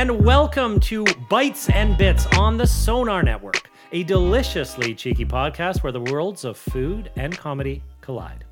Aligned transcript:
And 0.00 0.24
welcome 0.24 0.80
to 0.80 1.04
Bites 1.28 1.68
and 1.68 1.98
Bits 1.98 2.24
on 2.38 2.56
the 2.56 2.66
Sonar 2.66 3.22
Network, 3.22 3.70
a 3.92 4.02
deliciously 4.02 4.94
cheeky 4.94 5.26
podcast 5.26 5.82
where 5.82 5.92
the 5.92 6.00
worlds 6.00 6.46
of 6.46 6.56
food 6.56 7.10
and 7.16 7.36
comedy 7.36 7.82
collide. 8.00 8.46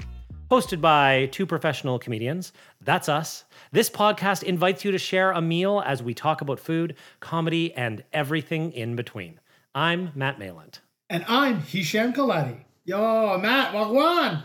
Hosted 0.50 0.82
by 0.82 1.24
two 1.32 1.46
professional 1.46 1.98
comedians, 1.98 2.52
that's 2.82 3.08
us. 3.08 3.46
This 3.72 3.88
podcast 3.88 4.42
invites 4.42 4.84
you 4.84 4.90
to 4.90 4.98
share 4.98 5.32
a 5.32 5.40
meal 5.40 5.82
as 5.86 6.02
we 6.02 6.12
talk 6.12 6.42
about 6.42 6.60
food, 6.60 6.96
comedy, 7.20 7.72
and 7.72 8.04
everything 8.12 8.70
in 8.72 8.94
between. 8.94 9.40
I'm 9.74 10.12
Matt 10.14 10.38
Mayland. 10.38 10.80
And 11.08 11.24
I'm 11.28 11.62
Hisham 11.62 12.12
Kaladi. 12.12 12.58
Yo, 12.84 13.38
Matt, 13.38 13.72
wagwan. 13.72 14.42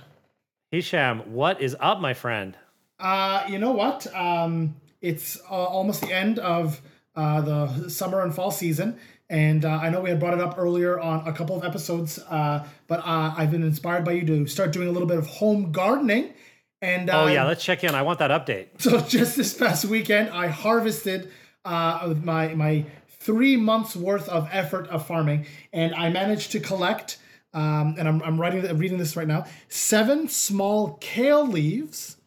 Hisham, 0.72 1.34
what 1.34 1.60
is 1.60 1.76
up, 1.82 2.00
my 2.00 2.14
friend? 2.14 2.56
Uh, 2.98 3.44
you 3.50 3.60
know 3.60 3.72
what? 3.72 4.08
Um, 4.16 4.78
it's 5.02 5.38
uh, 5.52 5.54
almost 5.54 6.00
the 6.00 6.14
end 6.14 6.40
of 6.40 6.82
uh, 7.16 7.42
the 7.42 7.90
summer 7.90 8.22
and 8.22 8.34
fall 8.34 8.52
season. 8.52 9.00
And 9.30 9.66
uh, 9.66 9.70
I 9.70 9.90
know 9.90 10.02
we 10.02 10.10
had 10.10 10.20
brought 10.20 10.34
it 10.34 10.42
up 10.42 10.56
earlier 10.58 11.00
on 11.00 11.28
a 11.28 11.34
couple 11.34 11.58
of 11.58 11.64
episodes, 11.64 12.20
uh, 12.30 12.66
but 12.88 13.00
uh, 13.00 13.34
I've 13.36 13.52
been 13.52 13.64
inspired 13.64 14.06
by 14.06 14.12
you 14.12 14.26
to 14.26 14.48
start 14.48 14.72
doing 14.72 14.88
a 14.88 14.92
little 14.92 15.08
bit 15.08 15.18
of 15.18 15.28
home 15.28 15.72
gardening. 15.72 16.34
And 16.82 17.10
oh 17.10 17.28
yeah, 17.28 17.46
let's 17.46 17.64
check 17.64 17.84
in. 17.84 17.96
I 17.96 18.02
want 18.02 18.20
that 18.20 18.30
update. 18.30 18.68
So 18.80 19.00
just 19.00 19.38
this 19.38 19.54
past 19.54 19.86
weekend, 19.86 20.30
I 20.30 20.48
harvested 20.48 21.32
uh, 21.64 22.14
my 22.22 22.54
my 22.54 22.86
three 23.08 23.56
months 23.56 23.96
worth 23.96 24.28
of 24.28 24.50
effort 24.52 24.88
of 24.90 25.08
farming, 25.08 25.46
and 25.72 25.96
I 25.96 26.10
managed 26.10 26.52
to 26.52 26.60
collect. 26.60 27.18
Um, 27.54 27.96
and 27.98 28.08
I'm, 28.08 28.22
I'm 28.24 28.42
writing 28.42 28.78
reading 28.78 28.98
this 28.98 29.16
right 29.16 29.28
now. 29.28 29.46
Seven 29.70 30.28
small 30.28 30.98
kale 31.00 31.48
leaves, 31.48 32.18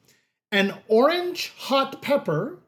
an 0.51 0.75
orange 0.89 1.53
hot 1.57 2.01
pepper, 2.01 2.59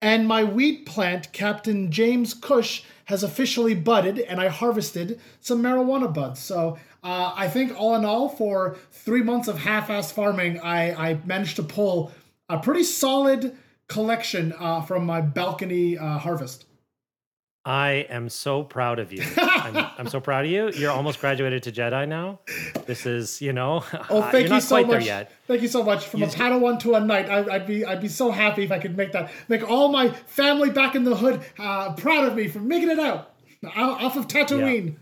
and 0.00 0.28
my 0.28 0.44
weed 0.44 0.86
plant, 0.86 1.32
Captain 1.32 1.90
James 1.90 2.34
Kush, 2.34 2.82
has 3.06 3.22
officially 3.22 3.74
budded, 3.74 4.18
and 4.18 4.40
I 4.40 4.48
harvested 4.48 5.18
some 5.40 5.62
marijuana 5.62 6.12
buds. 6.12 6.40
So 6.40 6.78
uh, 7.02 7.32
I 7.34 7.48
think 7.48 7.72
all 7.78 7.96
in 7.96 8.04
all, 8.04 8.28
for 8.28 8.76
three 8.92 9.22
months 9.22 9.48
of 9.48 9.58
half-ass 9.58 10.12
farming, 10.12 10.60
I, 10.60 11.10
I 11.10 11.18
managed 11.24 11.56
to 11.56 11.62
pull 11.62 12.12
a 12.48 12.58
pretty 12.58 12.84
solid 12.84 13.56
collection 13.88 14.52
uh, 14.58 14.82
from 14.82 15.06
my 15.06 15.20
balcony 15.20 15.96
uh, 15.96 16.18
harvest. 16.18 16.66
I 17.68 18.06
am 18.08 18.30
so 18.30 18.64
proud 18.64 18.98
of 18.98 19.12
you. 19.12 19.22
I'm, 19.36 19.76
I'm, 19.98 20.08
so 20.08 20.20
proud 20.20 20.46
of 20.46 20.50
you. 20.50 20.70
You're 20.70 20.90
almost 20.90 21.20
graduated 21.20 21.64
to 21.64 21.72
Jedi 21.72 22.08
now. 22.08 22.40
This 22.86 23.04
is, 23.04 23.42
you 23.42 23.52
know, 23.52 23.84
oh, 24.10 24.22
thank 24.30 24.48
you 24.48 24.58
so 24.62 24.82
much. 24.86 25.06
Thank 25.46 25.60
you 25.60 25.68
so 25.68 25.82
much. 25.82 26.06
From 26.06 26.20
you 26.20 26.26
a 26.26 26.30
Padawan 26.30 26.80
to 26.80 26.94
a 26.94 27.00
knight, 27.00 27.28
I, 27.28 27.42
would 27.42 27.66
be, 27.66 27.84
I'd 27.84 28.00
be 28.00 28.08
so 28.08 28.30
happy 28.30 28.64
if 28.64 28.72
I 28.72 28.78
could 28.78 28.96
make 28.96 29.12
that, 29.12 29.30
make 29.48 29.68
all 29.68 29.90
my 29.90 30.08
family 30.08 30.70
back 30.70 30.94
in 30.94 31.04
the 31.04 31.14
hood 31.14 31.42
uh, 31.58 31.92
proud 31.92 32.26
of 32.26 32.34
me 32.34 32.48
for 32.48 32.60
making 32.60 32.88
it 32.88 32.98
out 32.98 33.32
off 33.76 34.16
of 34.16 34.28
Tatooine. 34.28 34.96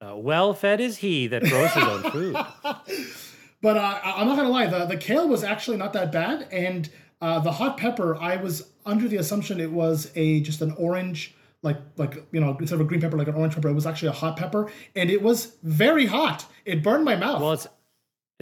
Yeah. 0.00 0.10
Uh, 0.10 0.16
well 0.16 0.52
fed 0.54 0.80
is 0.80 0.98
he 0.98 1.26
that 1.26 1.42
grows 1.42 1.72
his 1.72 1.84
own 1.84 2.10
food. 2.10 2.34
but 3.62 3.76
uh, 3.76 4.00
I'm 4.04 4.28
not 4.28 4.36
gonna 4.36 4.48
lie, 4.48 4.66
the 4.66 4.84
the 4.84 4.96
kale 4.96 5.28
was 5.28 5.44
actually 5.44 5.76
not 5.76 5.92
that 5.92 6.10
bad, 6.10 6.48
and 6.52 6.88
uh, 7.20 7.38
the 7.38 7.52
hot 7.52 7.78
pepper, 7.78 8.16
I 8.16 8.36
was 8.36 8.68
under 8.84 9.06
the 9.06 9.16
assumption 9.16 9.60
it 9.60 9.70
was 9.70 10.10
a 10.16 10.40
just 10.40 10.60
an 10.60 10.72
orange, 10.72 11.36
like 11.62 11.78
like 11.96 12.26
you 12.32 12.40
know 12.40 12.56
instead 12.58 12.76
of 12.76 12.80
a 12.80 12.84
green 12.84 13.00
pepper, 13.00 13.16
like 13.16 13.28
an 13.28 13.34
orange 13.34 13.54
pepper. 13.54 13.68
It 13.68 13.74
was 13.74 13.86
actually 13.86 14.08
a 14.08 14.12
hot 14.12 14.36
pepper, 14.36 14.70
and 14.94 15.10
it 15.10 15.22
was 15.22 15.56
very 15.62 16.06
hot. 16.06 16.44
It 16.64 16.82
burned 16.82 17.04
my 17.04 17.16
mouth. 17.16 17.40
Well, 17.40 17.52
it's 17.52 17.66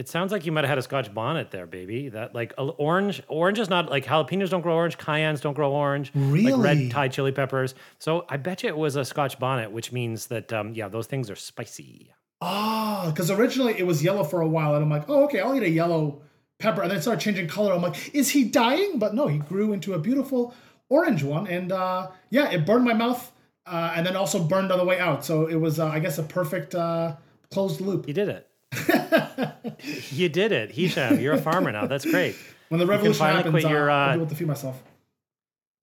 it 0.01 0.09
sounds 0.09 0.31
like 0.31 0.47
you 0.47 0.51
might 0.51 0.63
have 0.63 0.69
had 0.69 0.77
a 0.79 0.81
Scotch 0.81 1.13
bonnet 1.13 1.51
there, 1.51 1.67
baby. 1.67 2.09
That 2.09 2.33
like 2.33 2.53
orange, 2.57 3.21
orange 3.27 3.59
is 3.59 3.69
not 3.69 3.91
like 3.91 4.05
jalapenos 4.05 4.49
don't 4.49 4.61
grow 4.61 4.73
orange, 4.73 4.97
cayennes 4.97 5.41
don't 5.41 5.53
grow 5.53 5.71
orange, 5.71 6.11
really? 6.15 6.51
like 6.51 6.63
red 6.63 6.89
Thai 6.89 7.07
chili 7.09 7.31
peppers. 7.31 7.75
So 7.99 8.25
I 8.27 8.37
bet 8.37 8.63
you 8.63 8.69
it 8.69 8.77
was 8.77 8.95
a 8.95 9.05
Scotch 9.05 9.37
bonnet, 9.37 9.71
which 9.71 9.91
means 9.91 10.25
that 10.27 10.51
um, 10.51 10.73
yeah, 10.73 10.87
those 10.87 11.05
things 11.05 11.29
are 11.29 11.35
spicy. 11.35 12.11
Ah, 12.41 13.05
oh, 13.05 13.11
because 13.11 13.29
originally 13.29 13.77
it 13.77 13.85
was 13.85 14.03
yellow 14.03 14.23
for 14.23 14.41
a 14.41 14.47
while, 14.47 14.73
and 14.73 14.83
I'm 14.83 14.89
like, 14.89 15.05
oh 15.07 15.25
okay, 15.25 15.39
I'll 15.39 15.53
eat 15.53 15.61
a 15.61 15.69
yellow 15.69 16.23
pepper, 16.57 16.81
and 16.81 16.89
then 16.89 16.97
it 16.97 17.01
started 17.01 17.21
changing 17.21 17.47
color. 17.47 17.71
I'm 17.71 17.83
like, 17.83 18.15
is 18.15 18.31
he 18.31 18.45
dying? 18.45 18.97
But 18.97 19.13
no, 19.13 19.27
he 19.27 19.37
grew 19.37 19.71
into 19.71 19.93
a 19.93 19.99
beautiful 19.99 20.55
orange 20.91 21.23
one, 21.23 21.47
and 21.47 21.71
uh, 21.71 22.09
yeah, 22.29 22.51
it 22.51 22.65
burned 22.65 22.85
my 22.85 22.93
mouth, 22.93 23.31
uh, 23.65 23.93
and 23.95 24.05
then 24.05 24.15
also 24.15 24.43
burned 24.43 24.71
on 24.71 24.77
the 24.77 24.85
way 24.85 24.99
out. 24.99 25.25
So 25.25 25.47
it 25.47 25.55
was, 25.55 25.79
uh, 25.79 25.87
I 25.87 25.99
guess, 25.99 26.19
a 26.19 26.23
perfect 26.23 26.75
uh, 26.75 27.15
closed 27.49 27.81
loop. 27.81 28.07
You 28.07 28.13
did 28.13 28.29
it. 28.29 28.47
you 30.11 30.29
did 30.29 30.51
it, 30.51 30.71
Hisham. 30.71 31.19
You're 31.19 31.33
a 31.33 31.41
farmer 31.41 31.71
now. 31.71 31.87
That's 31.87 32.05
great. 32.05 32.35
When 32.69 32.79
the 32.79 32.85
revolution 32.85 33.25
happens, 33.25 33.51
quit 33.51 33.63
your, 33.63 33.89
I'll 33.89 34.15
be 34.15 34.21
able 34.21 34.29
to 34.29 34.35
feed 34.35 34.47
myself. 34.47 34.81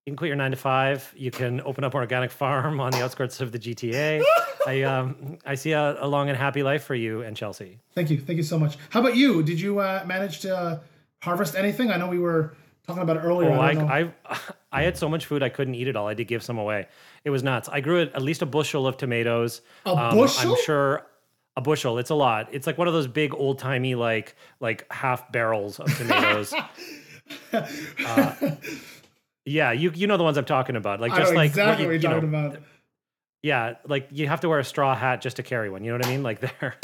You 0.06 0.12
can 0.12 0.16
quit 0.16 0.28
your 0.28 0.36
nine 0.36 0.52
to 0.52 0.56
five. 0.56 1.12
You 1.16 1.30
can 1.30 1.60
open 1.62 1.84
up 1.84 1.92
an 1.92 2.00
organic 2.00 2.30
farm 2.30 2.80
on 2.80 2.92
the 2.92 3.02
outskirts 3.02 3.40
of 3.42 3.52
the 3.52 3.58
GTA. 3.58 4.22
I 4.66 4.82
um 4.82 5.38
I 5.44 5.54
see 5.54 5.72
a, 5.72 6.02
a, 6.02 6.08
long 6.08 6.30
and 6.30 6.36
happy 6.36 6.62
life 6.62 6.84
for 6.84 6.94
you 6.94 7.20
and 7.22 7.36
Chelsea. 7.36 7.78
Thank 7.94 8.08
you, 8.08 8.18
thank 8.18 8.38
you 8.38 8.42
so 8.42 8.58
much. 8.58 8.78
How 8.88 9.00
about 9.00 9.16
you? 9.16 9.42
Did 9.42 9.60
you 9.60 9.80
uh, 9.80 10.04
manage 10.06 10.40
to 10.40 10.56
uh, 10.56 10.80
harvest 11.22 11.54
anything? 11.54 11.90
I 11.90 11.98
know 11.98 12.08
we 12.08 12.18
were 12.18 12.54
talking 12.88 13.02
about 13.02 13.16
it 13.16 13.20
earlier. 13.20 13.50
Oh, 13.50 13.60
I, 13.60 13.72
I, 13.72 14.12
I, 14.24 14.38
I 14.72 14.82
had 14.82 14.96
so 14.96 15.08
much 15.08 15.26
food 15.26 15.42
I 15.42 15.48
couldn't 15.48 15.74
eat 15.74 15.88
it 15.88 15.96
all. 15.96 16.08
I 16.08 16.14
did 16.14 16.26
give 16.26 16.42
some 16.42 16.58
away. 16.58 16.86
It 17.24 17.30
was 17.30 17.42
nuts. 17.42 17.68
I 17.68 17.80
grew 17.80 18.00
at 18.00 18.22
least 18.22 18.42
a 18.42 18.46
bushel 18.46 18.86
of 18.86 18.96
tomatoes. 18.96 19.60
A 19.86 19.90
um, 19.90 20.16
bushel? 20.16 20.52
I'm 20.52 20.62
sure 20.64 21.06
a 21.56 21.60
bushel. 21.60 21.98
It's 21.98 22.10
a 22.10 22.14
lot. 22.14 22.48
It's 22.52 22.66
like 22.66 22.78
one 22.78 22.88
of 22.88 22.94
those 22.94 23.06
big 23.06 23.34
old 23.34 23.58
timey 23.58 23.94
like 23.94 24.34
like 24.60 24.90
half 24.92 25.30
barrels 25.30 25.78
of 25.78 25.96
tomatoes. 25.96 26.54
uh, 27.52 28.34
yeah, 29.44 29.72
you 29.72 29.92
you 29.94 30.06
know 30.06 30.16
the 30.16 30.24
ones 30.24 30.38
I'm 30.38 30.44
talking 30.44 30.76
about. 30.76 31.00
Like 31.00 31.14
just 31.14 31.34
like 31.34 31.50
exactly 31.50 31.86
what, 31.86 31.94
you, 31.94 32.00
you're 32.00 32.10
talking 32.12 32.30
know, 32.30 32.46
about. 32.46 32.62
Yeah, 33.42 33.74
like 33.86 34.08
you 34.10 34.26
have 34.28 34.40
to 34.40 34.48
wear 34.48 34.58
a 34.58 34.64
straw 34.64 34.94
hat 34.94 35.20
just 35.20 35.36
to 35.36 35.42
carry 35.42 35.70
one. 35.70 35.84
You 35.84 35.92
know 35.92 35.98
what 35.98 36.06
I 36.06 36.10
mean? 36.10 36.22
Like 36.22 36.40
there. 36.60 36.76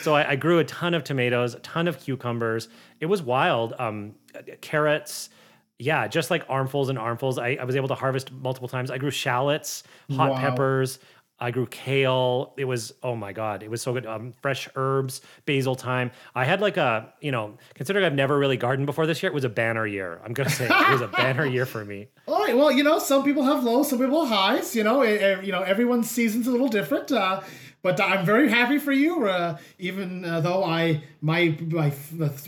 So 0.00 0.14
I, 0.14 0.30
I 0.30 0.36
grew 0.36 0.58
a 0.58 0.64
ton 0.64 0.94
of 0.94 1.04
tomatoes, 1.04 1.54
a 1.54 1.60
ton 1.60 1.86
of 1.86 2.00
cucumbers. 2.00 2.68
It 3.00 3.06
was 3.06 3.22
wild. 3.22 3.74
Um, 3.78 4.16
carrots, 4.60 5.30
yeah, 5.78 6.06
just 6.06 6.30
like 6.30 6.44
armfuls 6.48 6.88
and 6.88 6.98
armfuls. 6.98 7.38
I, 7.38 7.58
I 7.60 7.64
was 7.64 7.76
able 7.76 7.88
to 7.88 7.94
harvest 7.94 8.32
multiple 8.32 8.68
times. 8.68 8.90
I 8.90 8.98
grew 8.98 9.10
shallots, 9.10 9.82
hot 10.10 10.30
wow. 10.30 10.38
peppers, 10.38 10.98
I 11.38 11.50
grew 11.50 11.66
kale. 11.66 12.54
It 12.56 12.64
was 12.64 12.94
oh 13.02 13.16
my 13.16 13.32
god, 13.32 13.62
it 13.62 13.70
was 13.70 13.82
so 13.82 13.92
good. 13.92 14.06
Um, 14.06 14.32
fresh 14.40 14.68
herbs, 14.76 15.20
basil 15.46 15.74
thyme. 15.74 16.12
I 16.34 16.44
had 16.44 16.60
like 16.60 16.76
a 16.76 17.12
you 17.20 17.32
know, 17.32 17.58
considering 17.74 18.04
I've 18.04 18.14
never 18.14 18.38
really 18.38 18.56
gardened 18.56 18.86
before 18.86 19.06
this 19.06 19.22
year, 19.22 19.30
it 19.30 19.34
was 19.34 19.44
a 19.44 19.48
banner 19.48 19.86
year. 19.86 20.20
I'm 20.24 20.32
gonna 20.32 20.48
say 20.48 20.66
it 20.66 20.90
was 20.90 21.00
a 21.00 21.08
banner 21.08 21.44
year 21.44 21.66
for 21.66 21.84
me. 21.84 22.08
All 22.28 22.44
right, 22.44 22.56
well, 22.56 22.70
you 22.70 22.84
know, 22.84 22.98
some 23.00 23.24
people 23.24 23.42
have 23.42 23.64
lows, 23.64 23.90
some 23.90 23.98
people 23.98 24.24
have 24.24 24.36
highs. 24.36 24.76
You 24.76 24.84
know, 24.84 25.02
it, 25.02 25.20
it, 25.20 25.44
you 25.44 25.52
know, 25.52 25.62
everyone's 25.62 26.08
season's 26.08 26.46
a 26.46 26.52
little 26.52 26.68
different. 26.68 27.10
Uh, 27.10 27.40
but 27.84 28.00
I'm 28.00 28.24
very 28.24 28.48
happy 28.48 28.78
for 28.78 28.92
you. 28.92 29.28
Uh, 29.28 29.58
even 29.78 30.24
uh, 30.24 30.40
though 30.40 30.64
I 30.64 31.04
my 31.20 31.56
my 31.68 31.90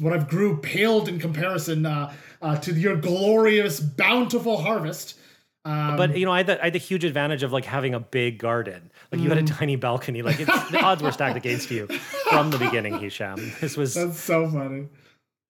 what 0.00 0.14
I've 0.14 0.28
grew 0.28 0.56
paled 0.56 1.08
in 1.08 1.20
comparison 1.20 1.84
uh, 1.84 2.12
uh, 2.40 2.56
to 2.56 2.72
your 2.72 2.96
glorious 2.96 3.78
bountiful 3.78 4.56
harvest. 4.56 5.18
Um, 5.66 5.96
but 5.96 6.16
you 6.16 6.24
know, 6.24 6.32
I 6.32 6.38
had, 6.38 6.46
the, 6.46 6.60
I 6.60 6.64
had 6.64 6.72
the 6.72 6.78
huge 6.78 7.04
advantage 7.04 7.42
of 7.42 7.52
like 7.52 7.66
having 7.66 7.92
a 7.92 8.00
big 8.00 8.38
garden. 8.38 8.90
Like 9.12 9.20
you 9.20 9.26
mm. 9.26 9.34
had 9.34 9.38
a 9.38 9.42
mm. 9.42 9.58
tiny 9.58 9.76
balcony. 9.76 10.22
Like 10.22 10.38
the 10.38 10.80
odds 10.82 11.02
were 11.02 11.12
stacked 11.12 11.36
against 11.36 11.70
you 11.70 11.86
from 12.30 12.50
the 12.50 12.58
beginning, 12.58 12.98
Hisham. 12.98 13.52
This 13.60 13.76
was 13.76 13.94
that's 13.94 14.18
so 14.18 14.48
funny. 14.48 14.88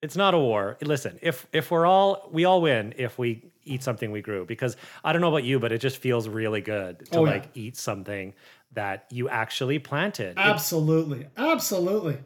It's 0.03 0.17
not 0.17 0.35
a 0.35 0.39
war. 0.39 0.79
Listen, 0.83 1.19
if 1.23 1.47
if 1.53 1.71
we're 1.71 1.87
all 1.87 2.29
we 2.33 2.45
all 2.45 2.61
win 2.61 2.93
if 2.99 3.19
we 3.19 3.53
eat 3.67 3.83
something 3.83 4.11
we 4.11 4.23
grew 4.23 4.47
because 4.47 4.77
I 5.05 5.13
don't 5.13 5.21
know 5.21 5.29
about 5.29 5.45
you, 5.45 5.59
but 5.59 5.73
it 5.73 5.79
just 5.79 5.99
feels 5.99 6.29
really 6.29 6.61
good 6.61 7.07
to 7.13 7.19
oh, 7.19 7.23
like 7.23 7.45
yeah. 7.55 7.63
eat 7.63 7.77
something 7.77 8.35
that 8.73 9.07
you 9.11 9.29
actually 9.29 9.79
planted. 9.79 10.35
Absolutely, 10.37 11.27
absolutely. 11.37 12.19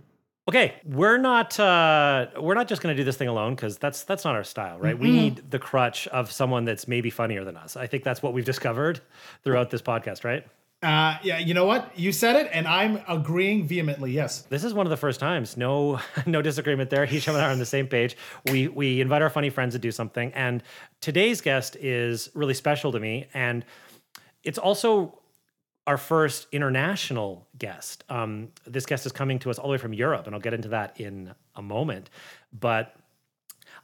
Okay, 0.48 0.74
we're 0.84 1.18
not 1.18 1.60
uh, 1.60 2.26
we're 2.40 2.54
not 2.54 2.66
just 2.66 2.82
going 2.82 2.94
to 2.94 3.00
do 3.00 3.04
this 3.04 3.16
thing 3.16 3.28
alone 3.28 3.54
because 3.54 3.78
that's 3.78 4.02
that's 4.02 4.24
not 4.24 4.34
our 4.34 4.42
style, 4.42 4.78
right? 4.78 4.94
Mm-hmm. 4.94 5.02
We 5.02 5.10
need 5.10 5.50
the 5.50 5.58
crutch 5.58 6.08
of 6.08 6.32
someone 6.32 6.64
that's 6.64 6.88
maybe 6.88 7.08
funnier 7.08 7.44
than 7.44 7.56
us. 7.56 7.76
I 7.76 7.86
think 7.86 8.02
that's 8.02 8.22
what 8.22 8.32
we've 8.32 8.44
discovered 8.44 9.00
throughout 9.44 9.70
this 9.70 9.80
podcast, 9.80 10.24
right? 10.24 10.44
Uh, 10.82 11.18
yeah, 11.22 11.38
you 11.38 11.52
know 11.52 11.66
what? 11.66 11.96
You 11.96 12.10
said 12.10 12.36
it, 12.36 12.50
and 12.54 12.66
I'm 12.66 13.02
agreeing 13.06 13.66
vehemently. 13.66 14.12
Yes. 14.12 14.42
This 14.42 14.64
is 14.64 14.72
one 14.72 14.86
of 14.86 14.90
the 14.90 14.96
first 14.96 15.20
times. 15.20 15.58
No, 15.58 16.00
no 16.26 16.40
disagreement 16.40 16.88
there. 16.88 17.04
Hisham 17.04 17.34
and 17.34 17.44
I 17.44 17.48
are 17.48 17.52
on 17.52 17.58
the 17.58 17.66
same 17.66 17.86
page. 17.86 18.16
We 18.50 18.66
we 18.66 19.00
invite 19.00 19.20
our 19.20 19.30
funny 19.30 19.50
friends 19.50 19.74
to 19.74 19.78
do 19.78 19.92
something, 19.92 20.32
and 20.32 20.62
today's 21.00 21.42
guest 21.42 21.76
is 21.76 22.30
really 22.34 22.54
special 22.54 22.92
to 22.92 22.98
me, 22.98 23.26
and 23.34 23.64
it's 24.42 24.58
also 24.58 25.19
our 25.90 25.98
first 25.98 26.46
international 26.52 27.48
guest. 27.58 28.04
Um, 28.08 28.50
this 28.64 28.86
guest 28.86 29.06
is 29.06 29.10
coming 29.10 29.40
to 29.40 29.50
us 29.50 29.58
all 29.58 29.66
the 29.66 29.72
way 29.72 29.78
from 29.78 29.92
Europe, 29.92 30.26
and 30.26 30.36
I'll 30.36 30.40
get 30.40 30.54
into 30.54 30.68
that 30.68 31.00
in 31.00 31.34
a 31.56 31.62
moment. 31.62 32.10
But 32.52 32.94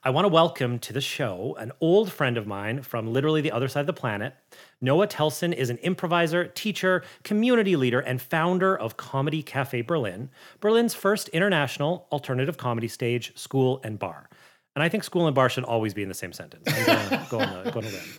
I 0.05 0.11
want 0.11 0.25
to 0.25 0.29
welcome 0.29 0.79
to 0.79 0.93
the 0.93 1.00
show 1.00 1.56
an 1.58 1.73
old 1.81 2.12
friend 2.12 2.37
of 2.37 2.47
mine 2.47 2.82
from 2.82 3.12
literally 3.12 3.41
the 3.41 3.50
other 3.50 3.67
side 3.67 3.81
of 3.81 3.88
the 3.88 3.93
planet. 3.93 4.37
Noah 4.81 5.08
Telson 5.08 5.53
is 5.53 5.69
an 5.69 5.79
improviser, 5.79 6.47
teacher, 6.47 7.03
community 7.25 7.75
leader, 7.75 7.99
and 7.99 8.23
founder 8.23 8.79
of 8.79 8.97
Comedy 8.97 9.43
Cafe 9.43 9.82
Berlin, 9.82 10.31
Berlin's 10.61 10.94
first 10.94 11.29
international 11.31 12.06
alternative 12.12 12.56
comedy 12.56 12.87
stage, 12.87 13.37
school, 13.37 13.81
and 13.82 13.99
bar. 13.99 14.31
And 14.76 14.85
I 14.85 14.88
think 14.88 15.02
school 15.02 15.26
and 15.26 15.35
bar 15.35 15.49
should 15.49 15.64
always 15.64 15.93
be 15.93 16.05
in 16.05 16.09
the 16.09 16.14
same 16.14 16.32
sentence. 16.32 16.69
I'm 16.69 16.87
gonna 16.87 17.26
go 17.29 17.41
on 17.41 17.64
the, 17.64 17.70
go 17.73 17.81
on 17.81 17.85
a 17.85 17.88
limb. 17.88 18.19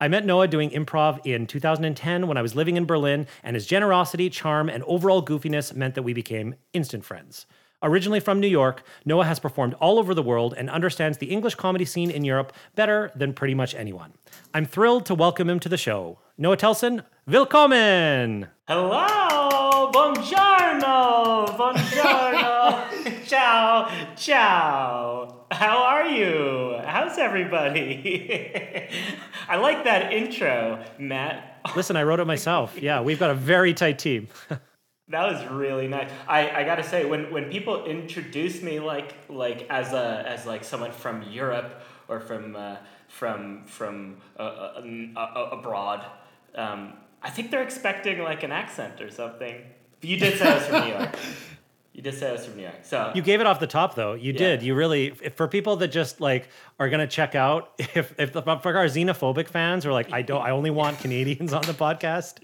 I 0.00 0.06
met 0.06 0.24
Noah 0.24 0.46
doing 0.46 0.70
improv 0.70 1.18
in 1.26 1.46
2010 1.46 2.28
when 2.28 2.36
I 2.36 2.42
was 2.42 2.54
living 2.54 2.76
in 2.76 2.86
Berlin, 2.86 3.26
and 3.42 3.56
his 3.56 3.66
generosity, 3.66 4.30
charm, 4.30 4.68
and 4.68 4.84
overall 4.84 5.24
goofiness 5.24 5.74
meant 5.74 5.96
that 5.96 6.04
we 6.04 6.12
became 6.12 6.54
instant 6.72 7.04
friends. 7.04 7.46
Originally 7.82 8.20
from 8.20 8.38
New 8.38 8.48
York, 8.48 8.84
Noah 9.04 9.24
has 9.24 9.40
performed 9.40 9.74
all 9.74 9.98
over 9.98 10.14
the 10.14 10.22
world 10.22 10.54
and 10.56 10.70
understands 10.70 11.18
the 11.18 11.30
English 11.30 11.56
comedy 11.56 11.84
scene 11.84 12.10
in 12.12 12.24
Europe 12.24 12.52
better 12.76 13.10
than 13.16 13.32
pretty 13.32 13.54
much 13.54 13.74
anyone. 13.74 14.12
I'm 14.54 14.66
thrilled 14.66 15.04
to 15.06 15.14
welcome 15.16 15.50
him 15.50 15.58
to 15.60 15.68
the 15.68 15.76
show. 15.76 16.18
Noah 16.36 16.56
Telson, 16.56 17.02
willkommen! 17.26 18.48
Hello, 18.68 19.90
buongiorno, 19.92 21.56
buongiorno, 21.56 23.26
ciao, 23.26 23.88
ciao. 24.16 25.37
How 25.58 25.82
are 25.82 26.06
you? 26.06 26.78
How's 26.84 27.18
everybody? 27.18 28.88
I 29.48 29.56
like 29.56 29.82
that 29.82 30.12
intro, 30.12 30.84
Matt. 31.00 31.60
Listen, 31.74 31.96
I 31.96 32.04
wrote 32.04 32.20
it 32.20 32.26
myself. 32.26 32.80
Yeah, 32.80 33.00
we've 33.00 33.18
got 33.18 33.30
a 33.30 33.34
very 33.34 33.74
tight 33.74 33.98
team. 33.98 34.28
That 35.10 35.32
was 35.32 35.42
really 35.46 35.88
nice. 35.88 36.10
I, 36.28 36.50
I 36.50 36.64
gotta 36.64 36.84
say, 36.84 37.06
when, 37.06 37.32
when 37.32 37.48
people 37.50 37.86
introduce 37.86 38.60
me 38.60 38.78
like 38.78 39.14
like 39.30 39.66
as 39.70 39.94
a 39.94 40.22
as 40.28 40.44
like 40.44 40.62
someone 40.62 40.92
from 40.92 41.22
Europe 41.22 41.80
or 42.08 42.20
from 42.20 42.54
uh, 42.54 42.76
from 43.08 43.64
from 43.64 44.18
uh, 44.38 44.42
uh, 44.42 44.82
uh, 45.16 45.48
abroad, 45.50 46.04
um, 46.54 46.92
I 47.22 47.30
think 47.30 47.50
they're 47.50 47.62
expecting 47.62 48.18
like 48.18 48.42
an 48.42 48.52
accent 48.52 49.00
or 49.00 49.10
something. 49.10 49.56
But 49.98 50.10
you 50.10 50.18
did 50.18 50.38
say 50.38 50.46
I 50.46 50.54
was 50.56 50.66
from 50.66 50.84
New 50.84 50.92
York. 50.92 51.16
You 51.98 52.04
did 52.04 52.14
say 52.14 52.28
I 52.28 52.32
was 52.32 52.44
from 52.46 52.54
New 52.54 52.62
York. 52.62 52.76
So 52.82 53.10
You 53.12 53.22
gave 53.22 53.40
it 53.40 53.46
off 53.48 53.58
the 53.58 53.66
top, 53.66 53.96
though. 53.96 54.12
You 54.12 54.32
Yeah. 54.32 54.38
did. 54.38 54.62
You 54.62 54.76
really, 54.76 55.08
if, 55.20 55.34
for 55.34 55.48
people 55.48 55.74
that 55.78 55.88
just 55.88 56.20
like 56.20 56.48
are 56.78 56.88
gonna 56.88 57.08
check 57.08 57.34
out, 57.34 57.72
if 57.78 58.14
if 58.20 58.32
the, 58.32 58.40
for 58.42 58.76
our 58.76 58.84
xenophobic 58.84 59.48
fans 59.48 59.84
are 59.84 59.92
like, 59.92 60.12
I 60.12 60.22
don't, 60.22 60.40
I 60.40 60.52
only 60.52 60.70
want 60.70 61.00
Canadians 61.00 61.52
on 61.52 61.62
the 61.62 61.72
podcast, 61.72 62.34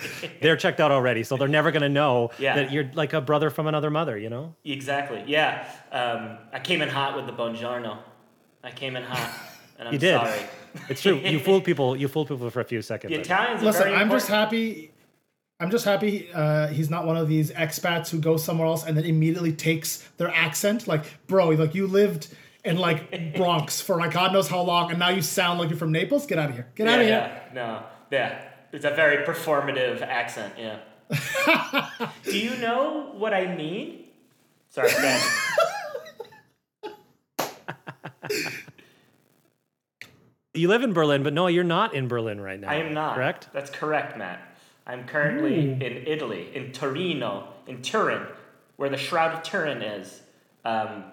they're 0.40 0.56
checked 0.56 0.80
out 0.80 0.90
already. 0.90 1.22
So 1.22 1.36
they're 1.36 1.46
never 1.46 1.70
gonna 1.70 1.88
know 1.88 2.30
Yeah. 2.40 2.56
that 2.56 2.72
you're 2.72 2.90
like 2.94 3.12
a 3.12 3.20
brother 3.20 3.48
from 3.48 3.68
another 3.68 3.90
mother. 3.90 4.18
You 4.18 4.28
know? 4.28 4.56
exactly, 4.64 5.22
yeah. 5.28 5.68
Um, 5.92 6.36
I 6.52 6.58
came 6.58 6.82
in 6.82 6.88
hot 6.88 7.14
with 7.14 7.26
the 7.26 7.32
buongiorno. 7.32 7.98
I 8.64 8.72
came 8.72 8.96
in 8.96 9.04
hot, 9.04 9.30
and 9.78 9.86
I'm 9.86 9.94
You 9.94 10.00
did. 10.00 10.14
sorry. 10.20 10.40
It's 10.88 11.00
true. 11.00 11.14
You 11.20 11.38
fooled 11.46 11.62
people. 11.62 11.94
You 11.94 12.08
fooled 12.08 12.26
people 12.26 12.50
for 12.50 12.60
a 12.60 12.64
few 12.64 12.82
seconds. 12.82 13.12
The 13.12 13.20
Italians 13.20 13.62
are 13.62 13.66
Listen, 13.66 13.84
very 13.84 13.94
I'm 13.94 14.10
just 14.10 14.26
happy. 14.26 14.90
I'm 15.64 15.70
just 15.70 15.86
happy 15.86 16.28
uh, 16.34 16.66
he's 16.66 16.90
not 16.90 17.06
one 17.06 17.16
of 17.16 17.26
these 17.26 17.50
expats 17.50 18.10
who 18.10 18.18
goes 18.18 18.44
somewhere 18.44 18.66
else 18.66 18.84
and 18.84 18.94
then 18.94 19.04
immediately 19.04 19.50
takes 19.50 20.06
their 20.18 20.28
accent. 20.28 20.86
Like, 20.86 21.06
bro, 21.26 21.48
like 21.48 21.74
you 21.74 21.86
lived 21.86 22.28
in 22.66 22.76
like 22.76 23.34
Bronx 23.36 23.80
for 23.80 23.96
like 23.96 24.12
God 24.12 24.34
knows 24.34 24.46
how 24.46 24.60
long, 24.60 24.90
and 24.90 24.98
now 24.98 25.08
you 25.08 25.22
sound 25.22 25.58
like 25.58 25.70
you're 25.70 25.78
from 25.78 25.90
Naples. 25.90 26.26
Get 26.26 26.38
out 26.38 26.50
of 26.50 26.54
here. 26.54 26.68
Get 26.74 26.86
out 26.86 27.00
of 27.00 27.06
here. 27.06 27.14
Yeah, 27.16 27.54
no, 27.54 27.82
yeah. 28.10 28.42
It's 28.72 28.84
a 28.84 28.90
very 28.90 29.24
performative 29.24 30.02
accent, 30.02 30.52
yeah. 30.58 30.80
Do 32.24 32.38
you 32.38 32.56
know 32.58 33.14
what 33.16 33.32
I 33.32 33.56
mean? 33.56 34.04
Sorry, 34.68 34.90
Ben. 34.90 35.22
You 40.52 40.68
live 40.68 40.82
in 40.82 40.92
Berlin, 40.92 41.22
but 41.22 41.32
no, 41.32 41.46
you're 41.46 41.64
not 41.64 41.94
in 41.94 42.06
Berlin 42.06 42.40
right 42.40 42.60
now. 42.60 42.68
I 42.68 42.74
am 42.76 42.92
not. 42.92 43.14
Correct. 43.16 43.48
That's 43.52 43.70
correct, 43.70 44.18
Matt. 44.18 44.40
I'm 44.86 45.06
currently 45.06 45.70
in 45.72 45.82
Italy, 46.06 46.48
in 46.54 46.72
Torino, 46.72 47.48
in 47.66 47.80
Turin, 47.82 48.26
where 48.76 48.88
the 48.90 48.96
Shroud 48.98 49.32
of 49.34 49.42
Turin 49.42 49.80
is. 49.82 50.20
Um, 50.64 51.04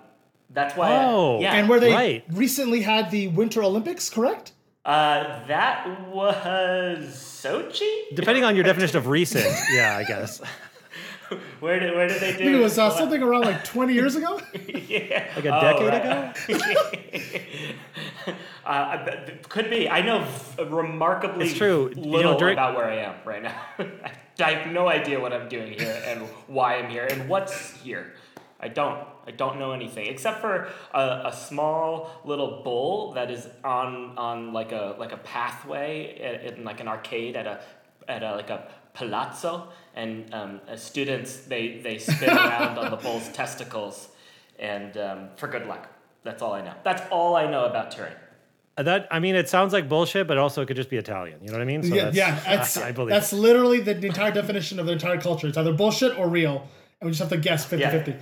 that's 0.50 0.76
why. 0.76 1.06
Oh. 1.06 1.40
yeah. 1.40 1.54
And 1.56 1.70
where 1.70 1.80
they 1.80 1.94
Right. 1.94 2.24
recently 2.32 2.82
had 2.82 3.12
the 3.12 3.30
Winter 3.30 3.64
Olympics, 3.64 4.10
correct? 4.10 4.52
uh, 4.84 5.46
that 5.48 6.10
was 6.12 7.14
Sochi. 7.16 8.16
Depending 8.16 8.44
on 8.44 8.56
your 8.56 8.64
definition 8.72 8.98
of 8.98 9.08
recent, 9.08 9.46
yeah, 9.72 9.96
I 9.96 10.04
guess. 10.04 10.42
Where 11.60 11.80
did 11.80 11.96
where 11.96 12.08
did 12.08 12.20
they 12.22 12.32
do? 12.32 12.36
I 12.36 12.38
think 12.38 12.56
it 12.58 12.62
was 12.62 12.78
uh, 12.78 12.90
something 12.90 13.22
around 13.24 13.42
like 13.42 13.64
20 13.64 13.94
years 13.94 14.16
ago. 14.16 14.40
yeah. 14.68 15.32
Like 15.36 15.46
a 15.46 15.56
Oh, 15.58 15.62
decade 15.62 15.88
right. 15.88 16.06
ago. 16.06 17.32
Uh, 18.64 19.04
th- 19.06 19.26
th- 19.26 19.50
could 19.50 19.70
be. 19.72 19.90
I 19.90 20.02
know 20.02 20.26
remarkably 20.70 21.48
It's 21.48 21.58
true. 21.58 21.90
You 21.96 22.02
know, 22.02 22.08
little 22.10 22.38
during- 22.38 22.54
about 22.54 22.76
where 22.76 22.86
I 22.86 22.98
am 22.98 23.16
right 23.26 23.42
now. 23.42 23.60
I 24.40 24.52
have 24.52 24.72
no 24.72 24.88
idea 24.88 25.20
what 25.20 25.34
I'm 25.34 25.50
doing 25.50 25.74
here 25.74 26.00
and 26.06 26.22
why 26.48 26.76
I'm 26.78 26.90
here 26.90 27.06
and 27.10 27.28
what's 27.28 27.72
here. 27.82 28.14
I 28.60 28.68
don't. 28.68 29.00
I 29.26 29.32
don't 29.32 29.58
know 29.58 29.72
anything 29.72 30.06
except 30.08 30.42
for 30.42 30.68
a, 30.94 31.24
a 31.26 31.34
small 31.34 32.12
little 32.24 32.62
bowl 32.64 33.14
that 33.14 33.32
is 33.32 33.48
on 33.64 34.16
on 34.18 34.54
like 34.54 34.72
a 34.72 34.96
like 35.00 35.12
a 35.12 35.18
pathway 35.18 36.42
in, 36.46 36.60
in 36.60 36.64
like 36.64 36.80
an 36.80 36.88
arcade 36.88 37.36
at 37.36 37.48
a 37.48 37.62
at 38.08 38.22
a 38.22 38.36
like 38.36 38.52
a 38.52 38.68
palazzo 38.94 39.68
and 39.96 40.34
um, 40.34 40.62
uh, 40.68 40.76
students 40.76 41.42
they 41.42 41.80
they 41.80 41.98
spin 41.98 42.30
around 42.30 42.78
on 42.78 42.92
the 42.92 42.98
bull's 42.98 43.30
testicles 43.34 44.10
and 44.60 44.98
um, 44.98 45.30
for 45.36 45.48
good 45.48 45.68
luck. 45.68 45.90
That's 46.24 46.42
all 46.42 46.54
I 46.54 46.62
know. 46.62 46.74
That's 46.84 47.02
all 47.12 47.36
I 47.36 47.50
know 47.50 47.66
about 47.66 47.92
Turin. 47.92 48.14
That 48.78 49.08
I 49.12 49.20
mean, 49.20 49.36
it 49.36 49.50
sounds 49.50 49.74
like 49.74 49.90
bullshit, 49.90 50.28
but 50.28 50.38
also 50.38 50.62
it 50.62 50.68
could 50.68 50.78
just 50.78 50.90
be 50.90 50.98
Italian. 50.98 51.40
You 51.42 51.48
know 51.48 51.54
what 51.54 51.62
I 51.62 51.66
mean? 51.66 51.84
So 51.84 51.94
yeah, 51.94 52.04
that's, 52.06 52.16
yeah. 52.16 52.40
That's, 52.46 52.78
I, 52.78 52.88
I 52.88 52.92
believe. 52.92 53.10
that's 53.10 53.34
it. 53.34 53.38
literally 53.38 53.82
the, 53.82 53.94
the 53.94 54.08
entire 54.08 54.32
definition 54.32 54.80
of 54.80 54.86
the 54.86 54.94
entire 54.94 55.20
culture. 55.20 55.48
It's 55.48 55.58
either 55.58 55.74
bullshit 55.74 56.18
or 56.18 56.30
real. 56.30 56.68
And 57.00 57.08
we 57.08 57.12
just 57.12 57.20
have 57.20 57.30
to 57.30 57.38
guess 57.38 57.66
50 57.66 57.86
50. 57.86 58.16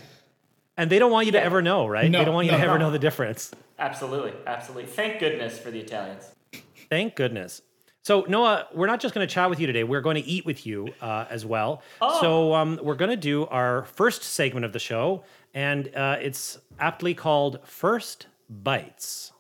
And 0.78 0.90
they 0.90 0.98
don't 0.98 1.12
want 1.12 1.26
you 1.26 1.34
to 1.34 1.44
ever 1.44 1.62
know, 1.62 1.88
right? 1.88 2.10
No, 2.10 2.20
they 2.20 2.26
don't 2.26 2.34
want 2.34 2.46
you 2.46 2.54
no, 2.54 2.58
to 2.58 2.64
ever 2.64 2.80
no. 2.80 2.86
know 2.86 2.92
the 2.92 3.00
difference. 3.00 3.52
Absolutely, 3.78 4.34
absolutely. 4.48 4.86
Thank 4.86 5.20
goodness 5.20 5.60
for 5.60 5.72
the 5.72 5.80
Italians. 5.80 6.32
Thank 6.90 7.16
goodness. 7.16 7.62
So 8.04 8.26
Noah, 8.28 8.68
we're 8.74 8.88
not 8.88 9.00
just 9.00 9.14
going 9.14 9.28
to 9.28 9.34
chat 9.34 9.50
with 9.50 9.60
you 9.60 9.68
today. 9.68 9.84
We're 9.84 10.02
going 10.02 10.16
to 10.16 10.26
eat 10.26 10.46
with 10.46 10.66
you 10.66 10.94
uh, 11.02 11.26
as 11.30 11.46
well. 11.46 11.82
Oh. 12.02 12.22
So 12.22 12.54
um, 12.54 12.80
we're 12.82 12.96
going 12.96 13.12
to 13.12 13.18
do 13.18 13.46
our 13.48 13.84
first 13.84 14.24
segment 14.24 14.66
of 14.66 14.74
the 14.74 14.80
show, 14.80 15.24
and 15.54 15.94
uh, 15.96 16.18
it's 16.22 16.58
aptly 16.80 17.14
called 17.14 17.60
First 17.66 18.28
Bites. 18.50 19.34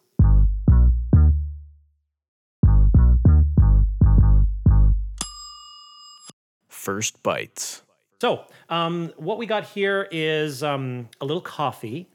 First 6.67 7.23
Bites. 7.23 7.83
So, 8.21 8.43
um, 8.67 9.13
what 9.15 9.37
we 9.37 9.45
got 9.45 9.63
here 9.63 10.07
is 10.11 10.61
um, 10.61 11.07
a 11.21 11.25
little 11.25 11.41
coffee. 11.41 12.09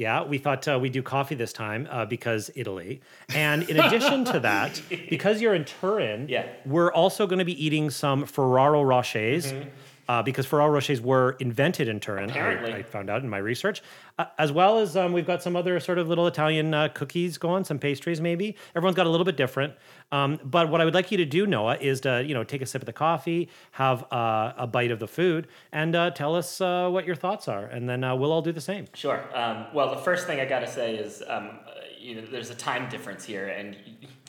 Yeah, 0.00 0.24
we 0.24 0.38
thought 0.38 0.66
uh, 0.66 0.78
we'd 0.80 0.92
do 0.94 1.02
coffee 1.02 1.34
this 1.34 1.52
time 1.52 1.86
uh, 1.90 2.06
because 2.06 2.50
Italy. 2.54 3.02
And 3.34 3.68
in 3.68 3.78
addition 3.78 4.24
to 4.24 4.40
that, 4.40 4.80
because 5.10 5.42
you're 5.42 5.54
in 5.54 5.66
Turin, 5.66 6.26
Yeah. 6.26 6.46
we're 6.64 6.90
also 6.90 7.26
going 7.26 7.38
to 7.38 7.44
be 7.44 7.62
eating 7.62 7.90
some 7.90 8.24
Ferrero 8.24 8.82
Rochers. 8.82 9.52
Uh, 10.10 10.20
because 10.20 10.44
Ferrero 10.44 10.68
Rochers 10.68 11.00
were 11.00 11.36
invented 11.38 11.86
in 11.86 12.00
Turin, 12.00 12.32
I, 12.32 12.78
I 12.78 12.82
found 12.82 13.08
out 13.08 13.22
in 13.22 13.28
my 13.28 13.38
research, 13.38 13.80
uh, 14.18 14.24
as 14.38 14.50
well 14.50 14.80
as 14.80 14.96
um, 14.96 15.12
we've 15.12 15.24
got 15.24 15.40
some 15.40 15.54
other 15.54 15.78
sort 15.78 15.98
of 15.98 16.08
little 16.08 16.26
Italian 16.26 16.74
uh, 16.74 16.88
cookies 16.88 17.38
going, 17.38 17.62
some 17.62 17.78
pastries 17.78 18.20
maybe. 18.20 18.56
Everyone's 18.74 18.96
got 18.96 19.06
a 19.06 19.08
little 19.08 19.24
bit 19.24 19.36
different. 19.36 19.72
Um, 20.10 20.40
but 20.42 20.68
what 20.68 20.80
I 20.80 20.84
would 20.84 20.94
like 20.94 21.12
you 21.12 21.18
to 21.18 21.24
do, 21.24 21.46
Noah, 21.46 21.76
is 21.76 22.00
to 22.00 22.24
you 22.26 22.34
know 22.34 22.42
take 22.42 22.60
a 22.60 22.66
sip 22.66 22.82
of 22.82 22.86
the 22.86 22.92
coffee, 22.92 23.50
have 23.70 24.02
uh, 24.12 24.52
a 24.56 24.66
bite 24.66 24.90
of 24.90 24.98
the 24.98 25.06
food, 25.06 25.46
and 25.70 25.94
uh, 25.94 26.10
tell 26.10 26.34
us 26.34 26.60
uh, 26.60 26.88
what 26.88 27.06
your 27.06 27.14
thoughts 27.14 27.46
are, 27.46 27.66
and 27.66 27.88
then 27.88 28.02
uh, 28.02 28.16
we'll 28.16 28.32
all 28.32 28.42
do 28.42 28.50
the 28.50 28.60
same. 28.60 28.88
Sure. 28.94 29.22
Um, 29.32 29.66
well, 29.72 29.94
the 29.94 30.02
first 30.02 30.26
thing 30.26 30.40
I 30.40 30.44
got 30.44 30.58
to 30.58 30.66
say 30.66 30.96
is, 30.96 31.22
um, 31.28 31.60
you 32.00 32.16
know, 32.16 32.22
there's 32.22 32.50
a 32.50 32.56
time 32.56 32.88
difference 32.88 33.24
here, 33.24 33.46
and 33.46 33.76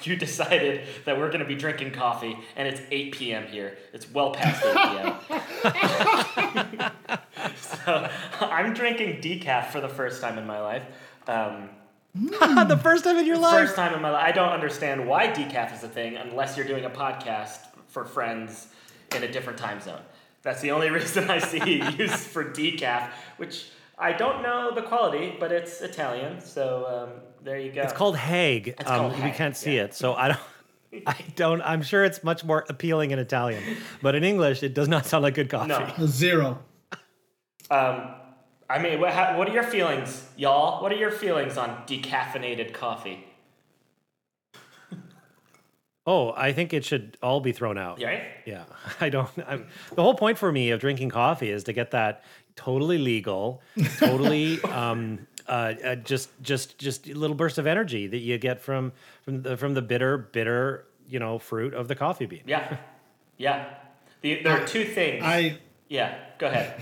you 0.07 0.15
decided 0.15 0.87
that 1.05 1.17
we're 1.17 1.27
going 1.27 1.39
to 1.39 1.45
be 1.45 1.55
drinking 1.55 1.91
coffee, 1.91 2.37
and 2.55 2.67
it's 2.67 2.81
8 2.91 3.11
p.m. 3.13 3.47
here. 3.47 3.77
It's 3.93 4.09
well 4.11 4.31
past 4.31 4.63
8 4.65 4.73
p.m. 6.53 6.91
so 7.55 8.09
I'm 8.41 8.73
drinking 8.73 9.21
decaf 9.21 9.67
for 9.67 9.81
the 9.81 9.89
first 9.89 10.21
time 10.21 10.37
in 10.37 10.45
my 10.45 10.59
life. 10.59 10.83
Um, 11.27 11.69
the 12.13 12.79
first 12.81 13.03
time 13.03 13.17
in 13.17 13.25
your 13.25 13.37
life. 13.37 13.67
First 13.67 13.75
time 13.75 13.93
in 13.93 14.01
my 14.01 14.09
life. 14.09 14.25
I 14.25 14.31
don't 14.31 14.49
understand 14.49 15.07
why 15.07 15.27
decaf 15.27 15.73
is 15.73 15.83
a 15.83 15.87
thing 15.87 16.17
unless 16.17 16.57
you're 16.57 16.67
doing 16.67 16.85
a 16.85 16.89
podcast 16.89 17.59
for 17.87 18.05
friends 18.05 18.67
in 19.15 19.23
a 19.23 19.31
different 19.31 19.59
time 19.59 19.79
zone. 19.79 20.01
That's 20.43 20.61
the 20.61 20.71
only 20.71 20.89
reason 20.89 21.29
I 21.29 21.39
see 21.39 21.81
used 21.97 22.15
for 22.15 22.43
decaf, 22.43 23.11
which 23.37 23.69
I 23.97 24.13
don't 24.13 24.41
know 24.41 24.73
the 24.73 24.81
quality, 24.81 25.35
but 25.39 25.51
it's 25.51 25.81
Italian, 25.81 26.41
so 26.41 26.85
um, 26.87 27.21
there 27.43 27.59
you 27.59 27.71
go. 27.71 27.81
It's 27.81 27.93
called 27.93 28.15
Hag. 28.15 28.69
It's 28.69 28.89
um, 28.89 28.99
called 28.99 29.13
we 29.13 29.19
Hag, 29.19 29.35
can't 29.35 29.57
see 29.57 29.75
yeah. 29.75 29.83
it, 29.83 29.93
so 29.93 30.13
I 30.13 30.29
don't. 30.29 30.39
I 31.07 31.15
don't. 31.35 31.61
I'm 31.61 31.81
sure 31.81 32.03
it's 32.03 32.23
much 32.23 32.43
more 32.43 32.65
appealing 32.67 33.11
in 33.11 33.19
Italian, 33.19 33.77
but 34.01 34.15
in 34.15 34.23
English, 34.23 34.61
it 34.61 34.73
does 34.73 34.87
not 34.87 35.05
sound 35.05 35.23
like 35.23 35.35
good 35.35 35.49
coffee. 35.49 35.69
No. 35.97 36.05
Zero. 36.05 36.59
Um, 37.69 38.11
I 38.69 38.79
mean, 38.81 38.99
what, 38.99 39.11
how, 39.13 39.37
what 39.37 39.49
are 39.49 39.53
your 39.53 39.63
feelings, 39.63 40.27
y'all? 40.35 40.81
What 40.83 40.91
are 40.91 40.97
your 40.97 41.11
feelings 41.11 41.57
on 41.57 41.83
decaffeinated 41.87 42.73
coffee? 42.73 43.25
Oh, 46.07 46.33
I 46.35 46.51
think 46.51 46.73
it 46.73 46.83
should 46.83 47.17
all 47.21 47.41
be 47.41 47.51
thrown 47.51 47.77
out. 47.77 48.01
Right? 48.01 48.23
Yeah, 48.45 48.63
I 49.01 49.09
don't. 49.09 49.29
I'm, 49.45 49.67
the 49.93 50.01
whole 50.01 50.15
point 50.15 50.37
for 50.37 50.51
me 50.51 50.71
of 50.71 50.79
drinking 50.79 51.09
coffee 51.09 51.51
is 51.51 51.63
to 51.65 51.73
get 51.73 51.91
that 51.91 52.23
totally 52.55 52.97
legal, 52.97 53.61
totally 53.97 54.61
um, 54.63 55.27
uh, 55.47 55.73
uh, 55.83 55.95
just 55.95 56.29
just 56.41 56.77
just 56.77 57.07
a 57.07 57.13
little 57.13 57.35
burst 57.35 57.57
of 57.57 57.67
energy 57.67 58.07
that 58.07 58.19
you 58.19 58.37
get 58.37 58.61
from 58.61 58.91
from 59.23 59.41
the 59.41 59.57
from 59.57 59.73
the 59.73 59.81
bitter 59.81 60.17
bitter 60.17 60.85
you 61.07 61.19
know 61.19 61.39
fruit 61.39 61.73
of 61.73 61.87
the 61.87 61.95
coffee 61.95 62.25
bean. 62.25 62.43
Yeah. 62.45 62.77
Yeah. 63.37 63.73
The, 64.21 64.43
there 64.43 64.61
are 64.61 64.67
two 64.67 64.85
things. 64.85 65.23
I 65.23 65.59
yeah, 65.89 66.15
go 66.37 66.47
ahead. 66.47 66.81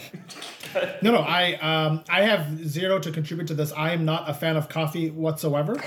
no 1.02 1.12
no 1.12 1.20
I 1.20 1.54
um 1.56 2.04
I 2.10 2.24
have 2.24 2.68
zero 2.68 3.00
to 3.00 3.12
contribute 3.12 3.48
to 3.48 3.54
this. 3.54 3.72
I 3.74 3.92
am 3.92 4.06
not 4.06 4.30
a 4.30 4.34
fan 4.34 4.56
of 4.56 4.70
coffee 4.70 5.10
whatsoever. 5.10 5.82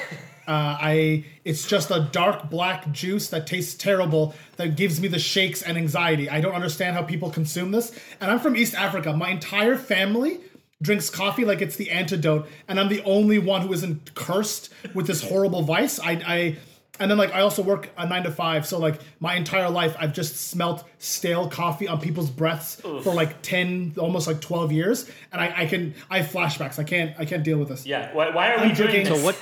Uh, 0.47 0.77
I 0.81 1.25
it's 1.45 1.69
just 1.69 1.93
a 1.93 2.09
dark 2.11 2.51
black 2.51 2.91
juice 2.91 3.29
that 3.29 3.47
tastes 3.47 3.75
terrible 3.75 4.35
that 4.57 4.77
gives 4.77 5.01
me 5.01 5.07
the 5.07 5.19
shakes 5.19 5.63
and 5.63 5.79
anxiety. 5.79 6.29
I 6.29 6.41
don't 6.41 6.55
understand 6.55 6.97
how 6.97 7.03
people 7.03 7.31
consume 7.31 7.71
this. 7.71 7.97
And 8.21 8.31
I'm 8.31 8.41
from 8.41 8.57
East 8.57 8.75
Africa. 8.75 9.13
My 9.13 9.29
entire 9.29 9.77
family 9.77 10.41
drinks 10.83 11.09
coffee 11.09 11.45
like 11.47 11.63
it's 11.63 11.77
the 11.77 11.91
antidote, 11.91 12.47
and 12.69 12.79
I'm 12.79 12.89
the 12.89 13.03
only 13.05 13.39
one 13.39 13.63
who 13.63 13.73
isn't 13.73 14.15
cursed 14.15 14.71
with 14.95 15.07
this 15.07 15.23
horrible 15.23 15.63
vice. 15.63 15.99
I 15.99 16.11
I 16.27 16.57
and 17.01 17.11
then 17.11 17.17
like 17.17 17.33
I 17.35 17.41
also 17.41 17.63
work 17.63 17.89
a 17.97 18.07
nine 18.07 18.23
to 18.25 18.31
five, 18.31 18.67
so 18.67 18.79
like 18.79 19.01
my 19.19 19.35
entire 19.35 19.71
life 19.71 19.97
I've 19.99 20.13
just 20.13 20.37
smelt 20.51 20.85
stale 20.99 21.49
coffee 21.49 21.89
on 21.89 22.01
people's 22.01 22.29
breaths 22.31 22.77
for 23.03 23.15
like 23.15 23.41
ten, 23.43 23.95
almost 23.97 24.27
like 24.27 24.41
twelve 24.43 24.71
years, 24.73 25.09
and 25.33 25.41
I, 25.41 25.63
I 25.63 25.67
can 25.67 25.95
I 26.11 26.19
have 26.19 26.31
flashbacks. 26.31 26.79
I 26.79 26.85
can't 26.85 27.15
I 27.19 27.25
can't 27.25 27.43
deal 27.45 27.59
with 27.59 27.69
this. 27.69 27.87
yeah. 27.87 28.13
Why, 28.15 28.29
why 28.31 28.53
are 28.53 28.59
we 28.59 28.69
I'm 28.71 28.75
doing 28.75 28.91
drinking- 28.91 29.13
this? 29.13 29.21
So 29.21 29.25
what? 29.25 29.37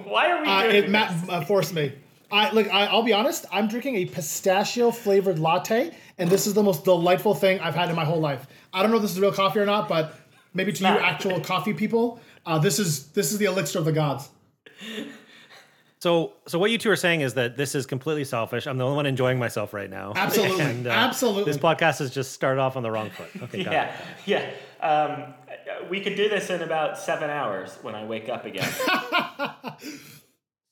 Why 0.06 0.30
are 0.30 0.42
we 0.42 0.46
Uh, 0.48 0.62
it 0.78 0.82
this? 0.82 0.90
Matt 0.90 1.28
uh, 1.28 1.44
forced 1.44 1.74
me. 1.74 1.92
I 2.30 2.50
like. 2.52 2.68
I, 2.68 2.86
I'll 2.86 3.02
be 3.02 3.12
honest. 3.12 3.44
I'm 3.50 3.66
drinking 3.66 3.96
a 3.96 4.04
pistachio 4.04 4.92
flavored 4.92 5.40
latte, 5.40 5.90
and 6.16 6.30
this 6.30 6.46
is 6.46 6.54
the 6.54 6.62
most 6.62 6.84
delightful 6.84 7.34
thing 7.34 7.58
I've 7.58 7.74
had 7.74 7.90
in 7.90 7.96
my 7.96 8.04
whole 8.04 8.20
life. 8.20 8.46
I 8.72 8.82
don't 8.82 8.92
know 8.92 8.98
if 8.98 9.02
this 9.02 9.10
is 9.10 9.18
real 9.18 9.32
coffee 9.32 9.58
or 9.58 9.66
not, 9.66 9.88
but 9.88 10.14
maybe 10.54 10.72
to 10.72 10.80
you 10.82 10.88
actual 10.88 11.40
coffee 11.40 11.72
people, 11.74 12.20
uh, 12.46 12.58
this 12.58 12.78
is 12.78 13.08
this 13.08 13.32
is 13.32 13.38
the 13.38 13.46
elixir 13.46 13.78
of 13.78 13.84
the 13.84 13.92
gods. 13.92 14.28
So 16.02 16.32
so 16.46 16.58
what 16.58 16.70
you 16.70 16.78
two 16.78 16.90
are 16.90 16.96
saying 16.96 17.20
is 17.20 17.34
that 17.34 17.58
this 17.58 17.74
is 17.74 17.84
completely 17.84 18.24
selfish. 18.24 18.66
I'm 18.66 18.78
the 18.78 18.84
only 18.84 18.96
one 18.96 19.04
enjoying 19.04 19.38
myself 19.38 19.74
right 19.74 19.90
now. 19.90 20.14
Absolutely, 20.16 20.62
And, 20.62 20.86
uh, 20.86 20.90
absolutely. 20.90 21.44
This 21.44 21.60
podcast 21.60 21.98
has 21.98 22.10
just 22.10 22.32
started 22.32 22.58
off 22.58 22.74
on 22.76 22.82
the 22.82 22.90
wrong 22.90 23.10
foot. 23.10 23.28
Okay, 23.42 23.64
got 23.64 23.74
it. 23.74 23.90
Yeah, 24.24 24.50
yeah. 24.80 24.88
Um, 24.88 25.34
we 25.90 26.00
could 26.00 26.16
do 26.16 26.30
this 26.30 26.48
in 26.48 26.62
about 26.62 26.98
seven 26.98 27.28
hours 27.28 27.78
when 27.82 27.94
I 27.94 28.06
wake 28.06 28.30
up 28.30 28.46
again. 28.46 28.66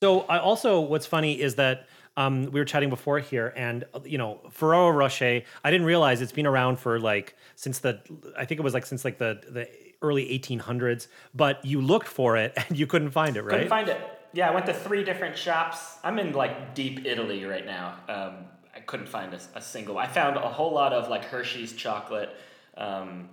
So 0.01 0.21
I 0.23 0.39
also, 0.39 0.81
what's 0.81 1.07
funny 1.07 1.41
is 1.41 1.57
that 1.57 1.89
um, 2.19 2.51
we 2.51 2.59
were 2.61 2.65
chatting 2.65 2.91
before 2.91 3.21
here, 3.21 3.53
and 3.57 3.85
you 4.05 4.19
know, 4.19 4.41
Ferrero 4.51 4.91
Rocher. 4.91 5.43
I 5.65 5.71
didn't 5.71 5.87
realize 5.87 6.21
it's 6.21 6.33
been 6.33 6.47
around 6.47 6.79
for 6.79 6.99
like 6.99 7.37
since 7.55 7.79
the, 7.79 8.01
I 8.37 8.45
think 8.45 8.59
it 8.61 8.65
was 8.65 8.75
like 8.75 8.87
since 8.87 9.05
like 9.05 9.19
the 9.19 9.41
the 9.49 9.69
early 10.03 10.25
1800s. 10.39 11.07
But 11.35 11.65
you 11.65 11.81
looked 11.81 12.09
for 12.09 12.37
it 12.37 12.53
and 12.69 12.77
you 12.79 12.87
couldn't 12.87 13.13
find 13.13 13.37
it, 13.37 13.43
right? 13.43 13.51
Couldn't 13.53 13.69
find 13.69 13.89
it. 13.89 14.01
Yeah, 14.33 14.51
I 14.51 14.55
went 14.55 14.67
to 14.67 14.75
three 14.75 15.05
different 15.05 15.39
shops. 15.39 15.79
I'm 16.03 16.19
in 16.19 16.33
like 16.33 16.75
deep 16.75 17.07
Italy 17.07 17.45
right 17.45 17.65
now. 17.65 17.95
Um, 18.09 18.35
I 18.75 18.81
couldn't 18.81 19.09
find 19.09 19.33
a, 19.33 19.41
a 19.55 19.63
single. 19.63 19.97
I 19.97 20.07
found 20.09 20.37
a 20.37 20.41
whole 20.41 20.73
lot 20.73 20.93
of 20.93 21.09
like 21.09 21.25
Hershey's 21.25 21.73
chocolate. 21.73 22.31
Um, 22.77 23.29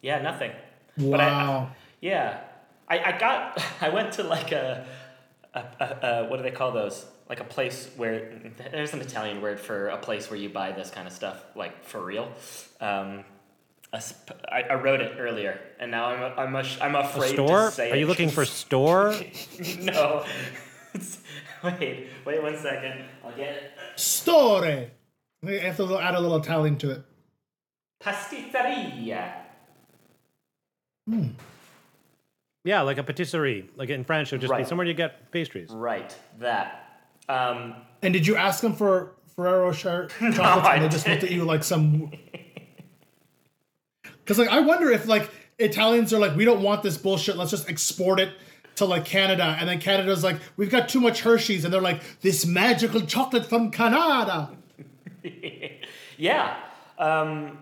yeah, 0.00 0.22
nothing. 0.22 0.52
But 0.96 1.20
I- 1.20 1.26
Wow. 1.26 1.70
yeah, 2.00 2.40
I, 2.88 2.98
I 3.00 3.18
got. 3.18 3.62
I 3.80 3.88
went 3.90 4.12
to 4.14 4.22
like 4.22 4.52
a, 4.52 4.86
a, 5.54 5.60
a, 5.80 6.06
a 6.06 6.28
what 6.28 6.36
do 6.36 6.42
they 6.44 6.50
call 6.52 6.70
those? 6.72 7.04
Like 7.28 7.40
a 7.40 7.44
place 7.44 7.90
where 7.96 8.32
there's 8.72 8.94
an 8.94 9.00
Italian 9.00 9.42
word 9.42 9.60
for 9.60 9.88
a 9.88 9.98
place 9.98 10.30
where 10.30 10.38
you 10.40 10.48
buy 10.48 10.72
this 10.72 10.90
kind 10.90 11.06
of 11.06 11.12
stuff, 11.12 11.44
like 11.54 11.84
for 11.84 12.02
real. 12.02 12.32
Um, 12.80 13.24
a 13.92 14.00
sp- 14.00 14.40
I, 14.50 14.62
I 14.62 14.74
wrote 14.74 15.00
it 15.00 15.16
earlier, 15.18 15.60
and 15.78 15.90
now 15.90 16.06
I'm 16.06 16.38
I'm 16.38 16.56
ash- 16.56 16.78
I'm 16.80 16.94
A 16.94 17.06
store? 17.28 17.66
to 17.66 17.70
say 17.72 17.90
Are 17.90 17.96
it. 17.96 17.98
you 18.00 18.06
looking 18.06 18.30
for 18.30 18.44
store? 18.62 19.14
no. 19.80 20.24
Wait, 21.64 22.06
wait 22.24 22.40
one 22.42 22.56
second. 22.56 23.04
I'll 23.24 23.32
get 23.36 23.48
it. 23.56 23.72
Store. 23.96 24.64
I 24.64 25.50
have 25.50 25.76
to 25.78 25.98
add 25.98 26.14
a 26.14 26.20
little 26.20 26.36
Italian 26.36 26.78
to 26.78 26.90
it. 26.92 27.02
Pasticceria. 28.00 29.32
Hmm. 31.08 31.28
yeah, 32.64 32.82
like 32.82 32.98
a 32.98 33.02
patisserie. 33.02 33.68
Like 33.76 33.88
in 33.90 34.04
French, 34.04 34.32
it 34.32 34.36
would 34.36 34.40
just 34.42 34.56
be 34.56 34.64
somewhere 34.64 34.86
you 34.86 34.94
get 34.94 35.32
pastries. 35.32 35.68
Right, 35.70 36.14
that. 36.38 36.84
Um, 37.28 37.74
And 38.02 38.12
did 38.12 38.26
you 38.26 38.36
ask 38.36 38.60
them 38.60 38.74
for 38.74 39.14
Ferrero 39.34 39.66
Rocher 39.66 40.08
chocolates, 40.18 40.38
I 40.40 40.74
and 40.76 40.84
they 40.84 40.88
just 40.88 41.06
looked 41.06 41.24
at 41.24 41.30
you 41.30 41.44
like 41.44 41.64
some? 41.64 42.12
Because 44.24 44.38
like 44.38 44.50
I 44.50 44.60
wonder 44.60 44.90
if 44.90 45.06
like 45.06 45.30
Italians 45.58 46.12
are 46.12 46.18
like, 46.18 46.36
we 46.36 46.44
don't 46.44 46.62
want 46.62 46.82
this 46.82 46.98
bullshit. 46.98 47.38
Let's 47.38 47.50
just 47.50 47.66
export 47.70 48.20
it 48.20 48.34
to 48.76 48.84
like 48.84 49.06
Canada, 49.06 49.56
and 49.58 49.66
then 49.66 49.80
Canada's 49.80 50.22
like, 50.22 50.36
we've 50.58 50.70
got 50.70 50.88
too 50.88 51.00
much 51.00 51.22
Hershey's, 51.22 51.64
and 51.64 51.72
they're 51.72 51.80
like, 51.80 52.02
this 52.20 52.44
magical 52.44 53.00
chocolate 53.00 53.46
from 53.46 53.70
Canada. 53.70 54.50
yeah. 56.18 56.56
Um, 56.98 57.58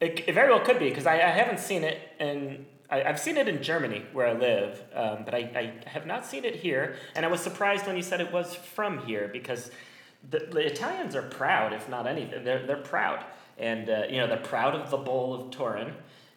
it, 0.00 0.24
it 0.28 0.32
very 0.32 0.50
well 0.50 0.60
could 0.60 0.78
be, 0.78 0.88
because 0.88 1.06
I, 1.06 1.14
I 1.14 1.30
haven't 1.30 1.58
seen 1.58 1.82
it 1.82 1.98
in. 2.20 2.66
I, 2.90 3.02
I've 3.02 3.20
seen 3.20 3.36
it 3.36 3.48
in 3.48 3.62
Germany, 3.62 4.04
where 4.12 4.26
I 4.26 4.32
live, 4.32 4.82
um, 4.94 5.24
but 5.24 5.34
I, 5.34 5.38
I 5.84 5.88
have 5.88 6.06
not 6.06 6.24
seen 6.26 6.44
it 6.44 6.56
here. 6.56 6.96
And 7.14 7.24
I 7.24 7.28
was 7.28 7.40
surprised 7.40 7.86
when 7.86 7.96
you 7.96 8.02
said 8.02 8.20
it 8.20 8.32
was 8.32 8.54
from 8.54 9.06
here, 9.06 9.28
because 9.32 9.70
the, 10.28 10.40
the 10.50 10.66
Italians 10.66 11.14
are 11.14 11.22
proud, 11.22 11.72
if 11.72 11.88
not 11.88 12.06
anything. 12.06 12.44
They're, 12.44 12.66
they're 12.66 12.76
proud. 12.76 13.24
And, 13.58 13.88
uh, 13.88 14.02
you 14.10 14.18
know, 14.18 14.26
they're 14.26 14.36
proud 14.36 14.74
of 14.74 14.90
the 14.90 14.96
bowl 14.96 15.34
of 15.34 15.50
Turin, 15.50 15.94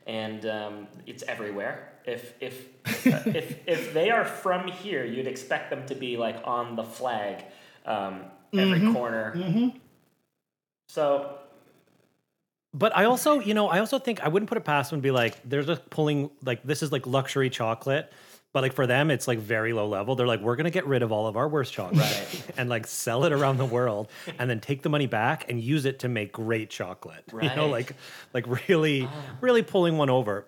and 0.07 0.45
um, 0.45 0.87
it's 1.05 1.23
everywhere. 1.23 1.93
If, 2.05 2.33
if, 2.39 2.65
uh, 2.85 3.21
if, 3.25 3.67
if 3.67 3.93
they 3.93 4.09
are 4.09 4.25
from 4.25 4.67
here, 4.67 5.05
you'd 5.05 5.27
expect 5.27 5.69
them 5.69 5.85
to 5.87 5.95
be, 5.95 6.17
like, 6.17 6.41
on 6.45 6.75
the 6.75 6.83
flag 6.83 7.43
um, 7.85 8.21
every 8.53 8.91
corner. 8.93 9.71
So, 10.87 11.38
But 12.73 12.95
I 12.95 13.05
also, 13.05 13.39
you 13.39 13.53
know, 13.53 13.67
I 13.67 13.79
also 13.79 13.97
think 13.99 14.21
I 14.21 14.27
wouldn't 14.27 14.47
put 14.49 14.57
it 14.57 14.63
past 14.63 14.91
them 14.91 14.99
to 14.99 15.03
be 15.03 15.11
like, 15.11 15.37
they're 15.43 15.63
just 15.63 15.89
pulling 15.89 16.29
like 16.43 16.63
this 16.63 16.83
is 16.83 16.91
like 16.91 17.07
luxury 17.07 17.49
chocolate. 17.49 18.11
But 18.51 18.63
like 18.63 18.73
for 18.73 18.87
them, 18.87 19.11
it's 19.11 19.27
like 19.27 19.37
very 19.39 19.73
low 19.73 19.87
level. 19.87 20.15
They're 20.15 20.25
like, 20.27 20.41
we're 20.41 20.55
gonna 20.55 20.71
get 20.71 20.87
rid 20.87 21.03
of 21.03 21.11
all 21.11 21.27
of 21.27 21.37
our 21.37 21.47
worst 21.47 21.71
chocolate 21.73 22.43
and 22.57 22.67
like 22.69 22.87
sell 22.87 23.23
it 23.25 23.31
around 23.31 23.57
the 23.57 23.65
world, 23.65 24.09
and 24.39 24.49
then 24.49 24.59
take 24.59 24.81
the 24.81 24.89
money 24.89 25.05
back 25.05 25.49
and 25.49 25.61
use 25.61 25.85
it 25.85 25.99
to 25.99 26.07
make 26.09 26.31
great 26.31 26.69
chocolate. 26.69 27.23
You 27.33 27.49
know, 27.55 27.65
Right. 27.71 27.71
like 27.71 27.95
like 28.33 28.67
really, 28.67 29.03
ah. 29.03 29.11
really 29.41 29.61
pulling 29.61 29.97
one 29.97 30.09
over. 30.09 30.45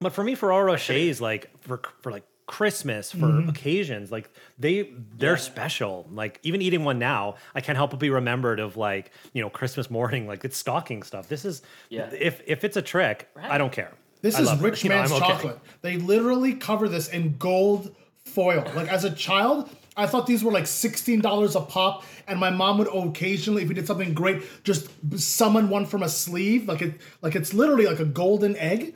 But 0.00 0.12
for 0.12 0.22
me, 0.24 0.34
Ferrero 0.34 0.62
Rocher 0.64 0.92
is 0.92 1.20
like 1.20 1.50
for 1.62 1.80
for 2.02 2.10
like 2.12 2.24
Christmas 2.46 3.12
for 3.12 3.26
mm-hmm. 3.26 3.48
occasions, 3.48 4.10
like 4.10 4.30
they 4.58 4.90
they're 5.16 5.36
special. 5.36 6.06
Like 6.10 6.40
even 6.42 6.60
eating 6.62 6.84
one 6.84 6.98
now, 6.98 7.36
I 7.54 7.60
can't 7.60 7.76
help 7.76 7.90
but 7.90 8.00
be 8.00 8.10
remembered 8.10 8.60
of 8.60 8.76
like 8.76 9.12
you 9.32 9.42
know 9.42 9.50
Christmas 9.50 9.90
morning, 9.90 10.26
like 10.26 10.44
it's 10.44 10.56
stocking 10.56 11.02
stuff. 11.02 11.28
This 11.28 11.44
is 11.44 11.62
Yeah. 11.88 12.10
if 12.12 12.42
if 12.46 12.64
it's 12.64 12.76
a 12.76 12.82
trick, 12.82 13.28
I 13.40 13.58
don't 13.58 13.72
care. 13.72 13.92
This 14.22 14.36
I 14.36 14.42
is 14.42 14.46
love 14.46 14.60
it. 14.60 14.64
rich 14.64 14.84
You 14.84 14.90
know, 14.90 14.96
man's 14.96 15.12
okay. 15.12 15.20
chocolate. 15.20 15.58
They 15.82 15.96
literally 15.96 16.54
cover 16.54 16.88
this 16.88 17.08
in 17.08 17.36
gold 17.38 17.94
foil. 18.24 18.64
Like 18.74 18.88
as 18.88 19.04
a 19.04 19.10
child, 19.10 19.68
I 19.96 20.06
thought 20.06 20.26
these 20.26 20.42
were 20.42 20.52
like 20.52 20.66
sixteen 20.66 21.20
dollars 21.20 21.54
a 21.56 21.60
pop, 21.60 22.04
and 22.26 22.38
my 22.38 22.50
mom 22.50 22.78
would 22.78 22.88
occasionally, 22.88 23.62
if 23.62 23.68
we 23.68 23.74
did 23.74 23.86
something 23.86 24.14
great, 24.14 24.42
just 24.64 24.88
summon 25.18 25.68
one 25.68 25.86
from 25.86 26.02
a 26.02 26.08
sleeve. 26.08 26.66
Like 26.66 26.82
it, 26.82 27.00
like 27.20 27.34
it's 27.34 27.52
literally 27.52 27.86
like 27.86 28.00
a 28.00 28.04
golden 28.04 28.56
egg. 28.56 28.94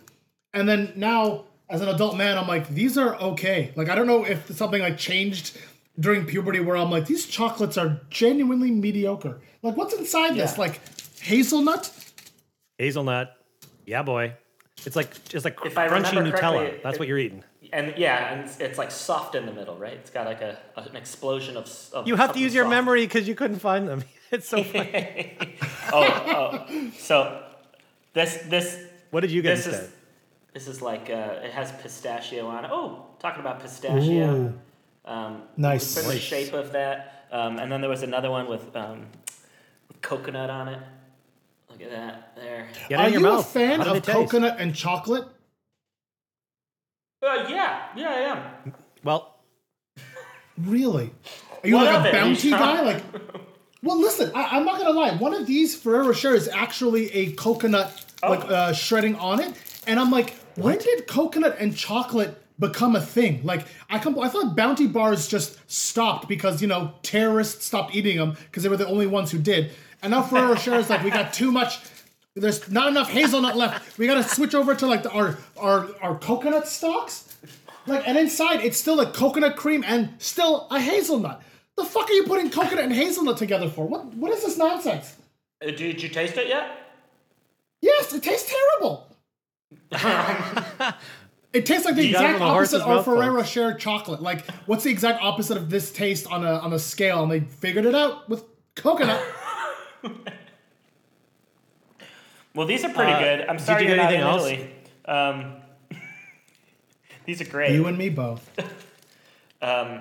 And 0.54 0.66
then 0.68 0.92
now, 0.96 1.44
as 1.68 1.80
an 1.80 1.88
adult 1.88 2.16
man, 2.16 2.38
I'm 2.38 2.46
like, 2.46 2.68
these 2.68 2.96
are 2.98 3.14
okay. 3.16 3.72
Like 3.76 3.88
I 3.88 3.94
don't 3.94 4.06
know 4.06 4.24
if 4.24 4.50
something 4.56 4.80
like 4.80 4.98
changed 4.98 5.56
during 5.98 6.26
puberty 6.26 6.60
where 6.60 6.76
I'm 6.76 6.90
like, 6.90 7.06
these 7.06 7.26
chocolates 7.26 7.76
are 7.78 8.00
genuinely 8.10 8.70
mediocre. 8.70 9.40
Like 9.62 9.76
what's 9.76 9.94
inside 9.94 10.34
this? 10.36 10.58
Like 10.58 10.80
hazelnut? 11.20 11.90
Hazelnut, 12.78 13.32
yeah, 13.86 14.02
boy. 14.02 14.34
It's 14.84 14.96
like 14.96 15.10
it's 15.32 15.44
like 15.44 15.58
If 15.64 15.78
I 15.78 15.88
crunchy 15.88 16.12
Nutella. 16.30 16.82
That's 16.82 16.96
it- 16.96 16.98
what 17.00 17.08
you're 17.08 17.18
eating. 17.18 17.42
and 17.72 17.94
yeah, 17.96 18.32
and 18.32 18.42
it's, 18.42 18.60
it's 18.60 18.78
like 18.78 18.90
soft 18.90 19.34
in 19.34 19.46
the 19.46 19.52
middle, 19.52 19.76
right? 19.76 19.94
It's 19.94 20.10
got 20.10 20.26
like 20.26 20.40
a, 20.42 20.58
an 20.76 20.94
explosion 20.94 21.56
of. 21.56 21.64
s- 21.64 21.90
of 21.92 22.06
You 22.06 22.14
have 22.16 22.32
to 22.34 22.38
use 22.38 22.54
your 22.54 22.64
soft. 22.64 22.70
memory 22.70 23.06
because 23.06 23.26
you 23.26 23.34
couldn't 23.34 23.58
find 23.58 23.88
them. 23.88 24.04
It's 24.32 24.48
so 24.48 24.62
funny. 24.64 25.38
Oh, 25.92 26.64
oh. 26.66 26.90
So 26.98 27.42
this 28.12 28.38
this 28.48 28.76
what 29.12 29.20
did 29.20 29.30
you 29.30 29.40
get 29.40 29.56
this 29.56 29.66
instead? 29.66 29.84
is 29.84 29.90
this 30.56 30.68
is 30.68 30.80
like 30.80 31.10
uh, 31.10 31.40
it 31.44 31.50
has 31.52 31.70
pistachio 31.82 32.46
on 32.46 32.64
it. 32.64 32.70
Oh, 32.72 33.04
talking 33.18 33.40
about 33.40 33.60
pistachio. 33.60 34.26
Ooh. 34.34 34.58
Um, 35.04 35.42
Nice. 35.58 35.94
For 36.02 36.10
the 36.10 36.18
shape 36.18 36.54
of 36.54 36.72
that. 36.72 37.26
Um, 37.30 37.58
and 37.58 37.70
then 37.70 37.82
there 37.82 37.90
was 37.90 38.02
another 38.02 38.30
one 38.30 38.48
with, 38.48 38.74
um, 38.74 39.04
with 39.88 40.00
coconut 40.00 40.48
on 40.48 40.68
it. 40.68 40.78
Look 41.68 41.82
at 41.82 41.90
that 41.90 42.32
there. 42.36 42.68
Get 42.88 42.98
Are 42.98 43.06
in 43.08 43.12
your 43.12 43.20
you 43.22 43.38
a 43.38 43.42
fan 43.42 43.82
of 43.82 43.96
it 43.98 44.04
taste? 44.04 44.16
coconut 44.16 44.56
and 44.58 44.74
chocolate? 44.74 45.24
Uh, 47.22 47.44
yeah, 47.50 47.88
yeah, 47.94 48.08
I 48.08 48.14
am. 48.64 48.74
Well, 49.04 49.34
Really? 50.56 51.10
Are 51.62 51.68
you 51.68 51.74
What 51.74 51.84
like 51.84 52.04
a 52.06 52.08
it? 52.08 52.12
bounty 52.12 52.48
You 52.48 52.54
guy? 52.56 52.80
Like, 52.80 53.02
well, 53.82 54.00
listen, 54.00 54.32
I, 54.34 54.56
I'm 54.56 54.64
not 54.64 54.78
gonna 54.78 54.98
lie. 54.98 55.14
One 55.16 55.34
of 55.34 55.46
these 55.46 55.76
Ferrero 55.76 56.06
Rocher 56.06 56.34
is 56.34 56.48
actually 56.48 57.12
a 57.12 57.32
coconut, 57.32 58.06
like 58.22 58.44
Oh. 58.46 58.54
uh, 58.54 58.72
shredding 58.72 59.16
on 59.16 59.40
it, 59.42 59.52
and 59.86 60.00
I'm 60.00 60.10
like, 60.10 60.34
when 60.56 60.78
did 60.78 61.06
coconut 61.06 61.56
and 61.58 61.76
chocolate 61.76 62.42
become 62.58 62.96
a 62.96 63.00
thing? 63.00 63.40
Like, 63.44 63.66
I 63.88 63.98
come, 63.98 64.18
I 64.18 64.28
thought 64.28 64.56
Bounty 64.56 64.86
bars 64.86 65.28
just 65.28 65.58
stopped 65.70 66.28
because 66.28 66.60
you 66.60 66.68
know 66.68 66.94
terrorists 67.02 67.64
stopped 67.64 67.94
eating 67.94 68.16
them 68.16 68.36
because 68.46 68.62
they 68.62 68.68
were 68.68 68.76
the 68.76 68.88
only 68.88 69.06
ones 69.06 69.30
who 69.30 69.38
did, 69.38 69.72
and 70.02 70.10
now 70.10 70.22
Ferrero 70.22 70.52
Rocher 70.52 70.74
is 70.76 70.90
like, 70.90 71.02
we 71.02 71.10
got 71.10 71.32
too 71.32 71.52
much. 71.52 71.78
There's 72.34 72.70
not 72.70 72.88
enough 72.88 73.08
hazelnut 73.08 73.56
left. 73.56 73.98
We 73.98 74.06
gotta 74.06 74.22
switch 74.22 74.54
over 74.54 74.74
to 74.74 74.86
like 74.86 75.02
the, 75.02 75.10
our 75.10 75.38
our 75.56 75.88
our 76.02 76.18
coconut 76.18 76.68
stalks. 76.68 77.34
Like, 77.86 78.06
and 78.06 78.18
inside 78.18 78.64
it's 78.64 78.76
still 78.76 79.00
a 79.00 79.10
coconut 79.10 79.56
cream 79.56 79.84
and 79.86 80.10
still 80.18 80.66
a 80.70 80.78
hazelnut. 80.78 81.42
The 81.76 81.84
fuck 81.84 82.10
are 82.10 82.12
you 82.12 82.24
putting 82.24 82.50
coconut 82.50 82.84
and 82.84 82.92
hazelnut 82.92 83.38
together 83.38 83.70
for? 83.70 83.86
What 83.86 84.06
what 84.14 84.32
is 84.32 84.44
this 84.44 84.58
nonsense? 84.58 85.16
Uh, 85.62 85.70
did 85.70 86.02
you 86.02 86.08
taste 86.08 86.36
it 86.36 86.48
yet? 86.48 86.70
Yes, 87.80 88.12
it 88.12 88.22
tastes 88.22 88.52
terrible. 88.52 89.08
It 91.52 91.66
tastes 91.66 91.84
like 91.84 91.96
the 91.96 92.10
got 92.12 92.24
exact 92.24 92.38
the 92.38 92.44
opposite 92.44 92.80
of 92.82 92.88
mouth, 92.88 93.04
Ferrero 93.04 93.36
folks. 93.36 93.56
Rocher 93.56 93.74
chocolate. 93.74 94.22
Like, 94.22 94.48
what's 94.66 94.84
the 94.84 94.90
exact 94.90 95.22
opposite 95.22 95.56
of 95.56 95.70
this 95.70 95.92
taste 95.92 96.26
on 96.30 96.44
a 96.44 96.52
on 96.58 96.72
a 96.72 96.78
scale? 96.78 97.22
And 97.22 97.30
they 97.32 97.40
figured 97.40 97.84
it 97.86 97.94
out 97.94 98.28
with 98.28 98.44
coconut. 98.74 99.22
Well, 102.54 102.66
these 102.66 102.84
are 102.84 102.88
pretty 102.92 103.12
Uh, 103.12 103.18
good. 103.20 103.40
I'm 103.48 103.56
did 103.56 103.66
sorry 103.66 103.82
you 103.82 103.88
you're 103.88 103.96
get 103.98 104.02
not 104.04 104.14
in 104.14 104.20
anything 104.20 104.32
else? 104.32 104.46
Italy. 104.46 104.70
Um, 105.92 106.00
these 107.26 107.40
are 107.42 107.44
great. 107.44 107.72
you 107.72 107.86
and 107.86 107.98
me 107.98 108.08
both. 108.08 108.48
um, 109.62 110.00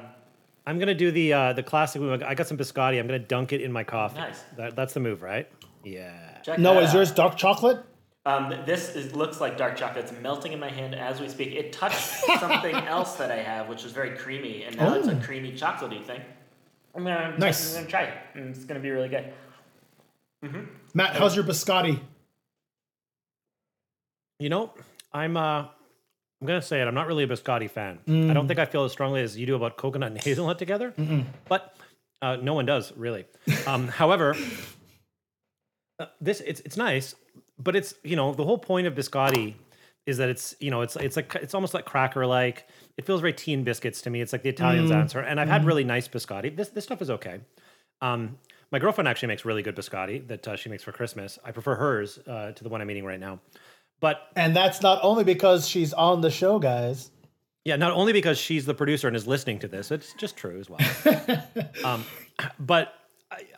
I'm 0.65 0.79
gonna 0.79 0.95
do 0.95 1.11
the 1.11 1.33
uh, 1.33 1.53
the 1.53 1.63
classic 1.63 2.01
move. 2.01 2.23
I 2.23 2.33
got 2.33 2.47
some 2.47 2.57
biscotti. 2.57 2.97
I'm 2.99 3.07
gonna 3.07 3.19
dunk 3.19 3.51
it 3.53 3.61
in 3.61 3.71
my 3.71 3.83
coffee. 3.83 4.19
Nice. 4.19 4.41
That, 4.57 4.75
that's 4.75 4.93
the 4.93 4.99
move, 5.01 5.21
right? 5.21 5.49
Yeah. 5.83 6.39
check 6.43 6.57
No, 6.57 6.79
is 6.79 6.93
yours 6.93 7.11
dark 7.11 7.35
chocolate? 7.35 7.83
Um, 8.27 8.53
this 8.65 8.95
is, 8.95 9.13
looks 9.13 9.39
like 9.39 9.55
dark 9.57 9.75
chocolate. 9.77 10.05
It's 10.05 10.13
melting 10.21 10.51
in 10.51 10.59
my 10.59 10.69
hand 10.69 10.95
as 10.95 11.19
we 11.19 11.29
speak. 11.29 11.53
It 11.53 11.71
touched 11.71 11.99
something 12.39 12.73
else 12.73 13.15
that 13.17 13.31
I 13.31 13.35
have, 13.37 13.69
which 13.69 13.83
was 13.83 13.91
very 13.91 14.17
creamy, 14.17 14.63
and 14.63 14.75
now 14.77 14.95
it's 14.95 15.07
a 15.07 15.11
Oh. 15.15 15.21
creamy 15.23 15.51
chocolatey 15.51 16.03
thing. 16.03 16.21
I'm 16.95 17.03
gonna, 17.03 17.37
Nice. 17.37 17.75
I'm 17.75 17.81
gonna 17.81 17.89
try 17.91 18.03
it. 18.03 18.13
and 18.33 18.55
It's 18.55 18.65
gonna 18.65 18.79
be 18.79 18.89
really 18.89 19.09
good. 19.09 19.31
Matt, 20.93 21.15
how's 21.15 21.35
your 21.35 21.43
biscotti? 21.45 21.99
You 24.39 24.49
know, 24.49 24.73
I'm 25.13 25.37
uh, 25.37 25.59
I'm 26.41 26.47
gonna 26.47 26.61
say 26.61 26.81
it. 26.81 26.87
I'm 26.87 26.93
not 26.93 27.07
really 27.07 27.23
a 27.23 27.27
biscotti 27.27 27.69
fan. 27.69 27.99
I 28.07 28.11
Mm. 28.11 28.33
don't 28.33 28.47
think 28.47 28.59
I 28.59 28.65
feel 28.65 28.83
as 28.83 28.91
strongly 28.91 29.21
as 29.21 29.37
you 29.37 29.45
do 29.45 29.55
about 29.55 29.77
coconut 29.77 30.11
and 30.11 30.21
hazelnut 30.23 30.59
together. 30.59 30.93
But 31.49 31.75
uh, 32.21 32.37
no 32.37 32.53
one 32.53 32.65
does 32.65 32.91
really. 32.95 33.25
Um, 33.65 33.87
however, 33.87 34.35
uh, 35.99 36.05
this 36.21 36.41
it's 36.41 36.59
it's 36.61 36.77
nice, 36.77 37.15
but 37.59 37.75
it's 37.75 37.93
you 38.03 38.15
know 38.15 38.33
the 38.33 38.43
whole 38.43 38.57
point 38.57 38.87
of 38.87 38.93
biscotti 38.95 39.55
is 40.05 40.17
that 40.17 40.29
it's 40.29 40.55
you 40.59 40.69
know 40.71 40.81
it's 40.81 40.95
it's 40.97 41.15
like 41.15 41.33
it's 41.35 41.53
almost 41.53 41.73
like 41.73 41.85
cracker 41.85 42.25
like. 42.25 42.67
It 42.97 43.05
feels 43.05 43.19
very 43.21 43.33
tea 43.33 43.53
and 43.53 43.65
biscuits 43.65 44.01
to 44.03 44.09
me. 44.09 44.21
It's 44.21 44.31
like 44.31 44.43
the 44.43 44.49
Italians 44.49 44.89
Mm. 44.91 44.95
answer, 44.95 45.19
and 45.19 45.39
I've 45.39 45.49
had 45.49 45.65
really 45.65 45.83
nice 45.83 46.07
biscotti. 46.07 46.55
This 46.55 46.69
this 46.69 46.83
stuff 46.85 47.01
is 47.01 47.09
okay. 47.09 47.39
Um, 48.01 48.37
my 48.71 48.79
girlfriend 48.79 49.07
actually 49.07 49.27
makes 49.29 49.45
really 49.45 49.61
good 49.61 49.75
biscotti 49.75 50.27
that 50.27 50.47
uh, 50.47 50.55
she 50.55 50.69
makes 50.69 50.83
for 50.83 50.91
Christmas. 50.91 51.37
I 51.43 51.51
prefer 51.51 51.75
hers 51.75 52.19
uh, 52.27 52.51
to 52.51 52.63
the 52.63 52.69
one 52.69 52.81
I'm 52.81 52.89
eating 52.91 53.05
right 53.05 53.19
now. 53.19 53.39
But 53.99 54.21
And 54.35 54.55
that's 54.55 54.81
not 54.81 54.99
only 55.03 55.23
because 55.23 55.67
she's 55.67 55.93
on 55.93 56.21
the 56.21 56.29
show, 56.31 56.59
guys. 56.59 57.11
yeah, 57.63 57.77
not 57.77 57.91
only 57.93 58.11
because 58.13 58.37
she's 58.37 58.65
the 58.65 58.73
producer 58.73 59.07
and 59.07 59.15
is 59.15 59.25
listening 59.27 59.59
to 59.59 59.67
this, 59.67 59.91
it's 59.91 60.13
just 60.13 60.35
true 60.37 60.59
as 60.59 60.69
well. 60.69 60.79
um, 61.85 62.03
but 62.59 62.93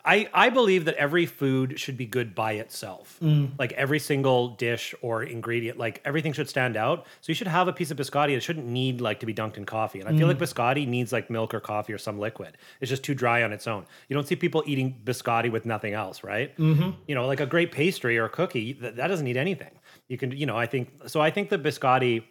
I, 0.04 0.28
I 0.32 0.48
believe 0.48 0.86
that 0.86 0.94
every 0.94 1.26
food 1.26 1.78
should 1.78 1.96
be 1.96 2.06
good 2.06 2.34
by 2.34 2.52
itself. 2.52 3.18
Like 3.58 3.72
every 3.72 3.98
single 3.98 4.48
dish 4.48 4.94
or 5.02 5.22
ingredient, 5.22 5.78
like 5.78 6.00
everything 6.04 6.32
should 6.32 6.48
stand 6.48 6.76
out. 6.76 7.06
So 7.20 7.30
you 7.30 7.34
should 7.34 7.46
have 7.46 7.68
a 7.68 7.72
piece 7.72 7.90
of 7.90 7.96
biscotti. 7.96 8.36
It 8.36 8.40
shouldn't 8.40 8.66
need 8.66 9.00
like 9.00 9.20
to 9.20 9.26
be 9.26 9.34
dunked 9.34 9.56
in 9.56 9.64
coffee. 9.64 10.00
And 10.00 10.08
I 10.08 10.16
feel 10.16 10.26
like 10.26 10.38
biscotti 10.38 10.86
needs 10.86 11.12
like 11.12 11.30
milk 11.30 11.52
or 11.52 11.60
coffee 11.60 11.92
or 11.92 11.98
some 11.98 12.18
liquid. 12.18 12.56
It's 12.80 12.88
just 12.88 13.04
too 13.04 13.14
dry 13.14 13.42
on 13.42 13.52
its 13.52 13.66
own. 13.66 13.86
You 14.08 14.14
don't 14.14 14.26
see 14.26 14.36
people 14.36 14.62
eating 14.66 14.96
biscotti 15.04 15.50
with 15.50 15.66
nothing 15.66 15.92
else, 15.92 16.24
right? 16.24 16.56
Mm-hmm. 16.56 16.90
You 17.06 17.14
know, 17.14 17.26
like 17.26 17.40
a 17.40 17.46
great 17.46 17.72
pastry 17.72 18.16
or 18.18 18.24
a 18.24 18.30
cookie 18.30 18.72
that, 18.74 18.96
that 18.96 19.08
doesn't 19.08 19.24
need 19.24 19.36
anything. 19.36 19.72
You 20.08 20.16
can, 20.16 20.32
you 20.32 20.46
know, 20.46 20.56
I 20.56 20.66
think 20.66 20.90
so. 21.06 21.20
I 21.20 21.30
think 21.30 21.50
the 21.50 21.58
biscotti 21.58 22.24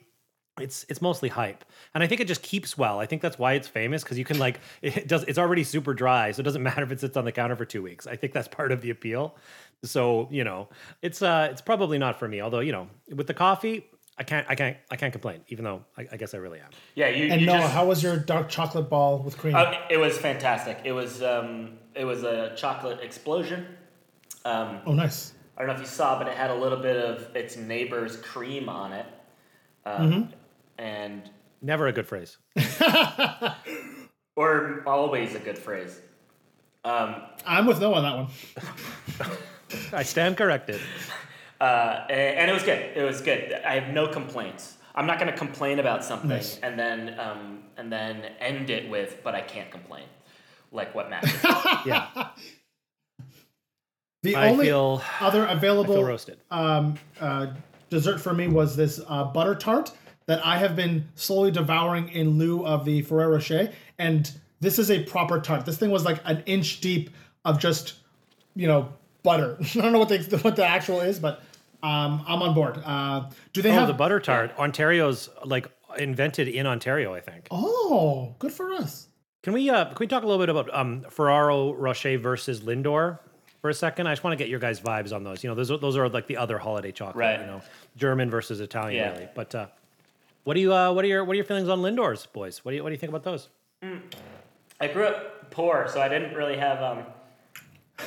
it's 0.60 0.86
it's 0.90 1.02
mostly 1.02 1.30
hype 1.30 1.64
and 1.94 2.04
i 2.04 2.08
think 2.08 2.22
it 2.22 2.28
just 2.28 2.42
keeps 2.42 2.78
well 2.78 3.00
i 3.00 3.06
think 3.06 3.22
that's 3.22 3.38
why 3.38 3.54
it's 3.54 3.68
famous 3.68 4.04
because 4.04 4.18
you 4.18 4.26
can 4.26 4.40
like 4.40 4.60
it 4.82 5.08
does 5.08 5.24
it's 5.24 5.38
already 5.38 5.64
super 5.64 5.94
dry 5.94 6.32
so 6.32 6.40
it 6.40 6.44
doesn't 6.44 6.64
matter 6.70 6.84
if 6.84 6.92
it 6.92 7.00
sits 7.00 7.18
on 7.18 7.26
the 7.26 7.32
counter 7.32 7.56
for 7.56 7.66
two 7.66 7.82
weeks 7.82 8.08
i 8.08 8.16
think 8.16 8.34
that's 8.34 8.48
part 8.48 8.72
of 8.72 8.82
the 8.82 8.90
appeal 8.90 9.36
so 9.84 10.28
you 10.32 10.44
know 10.44 10.68
it's 11.02 11.22
uh 11.22 11.48
it's 11.52 11.62
probably 11.62 11.98
not 11.98 12.18
for 12.18 12.28
me 12.28 12.42
although 12.42 12.60
you 12.60 12.72
know 12.72 12.88
with 13.16 13.28
the 13.28 13.34
coffee 13.34 13.86
i 14.18 14.24
can't 14.24 14.46
i 14.50 14.56
can't 14.56 14.78
i 14.90 14.96
can't 14.96 15.12
complain 15.12 15.42
even 15.50 15.64
though 15.64 15.84
i, 15.98 16.08
I 16.12 16.18
guess 16.18 16.34
i 16.34 16.38
really 16.38 16.60
am 16.60 16.70
Yeah, 16.96 17.10
you. 17.10 17.32
And 17.32 17.42
you 17.42 17.48
Noah, 17.48 17.60
just, 17.60 17.74
how 17.74 17.86
was 17.86 18.02
your 18.02 18.18
dark 18.18 18.50
chocolate 18.50 18.90
ball 18.90 19.20
with 19.20 19.38
cream? 19.38 19.56
Oh, 19.56 19.72
it 19.90 19.98
was 19.98 20.18
fantastic. 20.18 20.80
It 20.84 20.92
was 20.92 21.22
um, 21.22 21.78
it 21.94 22.06
was 22.06 22.24
a 22.24 22.56
chocolate 22.56 23.02
explosion. 23.02 23.68
Um, 24.46 24.80
oh, 24.88 24.94
nice. 24.94 25.34
I 25.56 25.62
don't 25.62 25.68
know 25.68 25.76
if 25.76 25.80
you 25.80 25.86
saw, 25.86 26.18
but 26.18 26.28
it 26.28 26.34
had 26.36 26.50
a 26.50 26.56
little 26.56 26.80
bit 26.80 26.98
of 26.98 27.36
its 27.36 27.56
neighbor's 27.56 28.16
cream 28.18 28.68
on 28.68 28.94
it. 28.94 29.06
Um, 29.86 30.12
Mm-hmm. 30.12 30.32
And 30.78 31.30
never 31.62 31.88
a 31.88 31.92
good 31.92 32.08
phrase 32.08 32.38
or 34.36 34.84
always 34.86 35.36
a 35.36 35.40
good 35.40 35.58
phrase. 35.58 36.02
Um, 36.86 37.16
I'm 37.46 37.66
with 37.66 37.82
no 37.82 37.94
on 37.94 38.04
that 38.04 38.16
one. 38.16 39.38
i 39.92 40.04
stand 40.04 40.38
corrected 40.38 40.80
uh, 41.62 42.06
and, 42.10 42.38
and 42.40 42.52
it 42.52 42.54
was 42.54 42.64
good. 42.64 42.96
It 42.96 43.04
was 43.04 43.22
good. 43.22 43.54
I 43.66 43.80
have 43.80 43.94
no 43.94 44.08
complaints. 44.08 44.78
I'm 44.96 45.06
not 45.06 45.20
going 45.20 45.32
to 45.32 45.38
complain 45.38 45.80
about 45.80 46.04
something 46.04 46.30
Nice. 46.30 46.60
and 46.60 46.78
then 46.80 47.20
um, 47.20 47.60
and 47.78 47.92
then 47.92 48.24
end 48.40 48.70
it 48.70 48.90
with, 48.90 49.22
but 49.24 49.36
I 49.36 49.42
can't 49.42 49.70
complain, 49.70 50.06
like 50.72 50.94
what 50.96 51.10
Matt. 51.10 51.24
did. 51.24 51.34
yeah 51.86 52.30
The 54.24 54.36
i 54.36 54.50
only 54.50 54.66
feel 54.66 55.02
other 55.20 55.48
i 55.48 55.52
available 55.54 55.96
feel 55.96 56.04
roasted 56.04 56.40
um, 56.52 56.96
uh, 57.20 57.48
dessert 57.90 58.20
for 58.20 58.34
me 58.34 58.48
was 58.48 58.76
this 58.76 59.00
uh, 59.08 59.24
butter 59.26 59.56
tart 59.56 59.92
that 60.28 60.46
I 60.46 60.58
have 60.58 60.76
been 60.76 61.08
slowly 61.16 61.52
devouring 61.52 62.10
in 62.10 62.38
lieu 62.38 62.66
of 62.66 62.86
the 62.86 63.02
Ferrero 63.02 63.34
Rocher. 63.34 63.72
And 63.98 64.32
this 64.60 64.78
is 64.80 64.92
a 64.92 65.04
proper 65.04 65.40
tart. 65.40 65.66
This 65.66 65.78
thing 65.78 65.90
was 65.90 66.06
like 66.06 66.20
an 66.26 66.44
inch 66.46 66.80
deep 66.82 67.10
of 67.46 67.60
just, 67.60 67.96
you 68.56 68.68
know, 68.68 68.90
butter. 69.24 69.58
I 69.62 69.82
don't 69.82 69.94
know 69.94 70.00
what 70.00 70.10
the, 70.10 70.38
what 70.42 70.56
the 70.56 70.66
actual 70.66 71.02
is, 71.02 71.20
but 71.20 71.42
um, 71.84 72.24
I'm 72.28 72.42
on 72.42 72.54
board. 72.54 72.82
Uh, 72.86 73.30
do 73.54 73.62
they 73.62 73.70
oh 73.72 73.74
have 73.74 73.88
the 73.88 73.94
butter 73.94 74.20
tart 74.20 74.52
ontario's 74.58 75.30
like 75.46 75.70
invented 75.98 76.48
in 76.48 76.68
ontario 76.68 77.14
i 77.14 77.22
think 77.22 77.48
Oh, 77.52 78.36
good 78.40 78.52
for 78.52 78.74
us. 78.74 79.08
Can 79.44 79.54
we 79.54 79.70
uh 79.70 79.86
can 79.86 79.96
we 80.00 80.08
talk 80.08 80.24
a 80.24 80.26
little 80.28 80.42
bit 80.42 80.50
about 80.50 80.74
um 80.74 81.06
Ferrero 81.10 81.74
Rocher 81.74 82.18
versus 82.18 82.62
Lindor 82.62 83.20
for 83.62 83.70
a 83.70 83.74
second? 83.74 84.08
I 84.08 84.12
just 84.12 84.24
want 84.24 84.34
to 84.34 84.44
get 84.44 84.50
your 84.50 84.60
guys' 84.60 84.82
vibes 84.82 85.14
on 85.16 85.24
those. 85.24 85.44
You 85.44 85.50
know, 85.50 85.56
those 85.56 85.72
are, 85.72 85.78
those 85.78 85.96
are 85.96 86.10
like 86.10 86.28
the 86.28 86.36
other 86.38 86.58
holiday 86.58 86.92
chocolate. 86.92 87.16
Right. 87.16 87.40
You 87.40 87.46
know, 87.46 87.62
German 87.96 88.30
versus 88.30 88.60
Italian, 88.60 88.96
Yeah. 89.04 89.12
really. 89.14 89.30
But 89.34 89.56
uh, 89.56 89.68
what 90.48 90.54
do 90.54 90.62
you 90.62 90.74
uh 90.74 90.94
what 90.94 91.04
are 91.04 91.10
your 91.10 91.26
what 91.26 91.34
are 91.34 91.36
your 91.36 91.44
feelings 91.44 91.68
on 91.68 91.80
Lindor's 91.80 92.26
boys? 92.26 92.64
What 92.64 92.72
do 92.72 92.78
you 92.78 92.84
what 92.84 92.88
do 92.88 92.94
you 92.94 92.98
think 92.98 93.10
about 93.10 93.26
those? 93.26 93.50
I 94.80 94.88
grew 94.88 95.04
up 95.04 95.52
poor, 95.52 95.90
so 95.92 96.00
I 96.00 96.08
didn't 96.08 96.36
really 96.36 96.56
have 96.56 96.82
um, 96.82 97.04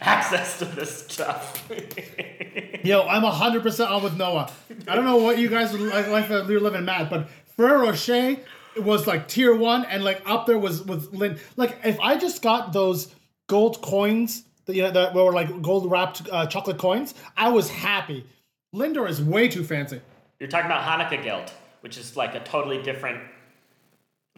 access 0.00 0.58
to 0.58 0.64
this 0.64 1.06
stuff. 1.06 1.70
Yo, 2.82 3.02
I'm 3.02 3.22
100% 3.22 3.88
on 3.88 4.02
with 4.02 4.16
Noah. 4.16 4.50
I 4.88 4.96
don't 4.96 5.04
know 5.04 5.18
what 5.18 5.38
you 5.38 5.48
guys 5.48 5.70
would 5.70 5.80
like, 5.80 6.08
like 6.08 6.28
that 6.28 6.48
you're 6.48 6.58
living 6.58 6.84
mad, 6.84 7.08
but 7.08 7.28
Ferrero 7.56 7.86
Rocher 7.86 8.38
was 8.78 9.06
like 9.06 9.28
tier 9.28 9.54
one, 9.54 9.84
and 9.84 10.02
like 10.02 10.20
up 10.26 10.46
there 10.46 10.58
was 10.58 10.82
with 10.82 11.12
Lin. 11.12 11.38
Like, 11.56 11.78
if 11.84 12.00
I 12.00 12.16
just 12.16 12.42
got 12.42 12.72
those 12.72 13.14
gold 13.46 13.80
coins, 13.80 14.42
that, 14.64 14.74
you 14.74 14.82
know, 14.82 14.90
that 14.90 15.14
were 15.14 15.32
like 15.32 15.62
gold 15.62 15.88
wrapped 15.88 16.28
uh, 16.32 16.46
chocolate 16.46 16.78
coins, 16.78 17.14
I 17.36 17.50
was 17.50 17.70
happy. 17.70 18.26
Lindor 18.74 19.08
is 19.08 19.22
way 19.22 19.46
too 19.46 19.62
fancy. 19.62 20.00
You're 20.40 20.48
talking 20.48 20.66
about 20.66 20.82
Hanukkah 20.82 21.22
gelt, 21.22 21.52
which 21.86 21.96
is 21.96 22.16
like 22.16 22.34
a 22.34 22.40
totally 22.40 22.82
different, 22.82 23.20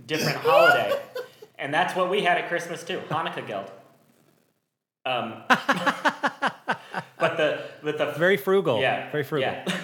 different 0.04 0.36
holiday, 0.36 0.92
and 1.58 1.72
that's 1.72 1.96
what 1.96 2.10
we 2.10 2.20
had 2.20 2.36
at 2.36 2.46
Christmas 2.50 2.84
too, 2.84 3.00
Hanukkah 3.08 3.46
gelt. 3.46 3.72
Um, 5.06 5.32
but 7.18 7.38
the 7.38 7.62
with 7.82 7.96
the 7.96 8.12
Very 8.18 8.36
frugal. 8.36 8.82
yeah 8.82 9.10
Very 9.10 9.24
frugal. 9.24 9.50
Yeah. 9.50 9.64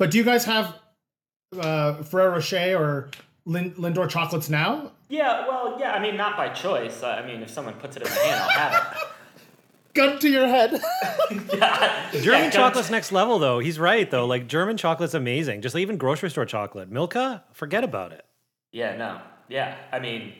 But 0.00 0.10
do 0.10 0.18
you 0.18 0.24
guys 0.24 0.44
have 0.46 0.74
uh, 1.58 2.02
Ferrero 2.02 2.32
Rocher 2.32 2.76
or 2.76 3.08
Lin- 3.46 3.72
Lindor 3.76 4.10
chocolates 4.10 4.50
now? 4.50 4.90
yeah, 5.08 5.46
well, 5.46 5.76
yeah. 5.78 5.92
I 5.92 6.00
mean, 6.00 6.16
not 6.16 6.36
by 6.36 6.48
choice. 6.50 7.02
Uh, 7.04 7.10
I 7.22 7.24
mean, 7.26 7.40
if 7.40 7.48
someone 7.50 7.74
puts 7.74 7.96
it 7.96 8.02
in 8.02 8.08
my 8.08 8.14
hand, 8.14 8.42
I'll 8.42 8.58
have 8.58 9.06
Gun 9.96 10.18
to 10.18 10.28
your 10.28 10.46
head. 10.46 10.72
yeah, 11.30 12.10
German 12.12 12.44
yeah, 12.44 12.50
chocolate's 12.50 12.90
next 12.90 13.12
level, 13.12 13.38
though. 13.38 13.58
He's 13.58 13.78
right, 13.78 14.10
though. 14.10 14.26
Like 14.26 14.46
German 14.46 14.76
chocolate's 14.76 15.14
amazing. 15.14 15.62
Just 15.62 15.74
like, 15.74 15.82
even 15.82 15.96
grocery 15.96 16.30
store 16.30 16.44
chocolate, 16.44 16.90
Milka, 16.90 17.44
forget 17.52 17.82
about 17.82 18.12
it. 18.12 18.24
Yeah, 18.72 18.96
no, 18.96 19.20
yeah. 19.48 19.76
I 19.90 19.98
mean, 20.00 20.34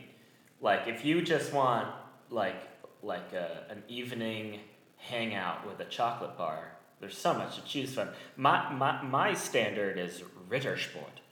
like 0.61 0.87
if 0.87 1.05
you 1.05 1.23
just 1.23 1.53
want 1.53 1.89
like 2.31 2.61
like 3.03 3.33
a, 3.33 3.65
an 3.71 3.83
evening 3.89 4.61
hangout 4.97 5.67
with 5.67 5.81
a 5.81 5.85
chocolate 5.91 6.37
bar, 6.37 6.73
there's 7.01 7.17
so 7.17 7.35
much 7.35 7.57
to 7.57 7.65
choose 7.65 7.95
from. 7.95 8.09
My 8.37 8.73
my 8.73 9.03
my 9.03 9.35
standard 9.35 9.99
is 9.99 10.23
Rittersport. 10.51 11.23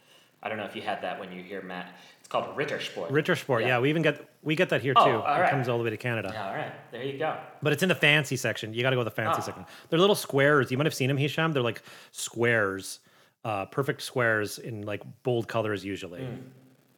I 0.43 0.49
don't 0.49 0.59
know 0.59 0.65
if 0.65 0.77
you 0.77 0.83
had 0.83 1.03
that 1.03 1.19
when 1.19 1.33
you 1.33 1.43
hear 1.43 1.63
Matt. 1.63 1.95
It's 2.21 2.29
called 2.29 2.55
Rittersport. 2.57 3.11
Rittersport, 3.11 3.63
yeah. 3.63 3.79
we 3.81 3.89
even 3.89 4.03
get 4.03 4.29
we 4.44 4.54
get 4.54 4.68
that 4.68 4.83
here 4.83 4.94
too. 4.94 5.00
Oh, 5.00 5.20
all 5.22 5.37
It 5.37 5.40
right. 5.40 5.50
comes 5.50 5.68
all 5.68 5.78
the 5.78 5.85
way 5.85 5.90
to 5.90 5.96
Canada. 5.96 6.30
Yeah, 6.33 6.48
all 6.48 6.54
right, 6.54 6.72
there 6.92 7.02
you 7.02 7.18
go. 7.18 7.37
But 7.62 7.72
it's 7.72 7.83
in 7.83 7.88
the 7.88 7.94
fancy 7.94 8.37
section. 8.37 8.72
You 8.74 8.83
got 8.83 8.90
to 8.90 8.96
go 8.96 9.00
to 9.00 9.04
the 9.04 9.11
fancy 9.11 9.40
Oh. 9.40 9.44
section. 9.44 9.64
They're 9.88 9.98
little 9.98 10.14
squares. 10.14 10.70
You 10.70 10.76
might 10.78 10.87
have 10.87 10.94
seen 10.94 11.09
them, 11.09 11.16
Hisham. 11.16 11.52
They're 11.52 11.62
like 11.62 11.83
squares, 12.12 13.00
uh, 13.44 13.66
perfect 13.66 14.02
squares 14.02 14.59
in 14.59 14.83
like 14.83 15.02
bold 15.22 15.48
colors 15.48 15.85
usually. 15.85 16.26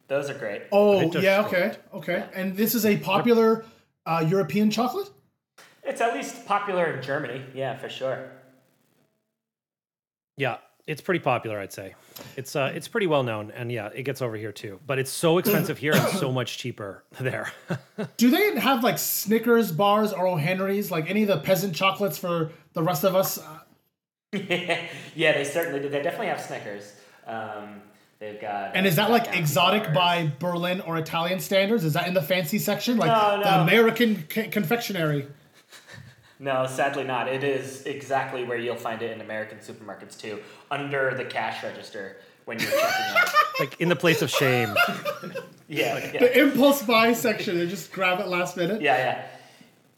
Those 0.07 0.29
are 0.29 0.33
great. 0.37 0.63
Oh, 0.71 0.99
Rittersport. 1.09 1.21
yeah, 1.21 1.45
okay, 1.45 1.75
okay. 1.93 2.25
And 2.33 2.55
this 2.55 2.75
is 2.75 2.85
a 2.85 2.97
popular 2.97 3.65
uh, 4.05 4.25
European 4.27 4.69
chocolate? 4.71 5.09
It's 5.83 5.99
at 6.01 6.13
least 6.13 6.45
popular 6.45 6.85
in 6.93 7.01
Germany. 7.01 7.41
Yeah, 7.53 7.75
for 7.77 7.89
sure. 7.89 8.29
Yeah, 10.37 10.57
it's 10.87 11.01
pretty 11.01 11.19
popular, 11.19 11.59
I'd 11.59 11.73
say. 11.73 11.93
It's 12.35 12.55
uh, 12.55 12.71
it's 12.73 12.87
pretty 12.87 13.07
well 13.07 13.21
known, 13.23 13.51
and 13.51 13.71
yeah, 13.71 13.89
it 13.93 14.03
gets 14.03 14.21
over 14.21 14.35
here 14.37 14.51
too. 14.51 14.79
But 14.87 14.97
it's 14.99 15.11
so 15.11 15.37
expensive 15.37 15.77
here 15.77 15.93
and 15.93 16.17
so 16.17 16.31
much 16.31 16.57
cheaper 16.57 17.03
there. 17.19 17.51
Do 18.17 18.31
they 18.31 18.59
have 18.59 18.83
like 18.83 18.97
Snickers 18.97 19.71
bars 19.71 20.13
or 20.13 20.25
O. 20.25 20.35
Henry's, 20.37 20.89
like 20.89 21.09
any 21.09 21.21
of 21.23 21.27
the 21.27 21.37
peasant 21.37 21.75
chocolates 21.75 22.17
for 22.17 22.51
the 22.73 22.81
rest 22.81 23.03
of 23.03 23.15
us? 23.15 23.37
Uh, 23.37 23.59
yeah, 24.33 24.87
they 25.33 25.43
certainly 25.43 25.79
do. 25.79 25.89
They 25.89 26.01
definitely 26.01 26.27
have 26.27 26.41
Snickers. 26.41 26.93
Um, 27.25 27.81
they've 28.19 28.39
got. 28.39 28.75
And 28.75 28.85
is 28.87 28.95
that 28.95 29.09
uh, 29.09 29.13
like 29.13 29.35
exotic 29.37 29.83
bars. 29.93 29.95
by 29.95 30.31
Berlin 30.39 30.81
or 30.81 30.97
Italian 30.97 31.39
standards? 31.39 31.83
Is 31.83 31.93
that 31.93 32.07
in 32.07 32.13
the 32.13 32.21
fancy 32.21 32.59
section, 32.59 32.97
like 32.97 33.09
No, 33.09 33.41
the. 33.43 33.61
American 33.61 34.25
c- 34.29 34.47
confectionery? 34.47 35.27
No, 36.39 36.67
sadly 36.67 37.03
not. 37.03 37.27
It 37.27 37.43
is 37.43 37.85
exactly 37.85 38.43
where 38.43 38.57
you'll 38.57 38.75
find 38.75 39.01
it 39.01 39.11
in 39.11 39.21
American 39.21 39.57
supermarkets 39.57 40.17
too, 40.19 40.39
under 40.69 41.13
the 41.15 41.25
cash 41.25 41.63
register 41.63 42.17
when 42.45 42.59
you're 42.59 42.69
checking 42.69 43.17
out. 43.17 43.29
like 43.59 43.79
in 43.81 43.89
the 43.89 43.95
place 43.95 44.21
of 44.21 44.29
shame. 44.29 44.73
Yeah, 45.69 45.97
yeah, 46.13 46.19
The 46.21 46.39
impulse 46.43 46.81
buy 46.81 47.11
section, 47.11 47.57
they 47.57 47.67
just 47.67 47.91
grab 47.91 48.21
it 48.21 48.29
last 48.29 48.55
minute. 48.55 48.81
yeah, 48.81 48.97
yeah. 48.97 49.25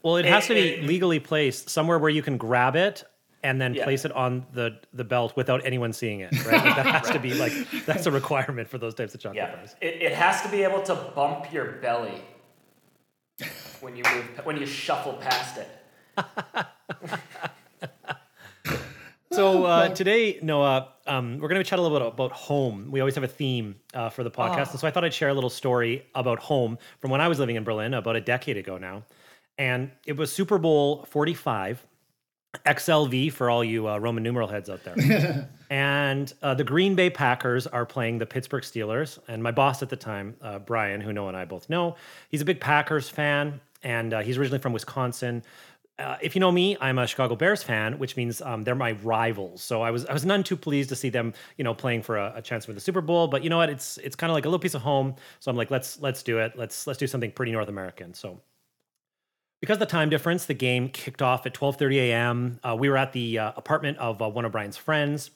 Well, 0.02 0.16
it 0.16 0.24
has 0.24 0.48
to 0.48 0.54
be 0.54 0.60
it- 0.70 0.82
legally 0.84 1.20
placed 1.20 1.70
somewhere 1.70 1.96
where 1.96 2.10
you 2.10 2.22
can 2.22 2.36
grab 2.38 2.74
it 2.74 3.04
and 3.44 3.60
then 3.60 3.74
Yeah. 3.74 3.84
place 3.84 4.04
it 4.04 4.10
on 4.10 4.44
the 4.52 4.80
the 4.94 5.04
belt 5.04 5.36
without 5.36 5.64
anyone 5.64 5.92
seeing 5.92 6.20
it. 6.20 6.32
Right? 6.44 6.54
Like, 6.64 6.74
that 6.74 6.86
has 6.86 7.10
to 7.10 7.20
be 7.20 7.34
like 7.34 7.52
that's 7.86 8.06
a 8.06 8.10
requirement 8.10 8.66
for 8.68 8.78
those 8.78 8.94
types 8.96 9.14
of 9.14 9.20
chocolate 9.20 9.36
Yeah, 9.36 9.54
bars. 9.54 9.76
it, 9.80 10.02
it 10.02 10.12
has 10.12 10.42
to 10.42 10.48
be 10.48 10.64
able 10.64 10.82
to 10.82 10.94
bump 11.14 11.52
your 11.52 11.66
belly 11.80 12.20
when 13.80 13.94
you 13.96 14.02
move 14.12 14.40
when 14.44 14.56
you 14.56 14.66
shuffle 14.66 15.12
past 15.14 15.56
it. 15.56 15.68
So 19.32 19.64
uh, 19.64 19.88
today, 19.94 20.40
Noah, 20.42 20.88
um, 21.06 21.38
we're 21.38 21.48
going 21.48 21.62
to 21.62 21.64
chat 21.64 21.78
a 21.78 21.82
little 21.82 21.96
bit 21.98 22.06
about 22.06 22.32
home. 22.32 22.90
We 22.90 22.98
always 22.98 23.14
have 23.14 23.22
a 23.22 23.28
theme 23.28 23.76
uh, 23.94 24.10
for 24.10 24.24
the 24.24 24.30
podcast, 24.30 24.72
and 24.72 24.80
so 24.80 24.88
I 24.88 24.90
thought 24.90 25.04
I'd 25.04 25.14
share 25.14 25.28
a 25.28 25.34
little 25.34 25.48
story 25.48 26.04
about 26.16 26.40
home 26.40 26.78
from 26.98 27.10
when 27.12 27.20
I 27.20 27.28
was 27.28 27.38
living 27.38 27.54
in 27.54 27.62
Berlin 27.62 27.94
about 27.94 28.16
a 28.16 28.20
decade 28.20 28.56
ago 28.56 28.76
now, 28.76 29.04
and 29.56 29.92
it 30.04 30.16
was 30.16 30.32
Super 30.32 30.58
Bowl 30.58 31.04
Forty 31.08 31.34
Five. 31.34 31.86
XLV 32.66 33.32
for 33.32 33.48
all 33.48 33.62
you 33.62 33.88
uh, 33.88 33.96
Roman 33.98 34.24
numeral 34.24 34.48
heads 34.48 34.68
out 34.68 34.82
there. 34.82 35.48
and 35.70 36.34
uh, 36.42 36.52
the 36.52 36.64
Green 36.64 36.96
Bay 36.96 37.08
Packers 37.08 37.68
are 37.68 37.86
playing 37.86 38.18
the 38.18 38.26
Pittsburgh 38.26 38.64
Steelers. 38.64 39.20
And 39.28 39.40
my 39.40 39.52
boss 39.52 39.82
at 39.84 39.88
the 39.88 39.94
time, 39.94 40.34
uh, 40.42 40.58
Brian, 40.58 41.00
who 41.00 41.12
Noah 41.12 41.28
and 41.28 41.36
I 41.36 41.44
both 41.44 41.70
know, 41.70 41.94
he's 42.28 42.40
a 42.40 42.44
big 42.44 42.58
Packers 42.58 43.08
fan, 43.08 43.60
and 43.84 44.12
uh, 44.12 44.20
he's 44.20 44.36
originally 44.36 44.58
from 44.58 44.72
Wisconsin. 44.72 45.44
Uh, 46.00 46.16
if 46.22 46.34
you 46.34 46.40
know 46.40 46.50
me, 46.50 46.76
I'm 46.80 46.98
a 46.98 47.06
Chicago 47.06 47.36
Bears 47.36 47.62
fan, 47.62 47.98
which 47.98 48.16
means 48.16 48.40
um, 48.40 48.64
they're 48.64 48.74
my 48.74 48.92
rivals. 49.02 49.62
So 49.62 49.82
I 49.82 49.90
was 49.90 50.06
I 50.06 50.12
was 50.12 50.24
none 50.24 50.42
too 50.42 50.56
pleased 50.56 50.88
to 50.88 50.96
see 50.96 51.10
them, 51.10 51.34
you 51.58 51.64
know, 51.64 51.74
playing 51.74 52.02
for 52.02 52.16
a, 52.16 52.32
a 52.36 52.42
chance 52.42 52.64
for 52.64 52.72
the 52.72 52.80
Super 52.80 53.02
Bowl. 53.02 53.28
But 53.28 53.44
you 53.44 53.50
know 53.50 53.58
what? 53.58 53.68
It's 53.68 53.98
it's 53.98 54.16
kind 54.16 54.30
of 54.30 54.34
like 54.34 54.46
a 54.46 54.48
little 54.48 54.58
piece 54.58 54.74
of 54.74 54.82
home. 54.82 55.14
So 55.40 55.50
I'm 55.50 55.56
like, 55.56 55.70
let's 55.70 56.00
let's 56.00 56.22
do 56.22 56.38
it. 56.38 56.54
Let's 56.56 56.86
let's 56.86 56.98
do 56.98 57.06
something 57.06 57.30
pretty 57.30 57.52
North 57.52 57.68
American. 57.68 58.14
So 58.14 58.40
because 59.60 59.74
of 59.74 59.80
the 59.80 59.86
time 59.86 60.08
difference, 60.08 60.46
the 60.46 60.54
game 60.54 60.88
kicked 60.88 61.20
off 61.20 61.44
at 61.44 61.52
12:30 61.52 61.96
a.m. 61.96 62.60
Uh, 62.64 62.74
we 62.78 62.88
were 62.88 62.96
at 62.96 63.12
the 63.12 63.38
uh, 63.38 63.52
apartment 63.56 63.98
of 63.98 64.22
uh, 64.22 64.28
one 64.28 64.46
of 64.46 64.52
Brian's 64.52 64.78
friends, 64.78 65.30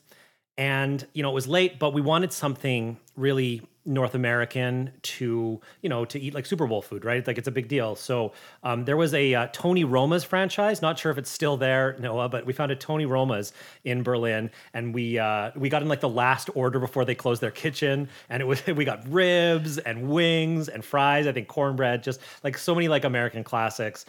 and 0.57 1.07
you 1.13 1.23
know 1.23 1.31
it 1.31 1.35
was 1.35 1.47
late, 1.47 1.79
but 1.79 1.93
we 1.93 2.01
wanted 2.01 2.33
something 2.33 2.97
really 3.17 3.63
North 3.87 4.15
American 4.15 4.91
to 5.03 5.61
you 5.83 5.89
know 5.89 6.05
to 6.07 6.19
eat 6.19 6.35
like 6.35 6.47
Super 6.47 6.67
Bowl 6.67 6.83
food, 6.83 7.05
right? 7.05 7.27
Like 7.27 7.39
it's 7.39 7.49
a 7.49 7.53
big 7.53 7.69
deal. 7.69 7.97
So 7.97 8.33
um, 8.63 8.85
there 8.85 8.97
was 8.97 9.13
a 9.15 9.35
uh, 9.35 9.49
Tony 9.53 9.85
Roma's 9.85 10.25
franchise. 10.25 10.81
Not 10.81 10.99
sure 10.99 11.13
if 11.13 11.19
it's 11.19 11.31
still 11.31 11.57
there, 11.57 11.97
Noah, 11.99 12.29
but 12.29 12.47
we 12.47 12.53
found 12.53 12.71
a 12.73 12.77
Tony 12.77 13.07
Roma's 13.07 13.53
in 13.85 14.03
Berlin, 14.03 14.51
and 14.73 14.95
we 14.95 15.19
uh, 15.19 15.51
we 15.57 15.69
got 15.69 15.83
in 15.83 15.89
like 15.89 16.01
the 16.01 16.09
last 16.09 16.49
order 16.55 16.79
before 16.79 17.05
they 17.05 17.15
closed 17.15 17.41
their 17.41 17.51
kitchen, 17.51 18.09
and 18.29 18.41
it 18.41 18.47
was 18.47 18.67
we 18.67 18.85
got 18.85 19.07
ribs 19.09 19.79
and 19.79 20.09
wings 20.09 20.69
and 20.69 20.85
fries. 20.85 21.27
I 21.27 21.33
think 21.33 21.49
cornbread, 21.49 22.03
just 22.03 22.21
like 22.43 22.57
so 22.57 22.75
many 22.75 22.89
like 22.89 23.05
American 23.05 23.45
classics. 23.45 24.07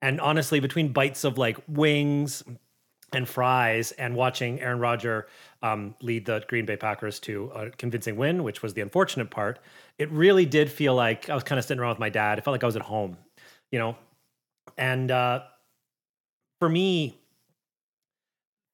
And 0.00 0.20
honestly, 0.20 0.60
between 0.60 0.92
bites 0.92 1.24
of 1.24 1.38
like 1.38 1.58
wings 1.66 2.44
and 3.12 3.28
fries 3.28 3.92
and 3.92 4.14
watching 4.14 4.60
Aaron 4.60 4.78
Rodgers 4.78 5.24
um, 5.62 5.94
lead 6.00 6.26
the 6.26 6.44
Green 6.48 6.66
Bay 6.66 6.76
Packers 6.76 7.18
to 7.20 7.50
a 7.54 7.70
convincing 7.70 8.16
win, 8.16 8.44
which 8.44 8.62
was 8.62 8.74
the 8.74 8.80
unfortunate 8.80 9.30
part, 9.30 9.58
it 9.98 10.10
really 10.10 10.46
did 10.46 10.70
feel 10.70 10.94
like 10.94 11.28
I 11.28 11.34
was 11.34 11.44
kind 11.44 11.58
of 11.58 11.64
sitting 11.64 11.80
around 11.80 11.90
with 11.90 11.98
my 11.98 12.10
dad. 12.10 12.38
It 12.38 12.44
felt 12.44 12.52
like 12.52 12.62
I 12.62 12.66
was 12.66 12.76
at 12.76 12.82
home, 12.82 13.16
you 13.72 13.78
know? 13.78 13.96
And 14.76 15.10
uh, 15.10 15.42
for 16.60 16.68
me, 16.68 17.18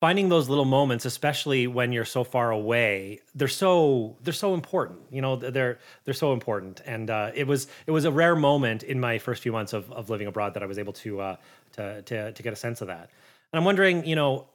finding 0.01 0.29
those 0.29 0.51
little 0.51 0.67
moments, 0.67 1.07
especially 1.07 1.67
when 1.67 1.91
you're 1.91 2.05
so 2.05 2.25
far 2.25 2.51
away, 2.51 3.21
they're 3.35 3.49
so 3.49 4.17
they're 4.23 4.35
so 4.35 4.53
important. 4.53 5.01
You 5.11 5.23
know, 5.23 5.37
they're 5.37 5.79
they're 6.05 6.13
so 6.13 6.35
important. 6.35 6.83
And 6.85 7.09
uh, 7.09 7.31
it 7.35 7.47
was 7.47 7.69
it 7.87 7.91
was 7.91 8.05
a 8.05 8.11
rare 8.11 8.37
moment 8.37 8.83
in 8.83 9.01
my 9.01 9.19
first 9.19 9.43
few 9.43 9.53
months 9.53 9.73
of, 9.73 9.91
of 9.91 10.11
living 10.11 10.27
abroad 10.27 10.53
that 10.55 10.63
I 10.63 10.67
was 10.67 10.79
able 10.79 10.93
to 11.05 11.21
uh, 11.21 11.37
to 11.73 12.03
to 12.03 12.33
to 12.33 12.43
get 12.43 12.53
a 12.53 12.57
sense 12.57 12.83
of 12.83 12.89
that. 12.89 13.09
And 13.53 13.59
I'm 13.59 13.65
wondering, 13.65 14.05
you 14.05 14.17
know, 14.17 14.47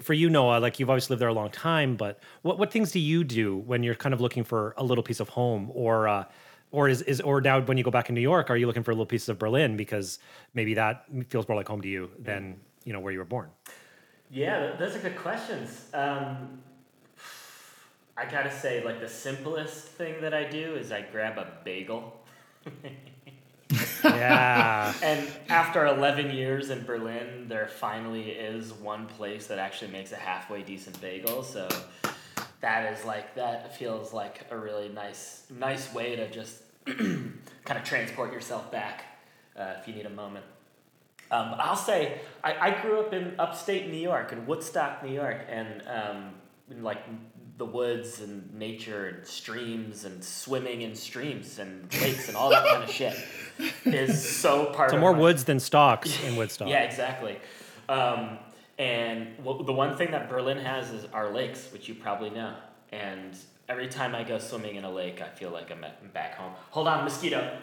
for 0.00 0.14
you, 0.14 0.30
Noah, 0.30 0.58
like 0.58 0.78
you've 0.78 0.88
obviously 0.90 1.14
lived 1.14 1.22
there 1.22 1.28
a 1.28 1.34
long 1.34 1.50
time, 1.50 1.96
but 1.96 2.20
what 2.42 2.58
what 2.58 2.72
things 2.72 2.92
do 2.92 3.00
you 3.00 3.24
do 3.24 3.58
when 3.58 3.82
you're 3.82 3.94
kind 3.94 4.14
of 4.14 4.20
looking 4.20 4.44
for 4.44 4.74
a 4.76 4.84
little 4.84 5.04
piece 5.04 5.20
of 5.20 5.28
home, 5.28 5.70
or 5.74 6.08
uh, 6.08 6.24
or 6.70 6.88
is 6.88 7.02
is 7.02 7.20
or 7.20 7.40
now 7.40 7.60
when 7.60 7.76
you 7.76 7.84
go 7.84 7.90
back 7.90 8.08
in 8.08 8.14
New 8.14 8.20
York, 8.20 8.50
are 8.50 8.56
you 8.56 8.66
looking 8.66 8.82
for 8.82 8.90
a 8.90 8.94
little 8.94 9.06
piece 9.06 9.28
of 9.28 9.38
Berlin 9.38 9.76
because 9.76 10.18
maybe 10.54 10.74
that 10.74 11.04
feels 11.28 11.46
more 11.48 11.56
like 11.56 11.68
home 11.68 11.82
to 11.82 11.88
you 11.88 12.10
than 12.18 12.58
you 12.84 12.92
know 12.92 13.00
where 13.00 13.12
you 13.12 13.18
were 13.18 13.24
born? 13.24 13.50
Yeah, 14.30 14.74
those 14.76 14.96
are 14.96 14.98
good 14.98 15.16
questions. 15.16 15.86
Um, 15.92 16.62
I 18.16 18.24
gotta 18.24 18.50
say, 18.50 18.82
like 18.82 19.00
the 19.00 19.08
simplest 19.08 19.88
thing 19.88 20.20
that 20.22 20.32
I 20.32 20.44
do 20.44 20.74
is 20.74 20.90
I 20.90 21.02
grab 21.02 21.38
a 21.38 21.52
bagel. 21.64 22.20
Yeah. 24.04 24.94
And 25.02 25.28
after 25.48 25.86
11 25.86 26.30
years 26.30 26.70
in 26.70 26.84
Berlin, 26.84 27.46
there 27.48 27.66
finally 27.66 28.30
is 28.30 28.72
one 28.72 29.06
place 29.06 29.46
that 29.48 29.58
actually 29.58 29.90
makes 29.90 30.12
a 30.12 30.16
halfway 30.16 30.62
decent 30.62 31.00
bagel. 31.00 31.42
So 31.42 31.68
that 32.60 32.92
is 32.92 33.04
like 33.04 33.34
that 33.34 33.76
feels 33.76 34.12
like 34.12 34.46
a 34.50 34.56
really 34.56 34.88
nice 34.88 35.44
nice 35.50 35.92
way 35.92 36.16
to 36.16 36.30
just 36.30 36.62
kind 36.86 37.78
of 37.78 37.84
transport 37.84 38.32
yourself 38.32 38.70
back 38.70 39.04
uh, 39.56 39.74
if 39.80 39.88
you 39.88 39.94
need 39.94 40.06
a 40.06 40.10
moment. 40.10 40.44
Um, 41.30 41.54
I'll 41.58 41.76
say 41.76 42.20
I, 42.44 42.68
I 42.68 42.82
grew 42.82 43.00
up 43.00 43.12
in 43.12 43.34
upstate 43.38 43.90
New 43.90 43.96
York 43.96 44.32
in 44.32 44.46
Woodstock, 44.46 45.02
New 45.02 45.12
York, 45.12 45.46
and 45.48 45.82
um, 45.88 46.34
in 46.70 46.82
like 46.82 46.98
the 47.58 47.66
woods 47.66 48.20
and 48.20 48.52
nature 48.54 49.06
and 49.08 49.26
streams 49.26 50.04
and 50.04 50.24
swimming 50.24 50.82
in 50.82 50.94
streams 50.94 51.58
and 51.58 51.92
lakes 52.00 52.28
and 52.28 52.36
all 52.36 52.48
that 52.50 52.66
kind 52.66 52.82
of 52.82 52.90
shit 53.00 53.14
is 53.84 54.26
so 54.26 54.66
part 54.66 54.90
So 54.90 54.96
of 54.96 55.00
more 55.00 55.12
my- 55.12 55.18
woods 55.18 55.44
than 55.44 55.60
stocks 55.60 56.22
in 56.24 56.34
Woodstock. 56.36 56.68
yeah, 56.68 56.82
exactly. 56.82 57.38
Um, 57.88 58.38
and 58.78 59.36
w- 59.44 59.64
the 59.64 59.72
one 59.72 59.96
thing 59.96 60.10
that 60.12 60.28
Berlin 60.30 60.56
has 60.58 60.90
is 60.90 61.04
our 61.12 61.30
lakes, 61.32 61.68
which 61.72 61.88
you 61.88 61.94
probably 61.94 62.30
know. 62.30 62.54
And 62.90 63.36
every 63.68 63.88
time 63.88 64.14
I 64.14 64.24
go 64.24 64.38
swimming 64.38 64.76
in 64.76 64.84
a 64.84 64.90
lake, 64.90 65.20
I 65.20 65.28
feel 65.28 65.50
like 65.50 65.70
I'm, 65.70 65.84
at, 65.84 65.98
I'm 66.02 66.08
back 66.10 66.34
home. 66.36 66.52
Hold 66.70 66.88
on, 66.88 67.04
mosquito. 67.04 67.58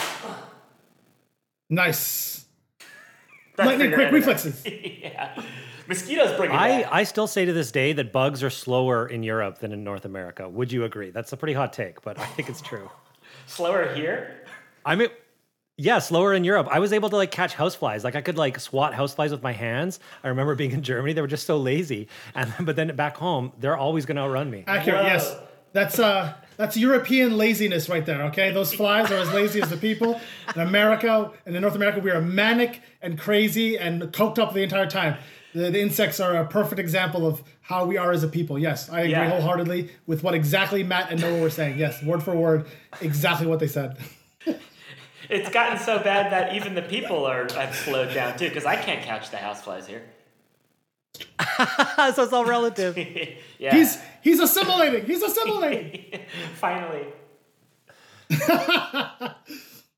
Nice. 1.69 2.45
That's 3.59 3.67
lightning 3.67 3.93
quick 3.93 4.11
reflexes. 4.11 4.63
yeah. 4.65 5.41
Mosquitoes 5.87 6.37
bring 6.37 6.51
it 6.51 6.55
I, 6.55 6.81
back. 6.83 6.89
I 6.91 7.03
still 7.03 7.27
say 7.27 7.45
to 7.45 7.53
this 7.53 7.71
day 7.71 7.93
that 7.93 8.11
bugs 8.11 8.43
are 8.43 8.49
slower 8.49 9.07
in 9.07 9.23
Europe 9.23 9.59
than 9.59 9.71
in 9.71 9.83
North 9.83 10.05
America. 10.05 10.47
Would 10.47 10.71
you 10.71 10.83
agree? 10.83 11.09
That's 11.09 11.33
a 11.33 11.37
pretty 11.37 11.53
hot 11.53 11.73
take, 11.73 12.01
but 12.01 12.19
I 12.19 12.25
think 12.27 12.49
it's 12.49 12.61
true. 12.61 12.89
Slower 13.47 13.93
here. 13.95 14.41
I 14.85 14.95
mean, 14.95 15.09
yeah, 15.75 15.99
slower 15.99 16.33
in 16.33 16.43
Europe. 16.43 16.67
I 16.69 16.79
was 16.79 16.93
able 16.93 17.09
to 17.09 17.15
like 17.15 17.31
catch 17.31 17.55
houseflies. 17.55 18.03
Like 18.03 18.15
I 18.15 18.21
could 18.21 18.37
like 18.37 18.59
swat 18.59 18.93
houseflies 18.93 19.31
with 19.31 19.41
my 19.41 19.53
hands. 19.53 19.99
I 20.23 20.27
remember 20.27 20.53
being 20.53 20.71
in 20.71 20.83
Germany; 20.83 21.13
they 21.13 21.21
were 21.21 21.27
just 21.27 21.47
so 21.47 21.57
lazy. 21.57 22.09
And 22.35 22.53
but 22.59 22.75
then 22.75 22.95
back 22.95 23.17
home, 23.17 23.53
they're 23.59 23.77
always 23.77 24.05
going 24.05 24.17
to 24.17 24.21
outrun 24.21 24.51
me. 24.51 24.65
Accurate, 24.67 25.01
Whoa. 25.01 25.07
yes. 25.07 25.35
That's 25.73 25.99
uh 25.99 26.34
that's 26.58 26.75
European 26.75 27.38
laziness 27.38 27.88
right 27.88 28.05
there, 28.05 28.23
okay? 28.23 28.51
Those 28.51 28.73
flies 28.73 29.10
are 29.12 29.17
as 29.17 29.32
lazy 29.34 29.62
as 29.62 29.69
the 29.69 29.77
people. 29.77 30.19
In 30.53 30.62
America 30.62 31.32
and 31.45 31.55
in 31.55 31.62
North 31.62 31.75
America, 31.75 32.01
we 32.01 32.12
are 32.12 32.21
manic 32.21 32.82
and 33.01 33.17
crazy 33.17 33.77
and 33.77 34.01
coked 34.12 34.39
up 34.39 34.53
the 34.53 34.62
entire 34.62 34.88
time. 34.89 35.15
The, 35.53 35.71
the 35.71 35.79
insects 35.79 36.19
are 36.19 36.36
a 36.36 36.45
perfect 36.45 36.77
example 36.79 37.25
of 37.25 37.41
how 37.62 37.86
we 37.86 37.97
are 37.97 38.12
as 38.12 38.23
a 38.23 38.27
people. 38.27 38.60
Yes, 38.60 38.89
I 38.89 38.99
agree 39.01 39.12
Yeah. 39.12 39.29
wholeheartedly 39.29 39.89
with 40.05 40.21
what 40.21 40.34
exactly 40.34 40.84
Matt 40.84 41.12
and 41.12 41.21
Noah 41.21 41.39
were 41.39 41.49
saying. 41.49 41.77
Yes, 41.79 42.03
word 42.03 42.21
for 42.21 42.36
word, 42.36 42.65
exactly 43.01 43.47
what 43.47 43.60
they 43.60 43.67
said. 43.67 43.97
It's 45.29 45.49
gotten 45.49 45.77
so 45.79 45.99
bad 45.99 46.32
that 46.32 46.55
even 46.55 46.73
the 46.75 46.82
people 46.82 47.25
are 47.25 47.47
have 47.53 47.73
slowed 47.75 48.13
down 48.13 48.38
too, 48.38 48.49
because 48.49 48.65
I 48.65 48.75
can't 48.75 49.01
catch 49.03 49.29
the 49.29 49.38
houseflies 49.38 49.86
here. 49.86 50.01
so 52.13 52.23
it's 52.23 52.34
all 52.34 52.45
relative. 52.45 52.97
Yeah. 53.60 53.75
He's 53.75 53.97
he's 54.21 54.39
assimilating. 54.39 55.05
He's 55.05 55.21
assimilating. 55.23 56.19
finally. 56.55 57.05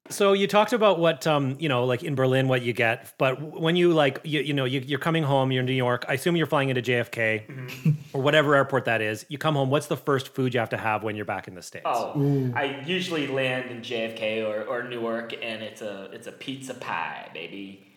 So 0.10 0.34
you 0.34 0.46
talked 0.46 0.74
about 0.74 1.00
what 1.00 1.26
um 1.26 1.56
you 1.58 1.70
know 1.70 1.86
like 1.86 2.04
in 2.04 2.16
Berlin 2.16 2.50
what 2.50 2.64
you 2.64 2.74
get, 2.74 3.14
but 3.18 3.42
when 3.42 3.78
you 3.78 3.94
like 3.94 4.20
you 4.26 4.42
you 4.42 4.54
know 4.54 4.66
you, 4.66 4.82
you're 4.82 5.00
coming 5.00 5.24
home, 5.24 5.54
you're 5.54 5.62
in 5.62 5.66
New 5.66 5.72
York. 5.72 6.04
I 6.10 6.16
assume 6.16 6.36
you're 6.36 6.48
flying 6.48 6.68
into 6.68 6.82
JFK 6.82 7.48
Mm-hmm. 7.48 7.92
or 8.12 8.22
whatever 8.22 8.54
airport 8.54 8.84
that 8.86 9.02
is. 9.02 9.26
You 9.30 9.38
come 9.38 9.56
home. 9.56 9.70
What's 9.70 9.88
the 9.88 9.96
first 9.96 10.28
food 10.36 10.54
you 10.54 10.60
have 10.60 10.68
to 10.72 10.78
have 10.78 11.04
when 11.04 11.16
you're 11.16 11.24
back 11.24 11.48
in 11.48 11.56
the 11.56 11.62
states? 11.62 11.86
Oh, 11.88 12.52
I 12.54 12.84
usually 12.86 13.28
land 13.28 13.72
in 13.72 13.78
JFK 13.82 14.46
or, 14.46 14.64
or 14.66 14.84
Newark, 14.84 15.34
and 15.42 15.64
it's 15.64 15.82
a 15.82 16.10
it's 16.12 16.28
a 16.28 16.34
pizza 16.34 16.74
pie, 16.74 17.30
baby. 17.34 17.88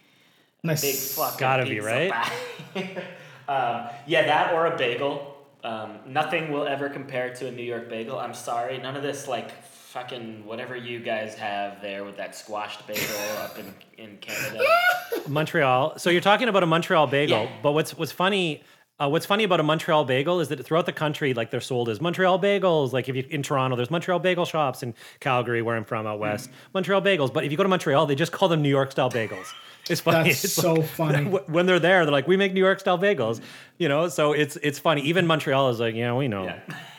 Big 0.63 0.69
Nice. 0.69 1.17
fucking 1.17 1.39
Gotta 1.41 1.65
be, 1.67 1.81
right? 1.81 2.13
pie. 2.13 2.33
um, 3.49 3.89
yeah, 4.07 4.25
that 4.27 4.55
or 4.55 4.67
a 4.67 4.77
bagel. 4.77 5.34
Um, 5.65 5.99
nothing 6.07 6.53
will 6.53 6.67
ever 6.67 6.89
compare 6.91 7.35
to 7.37 7.49
a 7.49 7.51
New 7.51 7.63
York 7.63 7.89
bagel. 7.89 8.19
I'm 8.19 8.35
sorry, 8.35 8.77
none 8.79 8.97
of 8.97 9.03
this 9.03 9.27
like 9.27 9.51
fucking 9.65 10.45
whatever 10.45 10.77
you 10.77 10.99
guys 11.01 11.35
have 11.37 11.81
there 11.81 12.05
with 12.05 12.17
that 12.19 12.35
squashed 12.37 12.87
bagel 12.87 13.03
up 13.39 13.59
in 13.59 13.73
in 13.97 14.17
Canada. 14.19 14.63
Montreal. 15.29 15.99
So 15.99 16.11
you're 16.11 16.21
talking 16.21 16.49
about 16.49 16.63
a 16.63 16.67
Montreal 16.67 17.07
bagel, 17.07 17.45
Yeah. 17.45 17.51
but 17.63 17.73
what's 17.73 17.97
what's 17.97 18.13
funny? 18.13 18.63
Uh, 19.01 19.09
what's 19.09 19.27
funny 19.27 19.43
about 19.43 19.59
a 19.59 19.63
Montreal 19.65 20.05
bagel 20.05 20.39
is 20.41 20.49
that 20.49 20.65
throughout 20.65 20.87
the 20.87 20.93
country, 20.93 21.35
like 21.35 21.51
they're 21.51 21.61
sold 21.61 21.89
as 21.89 22.01
Montreal 22.01 22.39
bagels. 22.39 22.93
Like 22.93 23.09
if 23.09 23.17
you 23.17 23.25
in 23.31 23.43
Toronto, 23.43 23.75
there's 23.77 23.91
Montreal 23.91 24.19
bagel 24.21 24.45
shops 24.45 24.83
in 24.83 24.95
Calgary, 25.21 25.63
where 25.63 25.77
I'm 25.77 25.85
from 25.85 26.07
out 26.07 26.19
west. 26.21 26.51
Montreal 26.75 27.03
bagels, 27.03 27.33
but 27.33 27.45
if 27.45 27.51
you 27.51 27.57
go 27.57 27.63
to 27.65 27.69
Montreal, 27.69 28.07
they 28.07 28.15
just 28.15 28.31
call 28.33 28.49
them 28.49 28.63
New 28.63 28.69
York 28.69 28.93
style 28.93 29.11
bagels. 29.11 29.53
It's 29.91 30.01
funny. 30.01 30.31
That's 30.31 30.45
It's 30.45 30.53
so 30.55 30.75
like- 30.75 30.87
funny. 31.01 31.25
when 31.25 31.67
they're 31.67 31.79
there, 31.79 32.05
they're 32.05 32.13
like, 32.13 32.27
"We 32.27 32.37
make 32.37 32.55
New 32.55 32.61
York 32.61 32.81
style 32.81 32.99
bagels," 32.99 33.41
you 33.79 33.89
know. 33.89 34.09
So 34.09 34.33
it's 34.33 34.57
it's 34.57 34.79
funny. 34.79 35.03
Even 35.03 35.27
Montreal 35.27 35.69
is 35.71 35.81
like, 35.81 35.95
"Yeah, 35.95 36.15
we 36.15 36.29
know." 36.29 36.51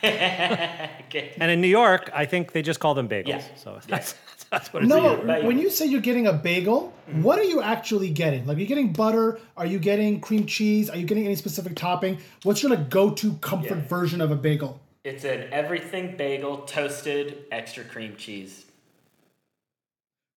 Okay. 0.04 1.32
And 1.40 1.50
in 1.50 1.60
New 1.60 1.68
York, 1.68 2.10
I 2.14 2.26
think 2.26 2.52
they 2.52 2.62
just 2.62 2.78
call 2.80 2.94
them 2.94 3.08
bagels. 3.08 3.28
Yeah. 3.28 3.42
So 3.56 3.78
that's 3.88 4.14
that's 4.50 4.72
what 4.72 4.82
it's. 4.82 4.90
No, 4.90 5.16
But- 5.24 5.44
when 5.44 5.58
you 5.58 5.70
say 5.70 5.86
you're 5.86 6.00
getting 6.00 6.26
a 6.26 6.32
bagel, 6.32 6.92
mm-hmm. 7.08 7.22
what 7.22 7.38
are 7.38 7.44
you 7.44 7.62
actually 7.62 8.10
getting? 8.10 8.46
Like, 8.46 8.56
are 8.58 8.60
you 8.60 8.66
getting 8.66 8.92
butter? 8.92 9.40
Are 9.56 9.66
you 9.66 9.78
getting 9.78 10.20
cream 10.20 10.46
cheese? 10.46 10.90
Are 10.90 10.96
you 10.96 11.06
getting 11.06 11.24
any 11.24 11.36
specific 11.36 11.74
topping? 11.76 12.18
What's 12.42 12.62
your 12.62 12.70
like 12.70 12.90
go-to 12.90 13.34
comfort 13.40 13.78
Yeah. 13.78 13.88
version 13.88 14.20
of 14.20 14.30
a 14.30 14.36
bagel? 14.36 14.80
It's 15.04 15.24
an 15.24 15.48
everything 15.52 16.16
bagel, 16.16 16.58
toasted, 16.58 17.44
extra 17.50 17.84
cream 17.84 18.16
cheese. 18.16 18.65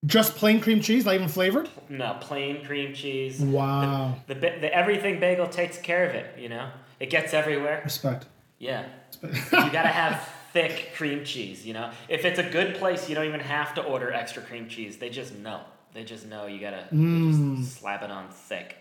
Just 0.06 0.36
plain 0.38 0.62
cream 0.62 0.80
cheese, 0.80 1.04
not 1.04 1.16
even 1.16 1.28
flavored? 1.28 1.70
No, 1.90 2.16
plain 2.22 2.64
cream 2.64 2.94
cheese. 2.94 3.42
Wow. 3.42 4.16
The, 4.28 4.34
the, 4.36 4.40
the 4.62 4.74
everything 4.74 5.20
bagel 5.20 5.48
takes 5.48 5.78
care 5.78 6.08
of 6.08 6.16
it, 6.16 6.40
you 6.40 6.48
know? 6.48 6.70
It 7.02 7.10
gets 7.10 7.34
everywhere. 7.34 7.82
Respect. 7.84 8.26
Yeah. 8.60 8.86
You 9.22 9.32
gotta 9.52 9.90
have 9.90 10.28
thick 10.54 10.94
cream 10.96 11.26
cheese, 11.26 11.66
you 11.66 11.74
know? 11.74 11.92
If 12.08 12.24
it's 12.24 12.40
a 12.40 12.44
good 12.50 12.76
place, 12.76 13.10
you 13.10 13.16
don't 13.16 13.26
even 13.26 13.42
have 13.42 13.74
to 13.76 13.84
order 13.84 14.14
extra 14.14 14.42
cream 14.42 14.70
cheese. 14.70 14.98
They 14.98 15.10
just 15.10 15.36
know. 15.36 15.62
They 15.94 16.04
just 16.06 16.26
know 16.28 16.46
you 16.46 16.60
gotta 16.62 16.86
Mm. 16.94 17.58
just 17.58 17.80
slap 17.80 18.02
it 18.02 18.10
on 18.12 18.30
thick. 18.30 18.78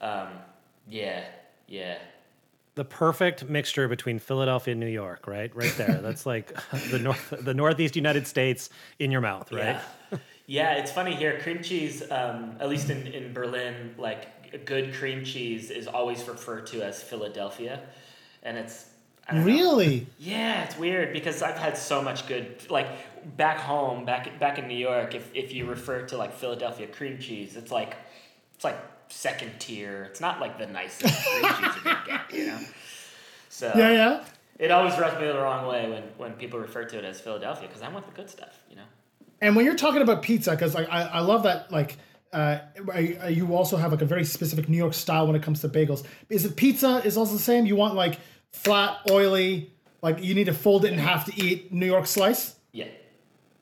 Um, 0.00 0.28
yeah, 0.88 1.24
yeah. 1.68 1.98
the 2.74 2.84
perfect 2.84 3.44
mixture 3.48 3.86
between 3.86 4.18
Philadelphia 4.18 4.72
and 4.72 4.80
New 4.80 4.88
York, 4.88 5.26
right? 5.26 5.54
Right 5.54 5.72
there. 5.76 6.00
That's 6.02 6.24
like 6.26 6.52
the 6.90 6.98
north, 6.98 7.34
the 7.40 7.54
Northeast 7.54 7.94
United 7.96 8.26
States 8.26 8.70
in 8.98 9.10
your 9.10 9.20
mouth, 9.20 9.52
right? 9.52 9.78
Yeah. 10.10 10.18
yeah, 10.46 10.74
it's 10.74 10.92
funny 10.92 11.14
here. 11.14 11.38
Cream 11.40 11.62
cheese, 11.62 12.02
um, 12.10 12.56
at 12.60 12.68
least 12.68 12.90
in, 12.90 13.06
in 13.08 13.32
Berlin, 13.32 13.94
like 13.98 14.64
good 14.66 14.94
cream 14.94 15.24
cheese 15.24 15.70
is 15.70 15.86
always 15.86 16.26
referred 16.28 16.66
to 16.68 16.82
as 16.82 17.02
Philadelphia. 17.02 17.80
And 18.42 18.56
it's. 18.58 18.90
Don't 19.30 19.40
know. 19.40 19.46
Really? 19.46 20.06
Yeah, 20.18 20.64
it's 20.64 20.76
weird 20.76 21.14
because 21.14 21.40
I've 21.42 21.56
had 21.56 21.78
so 21.78 22.02
much 22.02 22.26
good 22.28 22.70
like 22.70 22.88
back 23.38 23.56
home, 23.58 24.04
back 24.04 24.38
back 24.38 24.58
in 24.58 24.68
New 24.68 24.76
York. 24.76 25.14
If 25.14 25.30
if 25.34 25.54
you 25.54 25.64
refer 25.64 26.02
to 26.06 26.18
like 26.18 26.34
Philadelphia 26.34 26.86
cream 26.88 27.18
cheese, 27.18 27.56
it's 27.56 27.72
like 27.72 27.96
it's 28.54 28.64
like 28.64 28.76
second 29.08 29.52
tier. 29.58 30.04
It's 30.10 30.20
not 30.20 30.40
like 30.40 30.58
the 30.58 30.66
nicest 30.66 31.24
cream 31.24 31.42
cheese 31.54 31.74
you 31.76 31.80
can 31.82 31.96
get, 32.06 32.32
you 32.34 32.46
know. 32.48 32.60
So 33.48 33.72
Yeah, 33.74 33.90
yeah. 33.92 34.24
it 34.58 34.70
always 34.70 34.98
rubs 34.98 35.18
me 35.18 35.26
the 35.26 35.38
wrong 35.38 35.66
way 35.66 35.88
when 35.88 36.02
when 36.18 36.32
people 36.34 36.58
refer 36.60 36.84
to 36.84 36.98
it 36.98 37.04
as 37.04 37.18
Philadelphia 37.18 37.66
because 37.66 37.80
I 37.82 37.88
want 37.88 38.04
the 38.06 38.12
good 38.12 38.28
stuff, 38.28 38.58
you 38.68 38.76
know. 38.76 38.88
And 39.44 39.54
when 39.56 39.64
you're 39.66 39.74
talking 39.76 40.00
about 40.02 40.22
pizza, 40.22 40.52
because 40.52 40.74
like 40.74 40.88
I, 40.90 41.02
I 41.02 41.20
love 41.20 41.42
that 41.42 41.70
like 41.70 41.96
uh, 42.32 42.58
I, 42.92 43.18
I- 43.22 43.28
you 43.28 43.54
also 43.54 43.76
have 43.76 43.92
like 43.92 44.02
a 44.02 44.06
very 44.06 44.24
specific 44.24 44.68
New 44.68 44.76
York 44.78 44.94
style 44.94 45.26
when 45.26 45.36
it 45.36 45.42
comes 45.42 45.60
to 45.60 45.68
bagels. 45.68 46.04
Is 46.30 46.44
it 46.44 46.56
pizza 46.56 47.02
is 47.04 47.16
also 47.16 47.34
the 47.34 47.38
same? 47.42 47.66
You 47.66 47.76
want 47.76 47.94
like 47.94 48.18
flat, 48.52 48.98
oily, 49.10 49.72
like 50.02 50.22
you 50.22 50.34
need 50.34 50.46
to 50.46 50.54
fold 50.54 50.84
it 50.84 50.92
in 50.92 50.98
half 50.98 51.26
to 51.26 51.32
eat 51.44 51.72
New 51.72 51.86
York 51.86 52.06
slice? 52.06 52.56
Yeah, 52.72 52.86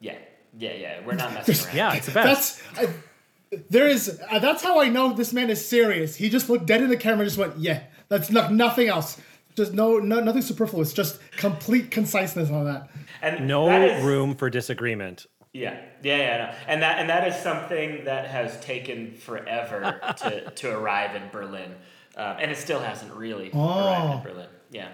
yeah, 0.01 0.17
yeah, 0.59 0.73
yeah. 0.75 1.01
We're 1.05 1.15
not 1.15 1.35
messing 1.35 1.67
around. 1.67 1.77
Yeah, 1.77 1.95
it's 1.95 2.07
the 2.07 2.13
best. 2.13 2.63
That's 2.77 2.89
I, 2.91 3.59
there 3.69 3.89
is 3.89 4.21
uh, 4.31 4.39
that's 4.39 4.63
how 4.63 4.81
I 4.81 4.89
know 4.89 5.13
this 5.13 5.33
man 5.33 5.51
is 5.51 5.67
serious. 5.67 6.15
He 6.17 6.31
just 6.31 6.49
looked 6.49 6.67
dead 6.67 6.81
in 6.83 6.89
the 6.91 6.97
camera 6.97 7.21
and 7.23 7.29
just 7.29 7.39
went, 7.39 7.59
"Yeah, 7.59 7.83
that's 8.09 8.31
no, 8.31 8.49
nothing 8.49 8.89
else. 8.89 9.21
Just 9.57 9.75
no, 9.75 9.99
no 9.99 10.21
nothing 10.21 10.43
superfluous. 10.43 10.93
Just 10.95 11.19
complete 11.37 11.91
conciseness 11.91 12.51
on 12.51 12.65
that." 12.67 12.89
and 13.21 13.47
no 13.47 13.67
that 13.67 13.83
is- 13.99 14.05
room 14.05 14.35
for 14.37 14.49
disagreement. 14.49 15.27
Yeah, 15.53 15.79
yeah, 16.03 16.17
yeah, 16.17 16.37
no. 16.39 16.55
and 16.67 16.83
that 16.83 16.99
and 16.99 17.11
that 17.11 17.29
is 17.29 17.37
something 17.37 18.05
that 18.05 18.27
has 18.27 18.59
taken 18.61 19.13
forever 19.15 20.01
to 20.23 20.51
to 20.51 20.71
arrive 20.77 21.15
in 21.15 21.23
Berlin, 21.31 21.75
um, 22.17 22.37
and 22.41 22.51
it 22.51 22.57
still 22.57 22.81
hasn't 22.81 23.13
really 23.13 23.51
arrived 23.53 24.27
in 24.27 24.33
Berlin. 24.33 24.49
Yeah, 24.71 24.89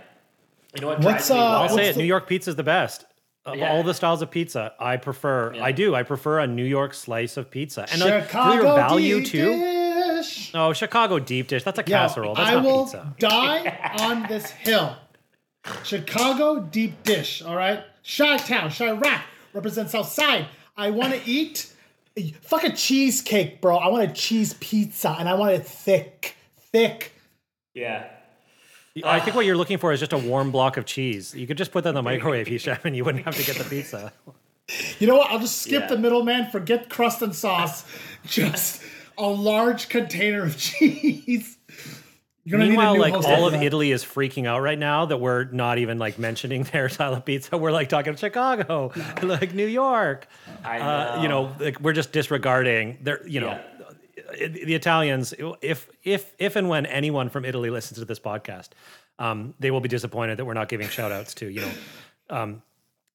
you 0.75 0.81
know 0.81 0.88
what 0.88 1.01
What's, 1.01 1.31
uh, 1.31 1.37
I'll 1.37 1.68
say 1.68 1.75
what's 1.75 1.88
it. 1.88 1.92
the- 1.94 2.01
New 2.01 2.07
York 2.07 2.27
pizza 2.29 2.51
is 2.51 2.57
the 2.57 2.64
best. 2.64 3.05
Of 3.47 3.57
Yeah. 3.57 3.73
all 3.73 3.83
the 3.85 3.94
styles 3.94 4.21
of 4.21 4.31
pizza, 4.33 4.75
I 4.81 4.97
prefer. 4.99 5.55
I 5.62 5.71
do. 5.73 5.94
I 5.94 6.03
prefer 6.03 6.40
a 6.40 6.47
New 6.47 6.64
York 6.64 6.92
slice 6.92 7.37
of 7.37 7.51
pizza, 7.53 7.87
and 7.92 8.01
like, 8.01 8.25
for 8.25 8.27
Chicago 8.27 8.55
your 8.55 8.75
value 8.75 9.21
deep 9.21 9.27
too. 9.31 9.57
dish. 10.16 10.51
Oh, 10.55 10.73
Chicago 10.73 11.18
deep 11.21 11.47
dish. 11.47 11.62
That's 11.62 11.79
a 11.79 11.83
Yo, 11.83 11.87
casserole. 11.97 12.35
That's 12.35 12.51
I 12.51 12.55
not 12.55 12.64
will 12.64 12.83
pizza. 12.85 13.14
die 13.21 13.94
on 14.01 14.27
this 14.27 14.51
hill. 14.51 14.97
Chicago 15.85 16.61
deep 16.61 17.03
dish, 17.05 17.42
all 17.42 17.57
right? 17.57 17.85
Chi 18.05 18.37
Town, 18.38 18.71
Chiraq 18.71 19.23
represents 19.53 19.93
South 19.93 20.09
Side. 20.09 20.47
I 20.77 20.91
want 20.91 21.15
to 21.15 21.21
eat 21.29 21.73
fuck 22.41 22.65
a 22.65 22.73
cheesecake, 22.73 23.61
bro. 23.61 23.77
I 23.77 23.89
want 23.89 24.11
a 24.11 24.13
cheese 24.13 24.55
pizza, 24.61 25.15
and 25.19 25.29
I 25.29 25.35
want 25.35 25.53
it 25.53 25.65
thick, 25.67 26.35
thick. 26.73 27.13
Yeah, 27.75 28.09
I 29.05 29.21
think 29.21 29.37
what 29.37 29.47
you're 29.47 29.57
looking 29.57 29.79
for 29.79 29.93
is 29.93 30.01
just 30.01 30.13
a 30.13 30.19
warm 30.19 30.51
block 30.51 30.77
of 30.77 30.85
cheese. 30.85 31.35
You 31.35 31.47
could 31.47 31.57
just 31.59 31.71
put 31.71 31.85
that 31.85 31.91
in 31.91 31.95
the 31.95 32.03
microwave, 32.03 32.49
Hisham, 32.49 32.79
and 32.85 32.97
you 32.97 33.05
wouldn't 33.05 33.25
have 33.25 33.37
to 33.37 33.45
get 33.45 33.57
the 33.57 33.65
pizza. 33.65 34.13
You 34.99 35.07
know 35.07 35.17
what? 35.17 35.31
I'll 35.31 35.39
just 35.39 35.63
skip 35.63 35.83
Yeah. 35.83 35.87
the 35.89 35.99
middleman, 35.99 36.51
forget 36.51 36.89
crust 36.91 37.23
and 37.23 37.35
sauce, 37.35 37.85
just 38.27 38.83
a 39.17 39.27
large 39.27 39.89
container 39.89 40.43
of 40.45 40.59
cheese. 40.59 41.58
You're 42.49 42.59
gonna 42.59 42.71
Meanwhile, 42.71 42.95
need 42.95 43.03
a 43.03 43.07
new 43.09 43.17
like 43.17 43.25
all 43.27 43.47
of 43.47 43.53
that. 43.53 43.63
Italy 43.63 43.93
is 43.93 44.05
freaking 44.05 44.47
out 44.47 44.61
right 44.61 44.79
now 44.79 45.05
that 45.07 45.19
we're 45.19 45.45
not 45.45 45.79
even 45.79 45.99
like 45.99 46.19
mentioning 46.19 46.63
their 46.65 46.89
style 46.97 47.15
of 47.15 47.25
pizza. 47.25 47.59
We're 47.59 47.73
like 47.73 47.89
talking 47.89 48.17
Chicago, 48.17 48.93
like 49.23 49.55
New 49.55 49.67
York. 49.67 50.27
I 50.65 50.79
know. 50.79 50.85
Uh, 50.85 51.19
you 51.23 51.29
know, 51.29 51.55
like 51.61 51.81
we're 51.81 51.93
just 51.93 52.13
disregarding 52.13 52.99
their. 53.03 53.27
You 53.29 53.41
know, 53.41 53.61
Yeah. 54.39 54.49
the 54.49 54.75
Italians. 54.75 55.35
If 55.61 55.89
if 56.03 56.33
if 56.39 56.57
and 56.57 56.69
when 56.69 56.87
anyone 56.87 57.29
from 57.29 57.45
Italy 57.45 57.71
listens 57.71 57.99
to 57.99 58.05
this 58.05 58.21
podcast, 58.21 58.69
um, 59.19 59.55
they 59.61 59.71
will 59.71 59.81
be 59.81 59.89
disappointed 59.89 60.39
that 60.39 60.45
we're 60.45 60.55
not 60.55 60.69
giving 60.69 60.89
shout 60.89 61.13
outs 61.13 61.35
to 61.35 61.49
you 61.49 61.61
know. 61.61 61.71
Um, 62.31 62.63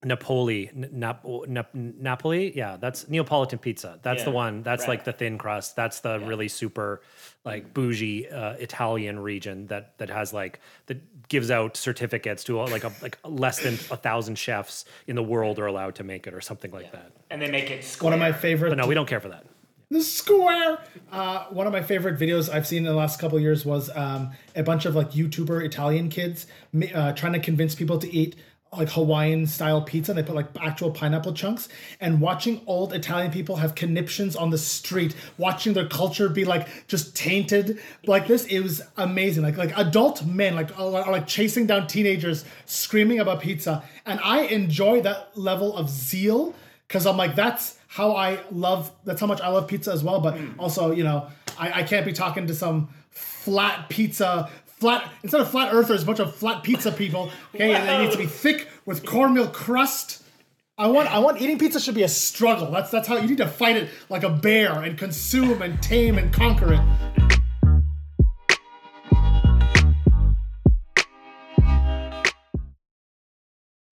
Napoli, 0.04 0.70
Nap- 0.74 1.26
Nap- 1.48 1.74
Napoli. 1.74 2.56
Yeah, 2.56 2.78
that's 2.80 3.08
Neapolitan 3.10 3.60
pizza. 3.60 4.00
That's 4.02 4.24
the 4.24 4.32
one. 4.32 4.64
That's 4.64 4.82
right. 4.84 4.90
like 4.90 5.04
the 5.06 5.14
thin 5.14 5.38
crust. 5.38 5.76
That's 5.76 6.00
the 6.02 6.20
really 6.20 6.48
super 6.48 7.02
like 7.46 7.74
bougie 7.74 8.30
uh, 8.30 8.54
Italian 8.54 9.20
region 9.20 9.68
that 9.68 9.98
that 9.98 10.10
has 10.10 10.34
like 10.34 10.60
that 10.88 11.02
gives 11.30 11.50
out 11.52 11.78
certificates 11.78 12.44
to 12.46 12.60
uh, 12.60 12.68
like 12.68 12.84
a 12.84 12.92
like 13.02 13.18
less 13.24 13.60
than 13.60 13.74
a 13.92 13.98
thousand 13.98 14.36
chefs 14.38 14.86
in 15.08 15.16
the 15.16 15.24
world 15.24 15.60
are 15.60 15.66
allowed 15.68 15.96
to 15.96 16.04
make 16.04 16.28
it 16.28 16.34
or 16.34 16.42
something 16.42 16.72
like 16.72 16.92
that. 16.92 17.12
And 17.30 17.42
they 17.42 17.50
make 17.50 17.72
it 17.72 17.84
square. 17.84 18.12
One 18.12 18.14
of 18.14 18.20
my 18.20 18.32
favorite. 18.38 18.70
But 18.70 18.78
no, 18.78 18.88
we 18.88 18.96
don't 18.96 19.08
care 19.08 19.20
for 19.20 19.30
that. 19.30 19.46
the 19.90 20.02
square. 20.02 20.80
Uh, 21.12 21.46
one 21.50 21.68
of 21.68 21.74
my 21.74 21.82
favorite 21.84 22.20
videos 22.20 22.52
I've 22.52 22.66
seen 22.68 22.80
in 22.80 22.84
the 22.86 22.94
last 22.96 23.20
couple 23.20 23.38
of 23.38 23.44
years 23.44 23.66
was 23.66 23.90
um, 23.96 24.32
a 24.56 24.64
bunch 24.64 24.86
of 24.86 24.96
like 24.96 25.12
YouTuber 25.12 25.64
Italian 25.64 26.10
kids 26.10 26.48
uh, 26.94 27.14
trying 27.14 27.34
to 27.34 27.40
convince 27.40 27.76
people 27.76 28.00
to 28.00 28.12
eat 28.12 28.36
like 28.78 28.90
Hawaiian 28.90 29.48
style 29.48 29.82
pizza. 29.82 30.12
And 30.12 30.18
they 30.18 30.24
put 30.24 30.36
like 30.36 30.48
actual 30.60 30.92
pineapple 30.92 31.34
chunks 31.34 31.70
and 32.00 32.22
watching 32.22 32.62
old 32.68 32.94
Italian 32.94 33.32
people 33.32 33.58
have 33.58 33.76
conniptions 33.76 34.36
on 34.36 34.50
the 34.50 34.58
street, 34.58 35.16
watching 35.38 35.74
their 35.74 35.88
culture 35.88 36.30
be 36.30 36.46
like 36.46 36.88
just 36.88 37.16
tainted 37.16 37.80
like 38.06 38.28
this. 38.28 38.46
It 38.46 38.62
was 38.62 38.82
amazing. 38.98 39.44
Like 39.44 39.58
like 39.58 39.78
adult 39.78 40.26
men 40.26 40.56
like 40.56 40.78
are, 40.80 41.04
are 41.04 41.12
like 41.12 41.28
chasing 41.28 41.66
down 41.66 41.88
teenagers 41.88 42.46
screaming 42.66 43.20
about 43.20 43.42
pizza, 43.42 43.84
and 44.06 44.20
I 44.24 44.42
enjoy 44.44 45.02
that 45.02 45.38
level 45.38 45.76
of 45.76 45.90
zeal 45.90 46.54
because 46.88 47.06
I'm 47.06 47.18
like, 47.18 47.36
that's 47.36 47.78
how 47.88 48.16
I 48.16 48.40
love. 48.52 48.92
That's 49.06 49.22
how 49.22 49.28
much 49.28 49.42
I 49.42 49.50
love 49.50 49.68
pizza 49.68 49.92
as 49.92 50.04
well. 50.04 50.20
But 50.20 50.36
mm. 50.36 50.54
also, 50.58 50.92
you 50.92 51.04
know, 51.04 51.28
I, 51.58 51.82
I 51.82 51.84
can't 51.84 52.06
be 52.06 52.14
talking 52.14 52.48
to 52.48 52.56
some 52.56 52.90
flat 53.12 53.90
pizza. 53.90 54.50
Flat 54.84 55.10
instead 55.24 55.40
of 55.40 55.50
flat 55.50 55.74
earthers, 55.74 56.04
a 56.04 56.06
bunch 56.06 56.20
of 56.20 56.36
flat 56.36 56.62
pizza 56.62 56.92
people. 56.92 57.32
Okay, 57.56 57.74
and 57.74 57.90
it 57.90 58.04
needs 58.04 58.16
to 58.16 58.22
be 58.22 58.28
thick 58.28 58.68
with 58.86 59.06
cornmeal 59.06 59.48
crust. 59.48 60.22
I 60.78 60.88
want 60.88 61.08
I 61.08 61.20
want 61.20 61.42
eating 61.42 61.58
pizza 61.58 61.80
should 61.80 61.96
be 61.96 62.04
a 62.04 62.10
struggle. 62.10 62.70
That's 62.70 62.92
that's 62.92 63.08
how 63.08 63.16
you 63.16 63.30
need 63.30 63.38
to 63.38 63.48
fight 63.48 63.78
it 63.78 63.90
like 64.10 64.24
a 64.24 64.30
bear 64.30 64.82
and 64.82 64.98
consume 64.98 65.62
and 65.62 65.82
tame 65.82 66.18
and 66.18 66.34
conquer 66.34 66.74
it. 66.74 67.40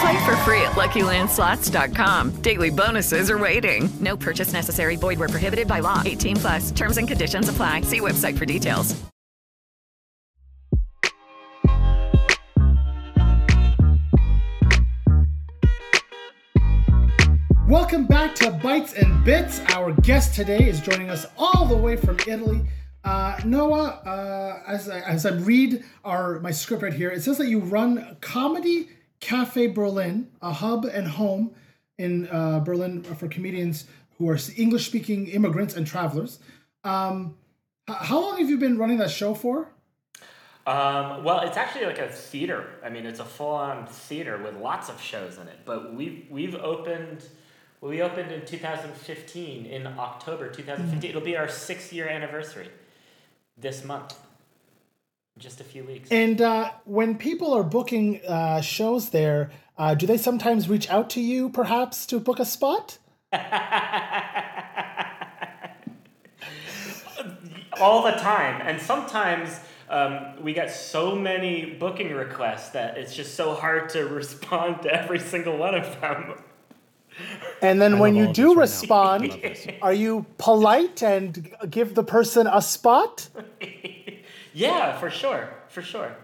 Play 0.00 0.24
for 0.24 0.36
free 0.38 0.62
at 0.62 0.72
LuckyLandSlots.com. 0.72 2.42
Daily 2.42 2.70
bonuses 2.70 3.30
are 3.30 3.38
waiting. 3.38 3.88
No 4.00 4.16
purchase 4.16 4.52
necessary. 4.52 4.96
Void 4.96 5.18
where 5.18 5.28
prohibited 5.28 5.66
by 5.66 5.80
law. 5.80 6.02
18 6.04 6.36
plus. 6.36 6.70
Terms 6.70 6.98
and 6.98 7.08
conditions 7.08 7.48
apply. 7.48 7.80
See 7.82 8.00
website 8.00 8.38
for 8.38 8.44
details. 8.44 8.94
Welcome 17.68 18.06
back 18.06 18.34
to 18.36 18.50
Bites 18.50 18.94
and 18.94 19.22
Bits. 19.26 19.60
Our 19.74 19.92
guest 19.92 20.34
today 20.34 20.68
is 20.68 20.80
joining 20.80 21.10
us 21.10 21.26
all 21.36 21.66
the 21.66 21.76
way 21.76 21.96
from 21.96 22.16
Italy. 22.26 22.62
Uh, 23.04 23.38
Noah, 23.44 24.00
uh, 24.06 24.62
as, 24.66 24.88
I, 24.88 25.00
as 25.00 25.26
I 25.26 25.32
read 25.32 25.84
our 26.02 26.40
my 26.40 26.50
script 26.50 26.82
right 26.82 26.94
here, 26.94 27.10
it 27.10 27.22
says 27.22 27.36
that 27.36 27.48
you 27.48 27.58
run 27.58 28.16
Comedy 28.22 28.88
Cafe 29.20 29.68
Berlin, 29.68 30.30
a 30.40 30.52
hub 30.52 30.84
and 30.84 31.06
home 31.06 31.54
in 31.98 32.28
uh, 32.28 32.60
Berlin 32.60 33.02
for 33.02 33.28
comedians 33.28 33.86
who 34.16 34.28
are 34.28 34.38
English 34.56 34.86
speaking 34.86 35.28
immigrants 35.28 35.76
and 35.76 35.86
travelers. 35.86 36.38
Um, 36.84 37.36
how 37.86 38.20
long 38.20 38.38
have 38.38 38.48
you 38.48 38.58
been 38.58 38.78
running 38.78 38.98
that 38.98 39.10
show 39.10 39.34
for? 39.34 39.68
Um, 40.66 41.24
well, 41.24 41.40
it's 41.40 41.56
actually 41.56 41.86
like 41.86 41.98
a 41.98 42.08
theater. 42.08 42.66
I 42.84 42.90
mean, 42.90 43.06
it's 43.06 43.20
a 43.20 43.24
full-on 43.24 43.86
theater 43.86 44.36
with 44.36 44.54
lots 44.56 44.90
of 44.90 45.00
shows 45.00 45.38
in 45.38 45.48
it. 45.48 45.60
But 45.64 45.94
we've 45.94 46.26
we've 46.30 46.54
opened. 46.54 47.24
We 47.80 48.02
opened 48.02 48.32
in 48.32 48.44
2015 48.44 49.64
in 49.64 49.86
October 49.86 50.50
2015. 50.50 51.08
It'll 51.08 51.22
be 51.22 51.36
our 51.36 51.48
six-year 51.48 52.08
anniversary 52.08 52.68
this 53.56 53.84
month. 53.84 54.14
Just 55.38 55.60
a 55.60 55.64
few 55.64 55.84
weeks. 55.84 56.10
And 56.10 56.40
uh, 56.40 56.72
when 56.84 57.16
people 57.16 57.52
are 57.54 57.62
booking 57.62 58.20
uh, 58.26 58.60
shows 58.60 59.10
there, 59.10 59.50
uh, 59.76 59.94
do 59.94 60.06
they 60.06 60.18
sometimes 60.18 60.68
reach 60.68 60.90
out 60.90 61.10
to 61.10 61.20
you, 61.20 61.48
perhaps, 61.48 62.06
to 62.06 62.18
book 62.18 62.40
a 62.40 62.44
spot? 62.44 62.98
all 67.80 68.02
the 68.02 68.12
time. 68.12 68.60
And 68.64 68.80
sometimes 68.80 69.60
um, 69.88 70.42
we 70.42 70.52
get 70.52 70.70
so 70.70 71.14
many 71.14 71.76
booking 71.78 72.12
requests 72.12 72.70
that 72.70 72.98
it's 72.98 73.14
just 73.14 73.34
so 73.34 73.54
hard 73.54 73.88
to 73.90 74.06
respond 74.06 74.82
to 74.82 74.92
every 74.92 75.18
single 75.18 75.56
one 75.56 75.74
of 75.74 76.00
them. 76.00 76.34
And 77.62 77.80
then 77.80 77.94
I 77.94 78.00
when 78.00 78.14
you 78.14 78.32
do 78.32 78.54
right 78.54 78.68
now. 78.68 78.94
I 78.94 79.16
love 79.16 79.22
respond, 79.22 79.78
are 79.82 79.92
you 79.92 80.26
polite 80.38 81.02
and 81.02 81.52
give 81.68 81.94
the 81.94 82.04
person 82.04 82.46
a 82.46 82.62
spot? 82.62 83.28
Yeah, 84.58 84.98
for 84.98 85.10
sure, 85.10 85.48
for 85.68 85.82
sure. 85.82 86.14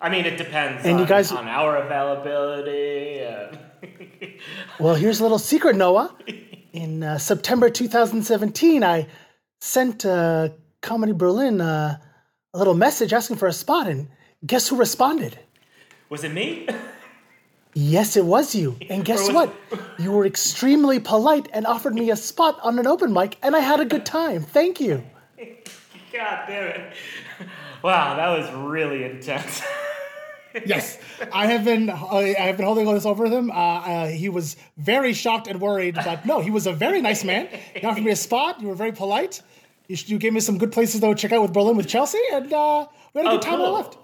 I 0.00 0.08
mean, 0.10 0.26
it 0.26 0.36
depends 0.36 0.84
And 0.84 0.94
on, 0.94 1.00
you 1.00 1.06
guys- 1.06 1.32
on 1.32 1.48
our 1.48 1.76
availability. 1.76 3.24
Uh, 3.24 3.56
Well, 4.80 4.94
here's 4.94 5.18
a 5.20 5.22
little 5.22 5.38
secret, 5.38 5.74
Noah. 5.76 6.14
In 6.72 7.02
uh, 7.02 7.18
September 7.18 7.68
2017, 7.70 8.84
I 8.84 9.06
sent 9.60 10.04
uh, 10.06 10.50
Comedy 10.82 11.12
Berlin 11.12 11.60
uh, 11.60 11.98
a 12.54 12.58
little 12.58 12.74
message 12.74 13.12
asking 13.12 13.36
for 13.36 13.48
a 13.48 13.52
spot, 13.52 13.86
and 13.88 14.08
guess 14.46 14.68
who 14.68 14.76
responded? 14.76 15.38
was 16.10 16.24
it 16.24 16.32
me? 16.32 16.66
Yes, 17.74 18.16
it 18.16 18.24
was 18.24 18.54
you. 18.54 18.76
And 18.90 19.04
guess 19.04 19.30
what? 19.32 19.52
You 19.98 20.12
were 20.12 20.26
extremely 20.26 21.00
polite 21.00 21.48
and 21.52 21.66
offered 21.66 21.94
me 21.94 22.10
a 22.12 22.16
spot 22.16 22.58
on 22.62 22.78
an 22.78 22.86
open 22.86 23.12
mic, 23.12 23.36
and 23.42 23.56
I 23.56 23.60
had 23.60 23.80
a 23.80 23.84
good 23.84 24.06
time. 24.06 24.42
Thank 24.42 24.80
you. 24.80 25.02
God 26.12 26.44
damn 26.46 26.68
it. 26.68 26.92
Wow, 27.82 28.16
that 28.16 28.28
was 28.38 28.50
really 28.52 29.04
intense. 29.04 29.62
Yes, 30.64 30.98
I 31.30 31.46
have 31.46 31.64
been. 31.64 31.88
I 31.90 32.28
have 32.38 32.56
been 32.56 32.64
holding 32.64 32.88
all 32.88 32.94
this 32.94 33.04
over 33.04 33.26
him. 33.26 33.50
Uh, 33.50 33.54
uh, 33.54 34.06
he 34.08 34.28
was 34.30 34.56
very 34.78 35.12
shocked 35.12 35.46
and 35.46 35.60
worried, 35.60 35.94
but 35.94 36.24
no, 36.24 36.40
he 36.40 36.50
was 36.50 36.66
a 36.66 36.72
very 36.72 37.00
nice 37.02 37.22
man. 37.22 37.48
He 37.74 37.86
offered 37.86 38.02
me 38.02 38.10
a 38.10 38.16
spot. 38.16 38.60
You 38.60 38.68
were 38.68 38.74
very 38.74 38.90
polite. 38.90 39.42
You, 39.88 39.94
sh- 39.94 40.08
you 40.08 40.18
gave 40.18 40.32
me 40.32 40.40
some 40.40 40.56
good 40.58 40.72
places 40.72 41.02
to 41.02 41.14
check 41.14 41.32
out 41.32 41.42
with 41.42 41.52
Berlin 41.52 41.76
with 41.76 41.86
Chelsea, 41.86 42.18
and 42.32 42.50
uh, 42.52 42.86
we 43.14 43.20
had 43.20 43.26
a 43.26 43.30
Oh, 43.30 43.32
good 43.34 43.42
time 43.42 43.60
when 43.60 43.68
I 43.68 43.82
cool. 43.82 43.98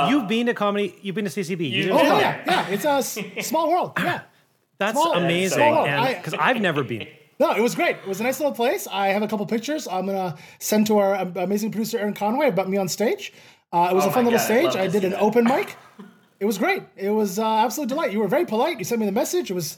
left. 0.00 0.10
you've 0.10 0.28
been 0.28 0.46
to 0.46 0.54
comedy. 0.54 0.96
You've 1.02 1.14
been 1.14 1.24
to 1.24 1.30
CCB. 1.30 1.70
You 1.70 1.84
You- 1.84 1.92
Oh 1.92 2.02
yeah, 2.02 2.18
yeah, 2.18 2.42
yeah. 2.46 2.68
It's 2.68 2.84
a 2.84 2.90
s- 2.98 3.18
small 3.46 3.70
world. 3.70 3.92
Yeah. 3.96 4.22
That's 4.78 5.00
Small- 5.00 5.14
amazing. 5.14 5.56
small 5.58 5.72
world. 5.72 5.88
I- 5.88 6.08
And 6.10 6.16
because 6.24 6.34
I've 6.38 6.60
never 6.60 6.82
been. 6.82 7.06
No, 7.40 7.52
it 7.52 7.60
was 7.60 7.74
great. 7.74 7.96
It 7.96 8.06
was 8.06 8.20
a 8.20 8.24
nice 8.24 8.40
little 8.40 8.54
place. 8.54 8.88
I 8.90 9.08
have 9.08 9.22
a 9.22 9.28
couple 9.28 9.46
pictures. 9.46 9.86
I'm 9.86 10.06
gonna 10.06 10.36
send 10.58 10.86
to 10.88 10.98
our 10.98 11.14
um, 11.14 11.32
amazing 11.36 11.70
producer 11.70 11.98
Aaron 11.98 12.14
Conway 12.14 12.48
about 12.48 12.68
me 12.68 12.76
on 12.76 12.88
stage. 12.88 13.32
Uh, 13.72 13.88
it 13.90 13.94
was 13.94 14.04
Oh 14.06 14.08
a 14.08 14.12
fun 14.12 14.24
little 14.24 14.38
God, 14.38 14.44
stage. 14.44 14.76
I 14.76 14.86
to 14.86 14.92
did 14.92 15.04
an 15.04 15.10
that. 15.12 15.20
open 15.20 15.44
mic. 15.44 15.76
It 16.40 16.46
was 16.46 16.58
great. 16.58 16.82
It 16.96 17.10
was 17.10 17.38
uh, 17.38 17.46
absolute 17.46 17.88
delight. 17.88 18.12
You 18.12 18.20
were 18.20 18.28
very 18.28 18.44
polite. 18.46 18.78
You 18.78 18.84
sent 18.84 19.00
me 19.00 19.06
the 19.06 19.12
message. 19.12 19.50
It 19.50 19.54
was 19.54 19.76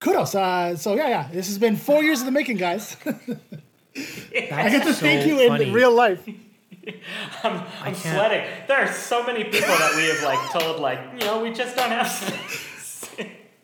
kudos. 0.00 0.34
Uh, 0.34 0.76
so 0.76 0.94
yeah, 0.94 1.08
yeah. 1.08 1.28
This 1.32 1.46
has 1.48 1.58
been 1.58 1.76
four 1.76 2.02
years 2.02 2.20
in 2.20 2.26
the 2.26 2.32
making, 2.32 2.56
guys. 2.56 2.96
I 3.06 4.68
get 4.70 4.82
to 4.84 4.92
so 4.94 5.00
thank 5.00 5.26
you 5.26 5.40
in 5.40 5.72
real 5.72 5.92
life. 5.94 6.26
I'm, 7.42 7.62
I'm 7.82 7.94
sweating. 7.94 8.46
There 8.66 8.78
are 8.78 8.92
so 8.92 9.24
many 9.26 9.44
people 9.44 9.68
that 9.68 9.94
we 9.96 10.04
have 10.08 10.22
like 10.22 10.50
told 10.52 10.80
like, 10.80 11.00
you 11.18 11.26
know, 11.26 11.42
we 11.42 11.52
just 11.52 11.76
don't 11.76 11.90
have 11.90 12.08
space. 12.10 13.10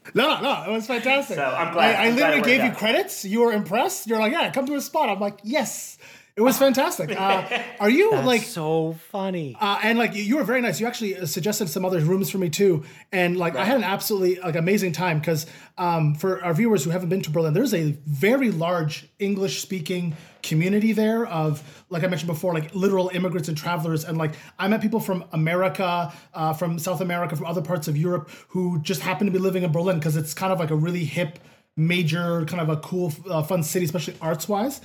No, 0.14 0.40
no, 0.40 0.64
it 0.68 0.70
was 0.70 0.86
fantastic. 0.86 1.36
So, 1.36 1.42
I'm 1.44 1.72
glad- 1.72 1.96
I, 1.96 2.04
I 2.04 2.06
I'm 2.08 2.14
literally 2.14 2.36
worked 2.36 2.46
gave 2.46 2.62
you 2.62 2.70
out. 2.70 2.76
credits. 2.76 3.24
You 3.24 3.40
were 3.40 3.52
impressed. 3.52 4.06
You're 4.06 4.18
like, 4.20 4.32
yeah, 4.32 4.50
come 4.50 4.66
to 4.66 4.74
a 4.74 4.80
spot. 4.80 5.08
I'm 5.08 5.18
like, 5.20 5.38
yes, 5.42 5.96
It 6.36 6.42
was 6.42 6.58
fantastic. 6.66 7.10
Uh, 7.18 7.62
are 7.80 7.88
you 7.88 8.10
That's 8.10 8.26
like 8.26 8.42
so 8.42 8.94
funny? 9.10 9.56
Uh, 9.60 9.78
and 9.82 9.98
like 9.98 10.14
you, 10.14 10.22
you 10.24 10.36
were 10.36 10.44
very 10.44 10.60
nice. 10.60 10.80
You 10.80 10.86
actually 10.88 11.16
uh, 11.16 11.26
suggested 11.26 11.68
some 11.68 11.84
other 11.84 12.00
rooms 12.00 12.28
for 12.28 12.38
me 12.38 12.50
too, 12.50 12.84
and 13.12 13.36
like 13.36 13.54
I 13.56 13.64
had 13.64 13.76
an 13.76 13.84
absolutely 13.84 14.40
like 14.40 14.56
amazing 14.56 14.92
time 14.92 15.20
because 15.20 15.46
um, 15.78 16.14
for 16.16 16.42
our 16.44 16.52
viewers 16.52 16.82
who 16.84 16.90
haven't 16.90 17.08
been 17.08 17.22
to 17.22 17.30
Berlin, 17.30 17.54
there's 17.54 17.72
a 17.74 17.92
very 18.06 18.50
large 18.50 19.06
English 19.18 19.62
speaking 19.62 20.16
community 20.48 20.92
there 20.92 21.26
of 21.26 21.62
like 21.90 22.04
I 22.04 22.08
mentioned 22.08 22.28
before, 22.28 22.52
like 22.54 22.74
literal 22.74 23.08
immigrants 23.18 23.48
and 23.48 23.56
travelers, 23.56 24.04
and 24.04 24.16
like 24.18 24.32
I 24.58 24.68
met 24.68 24.80
people 24.80 25.00
from 25.00 25.24
America, 25.32 26.12
uh, 26.34 26.52
from 26.52 26.78
South 26.78 27.00
America, 27.00 27.34
from 27.36 27.46
other 27.46 27.62
parts 27.62 27.88
of 27.88 27.96
Europe 27.96 28.30
who 28.48 28.80
just 28.82 29.00
happen 29.00 29.26
to 29.26 29.32
be 29.32 29.38
living 29.48 29.62
in 29.64 29.72
Berlin 29.72 29.98
because 29.98 30.16
it's 30.16 30.34
kind 30.34 30.52
of 30.52 30.58
like 30.58 30.70
a 30.70 30.76
really 30.86 31.04
hip, 31.04 31.38
major, 31.76 32.44
kind 32.46 32.60
of 32.60 32.68
a 32.68 32.76
cool, 32.88 33.12
uh, 33.28 33.42
fun 33.42 33.62
city, 33.62 33.84
especially 33.84 34.14
arts 34.20 34.48
wise. 34.48 34.80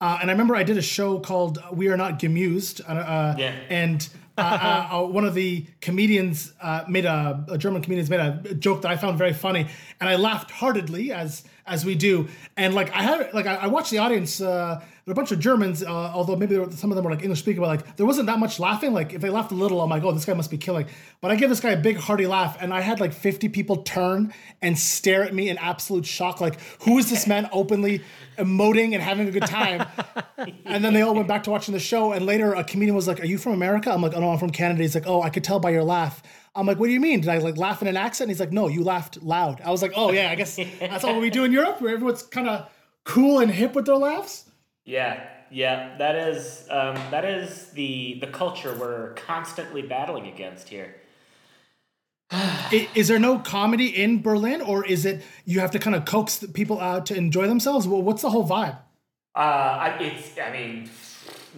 Uh, 0.00 0.18
and 0.20 0.30
I 0.30 0.32
remember 0.32 0.54
I 0.56 0.64
did 0.64 0.76
a 0.76 0.82
show 0.82 1.18
called 1.20 1.58
"We 1.72 1.88
Are 1.88 1.96
Not 1.96 2.18
Gemused," 2.18 2.80
uh, 2.88 2.92
uh, 2.92 3.34
Yeah. 3.38 3.54
and 3.70 4.08
uh, 4.36 5.02
one 5.06 5.24
of 5.24 5.34
the 5.34 5.64
comedians 5.80 6.52
uh, 6.60 6.84
made 6.88 7.04
a, 7.04 7.44
a 7.48 7.56
German 7.56 7.82
comedians 7.82 8.10
made 8.10 8.20
a 8.20 8.54
joke 8.54 8.82
that 8.82 8.90
I 8.90 8.96
found 8.96 9.16
very 9.16 9.32
funny, 9.32 9.66
and 10.00 10.08
I 10.08 10.16
laughed 10.16 10.50
heartedly 10.50 11.12
as 11.12 11.44
as 11.66 11.84
we 11.84 11.94
do. 11.94 12.28
And 12.56 12.74
like 12.74 12.90
I 12.92 13.02
had 13.02 13.32
like 13.32 13.46
I, 13.46 13.54
I 13.54 13.66
watched 13.68 13.90
the 13.90 13.98
audience. 13.98 14.40
Uh, 14.40 14.80
there 15.04 15.12
were 15.12 15.20
a 15.20 15.22
bunch 15.22 15.32
of 15.32 15.40
Germans, 15.40 15.82
uh, 15.82 15.90
although 15.92 16.34
maybe 16.34 16.56
were, 16.56 16.70
some 16.70 16.90
of 16.90 16.96
them 16.96 17.04
were 17.04 17.10
like 17.10 17.22
English 17.22 17.40
speaking, 17.40 17.60
but 17.60 17.68
like 17.68 17.96
there 17.96 18.06
wasn't 18.06 18.26
that 18.26 18.38
much 18.38 18.58
laughing. 18.58 18.94
Like 18.94 19.12
if 19.12 19.20
they 19.20 19.28
laughed 19.28 19.52
a 19.52 19.54
little, 19.54 19.82
I'm 19.82 19.90
like, 19.90 20.02
oh, 20.02 20.12
this 20.12 20.24
guy 20.24 20.32
must 20.32 20.50
be 20.50 20.56
killing. 20.56 20.86
But 21.20 21.30
I 21.30 21.36
give 21.36 21.50
this 21.50 21.60
guy 21.60 21.70
a 21.70 21.76
big 21.76 21.98
hearty 21.98 22.26
laugh, 22.26 22.56
and 22.60 22.72
I 22.72 22.80
had 22.80 23.00
like 23.00 23.12
50 23.12 23.50
people 23.50 23.78
turn 23.78 24.32
and 24.62 24.78
stare 24.78 25.22
at 25.22 25.34
me 25.34 25.50
in 25.50 25.58
absolute 25.58 26.06
shock. 26.06 26.40
Like, 26.40 26.58
who 26.82 26.98
is 26.98 27.10
this 27.10 27.26
man 27.26 27.48
openly 27.52 28.02
emoting 28.38 28.94
and 28.94 29.02
having 29.02 29.28
a 29.28 29.30
good 29.30 29.46
time? 29.46 29.86
and 30.64 30.82
then 30.82 30.94
they 30.94 31.02
all 31.02 31.14
went 31.14 31.28
back 31.28 31.42
to 31.44 31.50
watching 31.50 31.74
the 31.74 31.80
show. 31.80 32.12
And 32.12 32.24
later, 32.24 32.54
a 32.54 32.64
comedian 32.64 32.96
was 32.96 33.06
like, 33.06 33.20
"Are 33.20 33.26
you 33.26 33.36
from 33.36 33.52
America?" 33.52 33.90
I'm 33.90 34.00
like, 34.00 34.14
"Oh 34.14 34.20
no, 34.20 34.30
I'm 34.30 34.38
from 34.38 34.50
Canada." 34.50 34.82
He's 34.82 34.94
like, 34.94 35.06
"Oh, 35.06 35.20
I 35.20 35.28
could 35.28 35.44
tell 35.44 35.60
by 35.60 35.70
your 35.70 35.84
laugh." 35.84 36.22
I'm 36.54 36.66
like, 36.66 36.78
"What 36.78 36.86
do 36.86 36.92
you 36.92 37.00
mean? 37.00 37.20
Did 37.20 37.30
I 37.30 37.38
like 37.38 37.56
laugh 37.56 37.82
in 37.82 37.88
an 37.88 37.96
accent?" 37.96 38.30
He's 38.30 38.40
like, 38.40 38.52
"No, 38.52 38.68
you 38.68 38.84
laughed 38.84 39.22
loud." 39.22 39.60
I 39.62 39.70
was 39.70 39.82
like, 39.82 39.92
"Oh 39.96 40.12
yeah, 40.12 40.30
I 40.30 40.34
guess 40.34 40.56
that's 40.80 41.04
all 41.04 41.20
we 41.20 41.30
do 41.30 41.44
in 41.44 41.52
Europe, 41.52 41.80
where 41.80 41.94
everyone's 41.94 42.22
kind 42.22 42.48
of 42.48 42.70
cool 43.04 43.40
and 43.40 43.50
hip 43.50 43.74
with 43.74 43.86
their 43.86 43.96
laughs." 43.96 44.44
Yeah, 44.84 45.26
yeah, 45.50 45.96
that 45.98 46.16
is 46.16 46.66
um, 46.70 46.94
that 47.10 47.24
is 47.24 47.70
the 47.70 48.18
the 48.20 48.26
culture 48.26 48.74
we're 48.74 49.14
constantly 49.14 49.82
battling 49.82 50.26
against 50.26 50.68
here. 50.68 50.96
is, 52.72 52.88
Is 52.94 53.08
there 53.08 53.18
no 53.18 53.38
comedy 53.38 53.86
in 53.86 54.22
Berlin, 54.22 54.60
or 54.60 54.84
is 54.84 55.04
it 55.04 55.22
you 55.44 55.60
have 55.60 55.70
to 55.72 55.78
kind 55.78 55.96
of 55.96 56.04
coax 56.04 56.38
the 56.38 56.48
people 56.48 56.80
out 56.80 57.06
to 57.06 57.16
enjoy 57.16 57.46
themselves? 57.46 57.86
Well, 57.86 58.02
what's 58.02 58.22
the 58.22 58.30
whole 58.30 58.46
vibe? 58.46 58.78
Uh, 59.34 59.38
I, 59.38 59.88
it's 60.00 60.38
I 60.38 60.52
mean, 60.52 60.90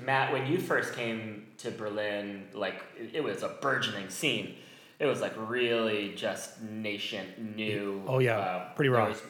Matt, 0.04 0.32
when 0.32 0.46
you 0.46 0.58
first 0.58 0.94
came 0.94 1.46
to 1.58 1.70
Berlin, 1.70 2.44
like 2.54 2.82
it, 2.98 3.16
it 3.16 3.24
was 3.24 3.42
a 3.42 3.48
burgeoning 3.48 4.10
scene. 4.10 4.54
It 4.98 5.06
was 5.06 5.20
like 5.20 5.34
really 5.36 6.14
just 6.16 6.60
nation 6.62 7.52
new. 7.56 8.02
Oh, 8.06 8.18
yeah. 8.18 8.38
uh, 8.38 8.74
Pretty 8.74 8.88
there 8.90 8.98
raw. 9.00 9.08
was 9.08 9.22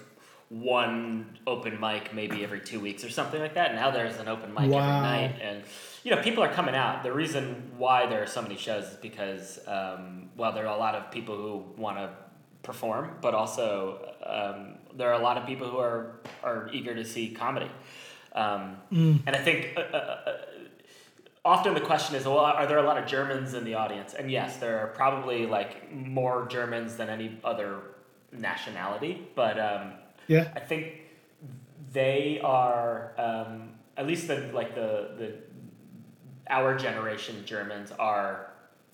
One 0.48 1.38
open 1.46 1.80
mic 1.80 2.14
maybe 2.14 2.44
every 2.44 2.60
two 2.60 2.78
weeks 2.78 3.02
or 3.04 3.10
something 3.10 3.40
like 3.40 3.54
that. 3.54 3.74
Now 3.74 3.90
there's 3.90 4.16
an 4.18 4.28
open 4.28 4.54
mic 4.54 4.70
Wow. 4.70 4.78
every 4.78 5.00
night, 5.02 5.34
and 5.42 5.64
you 6.04 6.14
know 6.14 6.22
people 6.22 6.42
are 6.44 6.52
coming 6.52 6.74
out. 6.76 7.02
The 7.02 7.12
reason 7.12 7.72
why 7.76 8.06
there 8.06 8.22
are 8.22 8.26
so 8.28 8.42
many 8.42 8.56
shows 8.56 8.84
is 8.84 8.96
because 8.96 9.58
um, 9.66 10.30
well, 10.36 10.52
there 10.52 10.64
are 10.68 10.74
a 10.74 10.78
lot 10.78 10.94
of 10.94 11.10
people 11.10 11.36
who 11.36 11.64
want 11.76 11.96
to 11.98 12.10
perform, 12.62 13.16
but 13.20 13.34
also 13.34 14.14
um, 14.24 14.78
there 14.96 15.08
are 15.10 15.18
a 15.20 15.22
lot 15.22 15.36
of 15.36 15.46
people 15.46 15.68
who 15.68 15.78
are 15.78 16.20
are 16.44 16.70
eager 16.72 16.94
to 16.94 17.04
see 17.04 17.30
comedy. 17.30 17.70
Um, 18.32 18.76
And 19.26 19.30
I 19.34 19.38
think 19.38 19.72
uh, 19.76 19.80
uh, 19.80 19.96
uh, 19.96 20.32
often 21.46 21.74
the 21.74 21.80
question 21.80 22.16
is, 22.16 22.24
well, 22.24 22.38
are 22.38 22.66
there 22.66 22.78
a 22.78 22.82
lot 22.82 22.98
of 22.98 23.06
Germans 23.06 23.54
in 23.54 23.64
the 23.64 23.74
audience? 23.74 24.14
And 24.14 24.30
yes, 24.30 24.56
there 24.58 24.80
are 24.80 24.88
probably 24.88 25.46
like 25.46 25.92
more 25.92 26.46
Germans 26.50 26.96
than 26.96 27.08
any 27.08 27.38
other 27.44 27.80
nationality. 28.32 29.28
But 29.34 29.58
um, 29.58 29.92
Yeah. 30.26 30.48
I 30.54 30.60
think 30.60 30.92
they 31.92 32.40
are 32.42 33.12
um, 33.18 33.70
at 33.96 34.06
least 34.06 34.28
the 34.28 34.50
like 34.52 34.74
the 34.74 35.10
the 35.18 35.34
our 36.48 36.76
generation 36.76 37.42
Germans 37.46 37.92
are 37.98 38.50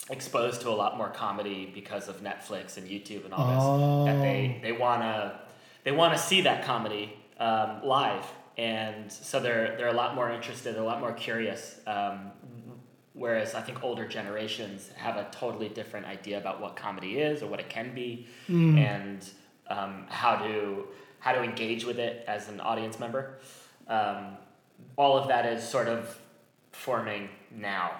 exposed 0.09 0.61
to 0.61 0.69
a 0.69 0.77
lot 0.83 0.97
more 0.97 1.09
comedy 1.09 1.71
because 1.73 2.07
of 2.07 2.21
Netflix 2.21 2.77
and 2.77 2.87
YouTube 2.89 3.25
and 3.25 3.33
all 3.33 4.05
this. 4.05 4.13
That 4.13 4.21
they 4.21 4.59
they 4.61 4.71
wanna 4.71 5.39
they 5.83 5.91
wanna 5.91 6.17
see 6.17 6.41
that 6.41 6.65
comedy 6.65 7.13
um, 7.39 7.83
live, 7.83 8.25
and 8.57 9.11
so 9.11 9.39
they're 9.39 9.75
they're 9.77 9.87
a 9.87 9.93
lot 9.93 10.15
more 10.15 10.31
interested, 10.31 10.77
a 10.77 10.83
lot 10.83 10.99
more 10.99 11.13
curious. 11.13 11.79
Um, 11.87 12.31
whereas 13.13 13.53
I 13.53 13.61
think 13.61 13.83
older 13.83 14.07
generations 14.07 14.89
have 14.95 15.17
a 15.17 15.27
totally 15.31 15.69
different 15.69 16.05
idea 16.05 16.37
about 16.37 16.59
what 16.61 16.75
comedy 16.75 17.19
is 17.19 17.43
or 17.43 17.47
what 17.47 17.59
it 17.59 17.69
can 17.69 17.93
be, 17.93 18.27
and 18.77 19.27
um, 19.67 20.05
how 20.09 20.35
to 20.37 20.87
how 21.19 21.31
to 21.31 21.41
engage 21.41 21.85
with 21.85 21.99
it 21.99 22.23
as 22.27 22.49
an 22.49 22.59
audience 22.59 22.99
member. 22.99 23.39
Um, 23.87 24.37
all 24.97 25.17
of 25.17 25.27
that 25.29 25.45
is 25.45 25.67
sort 25.67 25.87
of 25.87 26.19
forming 26.71 27.29
now 27.55 27.91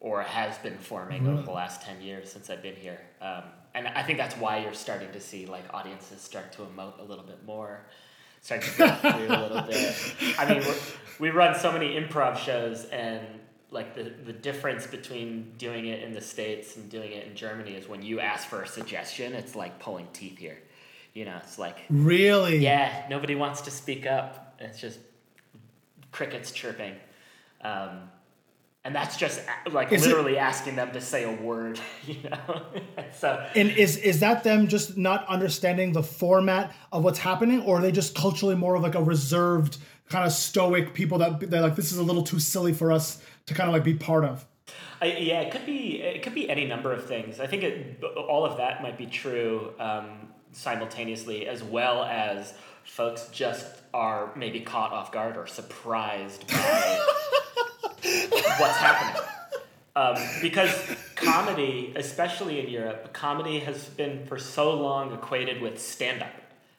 or 0.00 0.22
has 0.22 0.58
been 0.58 0.76
forming 0.78 1.26
over 1.26 1.42
the 1.42 1.50
last 1.50 1.82
10 1.82 2.02
years 2.02 2.30
since 2.30 2.50
I've 2.50 2.62
been 2.62 2.76
here. 2.76 3.00
Um, 3.22 3.44
and 3.74 3.88
I 3.88 4.02
think 4.02 4.18
that's 4.18 4.36
why 4.36 4.58
you're 4.58 4.74
starting 4.74 5.10
to 5.12 5.20
see 5.20 5.46
like 5.46 5.64
audiences 5.72 6.20
start 6.20 6.52
to 6.52 6.62
emote 6.62 6.98
a 7.00 7.02
little 7.02 7.24
bit 7.24 7.44
more, 7.44 7.86
start 8.44 8.60
to 8.62 8.68
through 8.68 9.26
a 9.28 9.40
little 9.40 9.62
bit. 9.62 9.96
I 10.38 10.46
mean, 10.48 10.62
we 11.18 11.30
run 11.30 11.58
so 11.58 11.72
many 11.72 11.94
improv 11.98 12.36
shows 12.36 12.84
and 12.86 13.26
like 13.70 13.94
the, 13.94 14.12
the 14.26 14.32
difference 14.34 14.86
between 14.86 15.50
doing 15.56 15.86
it 15.86 16.02
in 16.02 16.12
the 16.12 16.20
States 16.20 16.76
and 16.76 16.88
doing 16.90 17.10
it 17.12 17.26
in 17.26 17.34
Germany 17.34 17.72
is 17.72 17.88
when 17.88 18.02
you 18.02 18.20
ask 18.20 18.46
for 18.46 18.62
a 18.62 18.68
suggestion, 18.68 19.32
it's 19.32 19.56
like 19.56 19.80
pulling 19.80 20.06
teeth 20.12 20.36
here. 20.38 20.58
You 21.14 21.24
know, 21.24 21.36
it's 21.42 21.58
like, 21.58 21.78
Really? 21.88 22.58
yeah, 22.58 23.06
nobody 23.08 23.34
wants 23.34 23.62
to 23.62 23.70
speak 23.70 24.04
up. 24.06 24.54
It's 24.60 24.78
just 24.78 24.98
crickets 26.12 26.52
chirping. 26.52 26.94
Um, 27.62 28.10
and 28.84 28.94
that's 28.94 29.16
just 29.16 29.40
like 29.70 29.92
Is 29.92 30.04
it- 30.04 30.08
literally 30.08 30.36
asking 30.38 30.76
them 30.76 30.92
to 30.92 31.00
say 31.00 31.24
a 31.24 31.32
word, 31.32 31.80
you 32.06 32.28
know? 32.28 32.62
so 33.18 33.46
And 33.56 33.70
is 33.70 33.96
is 33.96 34.20
that 34.20 34.44
them 34.44 34.68
just 34.68 34.96
not 34.96 35.26
understanding 35.26 35.92
the 35.92 36.02
format 36.02 36.72
of 36.92 37.02
what's 37.04 37.18
happening, 37.18 37.62
or 37.62 37.78
are 37.78 37.82
they 37.82 37.92
just 37.92 38.14
culturally 38.14 38.54
more 38.54 38.74
of 38.74 38.82
like 38.82 38.94
a 38.94 39.02
reserved, 39.02 39.78
kind 40.08 40.26
of 40.26 40.32
stoic 40.32 40.92
people 40.94 41.18
that 41.18 41.50
they're 41.50 41.62
like, 41.62 41.76
this 41.76 41.92
is 41.92 41.98
a 41.98 42.02
little 42.02 42.22
too 42.22 42.38
silly 42.38 42.72
for 42.72 42.92
us 42.92 43.22
to 43.46 43.54
kind 43.54 43.68
of 43.68 43.74
like 43.74 43.84
be 43.84 43.94
part 43.94 44.24
of? 44.24 44.44
I, 45.00 45.06
yeah, 45.06 45.40
it 45.40 45.50
could 45.50 45.66
be 45.66 46.00
it 46.02 46.22
could 46.22 46.34
be 46.34 46.48
any 46.48 46.66
number 46.66 46.92
of 46.92 47.06
things. 47.06 47.40
I 47.40 47.46
think 47.46 47.62
it, 47.62 48.02
all 48.16 48.44
of 48.46 48.56
that 48.58 48.82
might 48.82 48.96
be 48.96 49.06
true 49.06 49.72
um, 49.78 50.28
simultaneously, 50.52 51.46
as 51.46 51.62
well 51.62 52.04
as 52.04 52.54
folks 52.84 53.28
just 53.32 53.66
are 53.92 54.30
maybe 54.36 54.60
caught 54.60 54.92
off 54.92 55.10
guard 55.12 55.36
or 55.36 55.46
surprised 55.46 56.46
by 56.48 57.06
what's 58.04 58.76
happening. 58.76 59.22
Um, 59.96 60.16
because 60.42 60.72
comedy, 61.14 61.92
especially 61.96 62.58
in 62.60 62.68
Europe, 62.68 63.12
comedy 63.12 63.60
has 63.60 63.84
been 63.84 64.26
for 64.26 64.38
so 64.38 64.74
long 64.74 65.12
equated 65.14 65.62
with 65.62 65.80
stand 65.80 66.22
up. 66.22 66.32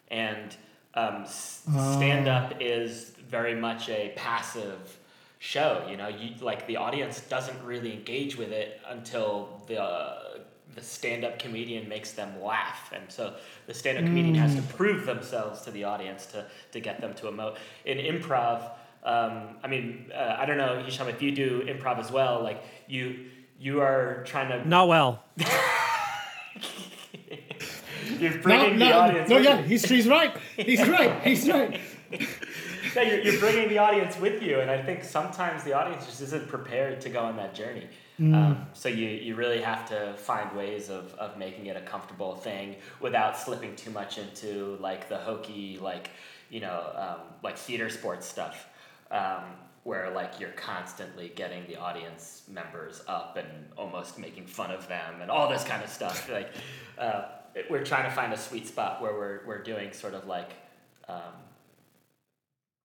And 0.10 0.56
um, 0.94 1.26
stand 1.26 2.28
up 2.28 2.56
is 2.60 3.12
very 3.30 3.56
much 3.56 3.90
a 3.90 4.14
passive 4.16 4.98
show. 5.40 5.86
You 5.90 5.98
know, 5.98 6.08
you, 6.08 6.32
like 6.42 6.68
the 6.68 6.78
audience 6.78 7.22
doesn't 7.22 7.64
really 7.64 7.94
engage 7.94 8.38
with 8.38 8.52
it 8.52 8.82
until 8.90 9.62
the, 9.68 10.42
the 10.76 10.82
stand 10.82 11.24
up 11.24 11.40
comedian 11.40 11.88
makes 11.88 12.12
them 12.12 12.42
laugh. 12.42 12.92
And 12.94 13.04
so 13.10 13.36
the 13.68 13.74
stand 13.74 13.98
up 13.98 14.04
comedian 14.06 14.36
has 14.36 14.56
to 14.56 14.62
prove 14.62 15.06
themselves 15.06 15.62
to 15.62 15.72
the 15.72 15.86
audience 15.86 16.26
to, 16.28 16.46
to 16.72 16.80
get 16.80 17.00
them 17.00 17.14
to 17.16 17.28
emote. 17.28 17.58
In 17.86 17.98
improv, 17.98 18.72
um, 19.06 19.58
I 19.64 19.68
mean, 19.68 20.12
uh, 20.14 20.36
I 20.40 20.46
don't 20.46 20.58
know, 20.58 20.82
Hisham, 20.84 21.08
if 21.08 21.22
you 21.22 21.32
do 21.32 21.62
improv 21.68 22.00
as 22.00 22.12
well, 22.12 22.42
like 22.44 22.62
you 22.88 23.26
you 23.60 23.82
are 23.82 24.24
trying 24.26 24.50
to 24.50 24.68
Not 24.68 24.88
well. 24.88 25.24
you're 28.20 28.32
No, 28.36 28.42
bringing 28.42 28.80
the 28.80 28.90
no, 28.90 29.00
audience. 29.00 29.30
no, 29.30 29.38
yeah, 29.38 29.62
he's 29.62 29.86
he's 29.86 30.08
right. 30.08 30.36
He's 30.56 30.88
right. 30.88 31.22
He's 31.24 31.48
right. 31.50 31.80
Yeah, 32.96 33.02
you're, 33.02 33.20
you're 33.24 33.40
bringing 33.42 33.68
the 33.68 33.80
audience 33.80 34.18
with 34.18 34.42
you, 34.42 34.62
and 34.62 34.72
I 34.72 34.82
think 34.82 35.04
sometimes 35.04 35.66
the 35.66 35.74
audience 35.74 36.06
just 36.06 36.22
isn't 36.22 36.48
prepared 36.48 37.02
to 37.02 37.10
go 37.10 37.20
on 37.20 37.36
that 37.36 37.54
journey. 37.54 37.90
Um, 38.18 38.68
so 38.72 38.88
you, 38.88 39.10
you 39.10 39.36
really 39.36 39.60
have 39.60 39.86
to 39.90 40.14
find 40.14 40.50
ways 40.56 40.90
of, 40.90 41.14
of 41.16 41.38
making 41.38 41.66
it 41.66 41.76
a 41.76 41.82
comfortable 41.82 42.36
thing 42.36 42.78
without 43.02 43.38
slipping 43.38 43.76
too 43.76 43.90
much 43.90 44.18
into 44.18 44.78
like 44.80 45.10
the 45.10 45.18
hokey 45.18 45.78
like 45.82 46.12
you 46.50 46.62
know 46.62 46.82
um, 46.96 47.18
like 47.44 47.58
theater 47.58 47.90
sports 47.90 48.26
stuff 48.26 48.70
um, 49.12 49.44
where 49.84 50.10
like 50.12 50.40
you're 50.40 50.52
constantly 50.52 51.32
getting 51.36 51.66
the 51.68 51.76
audience 51.76 52.44
members 52.52 53.04
up 53.08 53.38
and 53.38 53.48
almost 53.78 54.18
making 54.18 54.46
fun 54.48 54.72
of 54.72 54.88
them 54.88 55.22
and 55.22 55.30
all 55.30 55.48
this 55.50 55.64
kind 55.64 55.84
of 55.84 55.90
stuff 55.90 56.30
like 56.38 56.50
uh, 56.98 57.26
it- 57.54 57.70
we're 57.70 57.84
trying 57.84 58.04
to 58.10 58.16
find 58.16 58.34
a 58.34 58.38
sweet 58.38 58.68
spot 58.68 59.02
where 59.02 59.14
we're, 59.14 59.42
we're 59.46 59.62
doing 59.64 59.92
sort 59.94 60.14
of 60.14 60.26
like 60.28 60.52
um, 61.08 61.34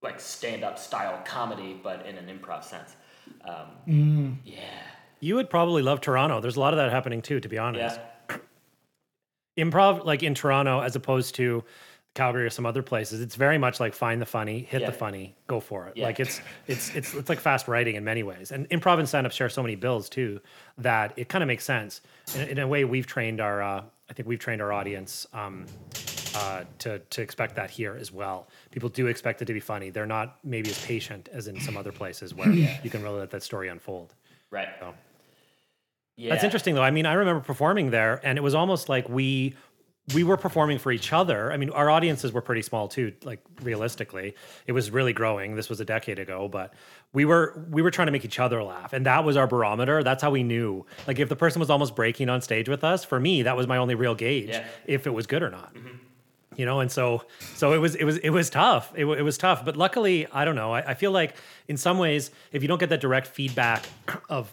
like 0.03 0.19
stand 0.21 0.65
up 0.65 0.79
style 0.79 1.21
comedy, 1.25 1.79
but 1.83 2.07
in 2.07 2.17
an 2.17 2.27
improv 2.27 2.65
sense. 2.65 2.97
Um, 3.45 3.55
Mm. 3.89 4.37
Yeah. 4.45 4.59
You 5.21 5.35
would 5.35 5.51
probably 5.51 5.83
love 5.83 6.01
Toronto. 6.01 6.41
There's 6.41 6.57
a 6.57 6.61
lot 6.61 6.73
of 6.73 6.79
that 6.79 6.91
happening 6.91 7.21
too, 7.21 7.41
to 7.41 7.49
be 7.49 7.59
honest. 7.59 8.01
Yeah. 8.31 8.37
Improv, 9.59 10.05
like 10.05 10.23
in 10.23 10.35
Toronto, 10.35 10.81
as 10.81 10.97
opposed 10.97 11.35
to 11.37 11.63
Calgary 12.15 12.45
or 12.45 12.51
some 12.51 12.67
other 12.67 12.83
places, 12.83 13.21
it's 13.21 13.37
very 13.37 13.57
much 13.57 13.79
like 13.79 13.95
find 13.95 14.21
the 14.21 14.27
funny, 14.27 14.61
hit 14.61 14.81
Yeah. 14.81 14.89
the 14.89 14.93
funny, 14.93 15.37
go 15.47 15.61
for 15.61 15.87
it. 15.87 15.97
Yeah. 15.97 16.07
Like 16.07 16.19
it's 16.19 16.41
it's 16.67 16.95
it's 16.95 17.15
it's 17.15 17.29
like 17.29 17.39
fast 17.39 17.69
writing 17.69 17.95
in 17.95 18.05
many 18.05 18.23
ways. 18.25 18.51
And 18.51 18.69
improv 18.71 18.99
and 18.99 19.09
stand 19.09 19.27
up 19.27 19.33
share 19.33 19.49
so 19.49 19.63
many 19.63 19.77
bills 19.77 20.09
too 20.09 20.41
that 20.79 21.13
it 21.17 21.29
kind 21.29 21.43
of 21.43 21.49
makes 21.49 21.65
sense. 21.65 22.01
In, 22.35 22.49
in 22.49 22.59
a 22.59 22.67
way, 22.67 22.85
we've 22.85 23.07
trained 23.07 23.41
our 23.41 23.63
uh, 23.63 23.83
I 24.09 24.13
think 24.13 24.29
we've 24.29 24.41
trained 24.41 24.61
our 24.61 24.73
audience 24.73 25.29
um, 25.33 25.67
uh, 26.35 26.65
to 26.81 26.99
to 26.99 27.23
expect 27.23 27.55
that 27.57 27.71
here 27.71 27.97
as 27.99 28.11
well. 28.11 28.49
People 28.73 28.89
do 28.89 29.07
expect 29.07 29.41
it 29.41 29.45
to 29.45 29.53
be 29.53 29.61
funny. 29.61 29.91
They're 29.91 30.05
not 30.05 30.39
maybe 30.43 30.69
as 30.69 30.85
patient 30.85 31.29
as 31.33 31.47
in 31.47 31.61
some 31.61 31.77
other 31.77 31.93
places 31.93 32.35
where 32.35 32.51
you 32.51 32.91
can 32.91 33.05
really 33.05 33.21
let 33.21 33.31
that 33.31 33.45
story 33.45 33.69
unfold. 33.69 34.15
Right. 34.51 34.69
So. 34.81 34.95
Yeah. 36.17 36.31
That's 36.31 36.45
interesting 36.45 36.75
though. 36.75 36.83
I 36.83 36.91
mean, 36.91 37.07
I 37.07 37.15
remember 37.15 37.41
performing 37.41 37.91
there 37.91 38.21
and 38.23 38.37
it 38.37 38.43
was 38.43 38.55
almost 38.55 38.89
like 38.91 39.09
we 39.09 39.55
we 40.15 40.25
were 40.25 40.37
performing 40.37 40.79
for 40.79 40.91
each 40.93 41.13
other. 41.13 41.53
I 41.53 41.57
mean, 41.57 41.71
our 41.71 41.91
audiences 41.91 42.33
were 42.33 42.41
pretty 42.41 42.63
small 42.63 42.89
too, 42.89 43.13
like 43.25 43.41
realistically. 43.63 44.35
It 44.67 44.73
was 44.73 44.91
really 44.91 45.13
growing. 45.13 45.55
This 45.57 45.69
was 45.69 45.81
a 45.81 45.85
decade 45.85 46.19
ago, 46.19 46.49
but 46.49 46.75
we 47.13 47.25
were 47.25 47.65
we 47.71 47.83
were 47.83 47.91
trying 47.91 48.07
to 48.07 48.13
make 48.13 48.25
each 48.25 48.39
other 48.39 48.63
laugh. 48.63 48.93
And 48.93 49.07
that 49.07 49.25
was 49.25 49.37
our 49.37 49.47
barometer. 49.47 50.03
That's 50.03 50.23
how 50.23 50.31
we 50.31 50.43
knew. 50.43 50.87
Like 51.07 51.19
if 51.19 51.29
the 51.29 51.37
person 51.37 51.61
was 51.61 51.71
almost 51.71 51.95
breaking 51.97 52.29
on 52.29 52.41
stage 52.41 52.69
with 52.69 52.85
us, 52.85 53.05
for 53.05 53.19
me, 53.21 53.43
that 53.43 53.57
was 53.57 53.67
my 53.67 53.77
only 53.79 53.95
real 53.95 54.15
gauge 54.15 54.49
Yeah. 54.51 54.65
if 54.87 55.07
it 55.07 55.11
was 55.11 55.27
good 55.27 55.43
or 55.43 55.51
not. 55.51 55.75
Mm-hmm. 55.75 55.97
You 56.57 56.67
know, 56.67 56.81
and 56.81 56.91
so 56.93 57.25
so 57.55 57.73
it 57.73 57.79
was 57.79 57.95
it 57.95 58.05
was 58.05 58.19
it 58.19 58.31
was 58.31 58.51
tough. 58.51 58.93
It, 58.95 59.07
it 59.07 59.23
was 59.23 59.39
tough, 59.39 59.65
but 59.65 59.77
luckily, 59.77 60.27
I 60.33 60.45
don't 60.45 60.57
know. 60.57 60.73
I, 60.75 60.91
I 60.91 60.95
feel 60.95 61.11
like 61.13 61.37
in 61.69 61.77
some 61.77 61.97
ways, 61.99 62.31
if 62.53 62.61
you 62.63 62.69
don't 62.69 62.79
get 62.79 62.91
that 62.91 63.01
direct 63.01 63.29
feedback 63.29 63.87
of 64.29 64.53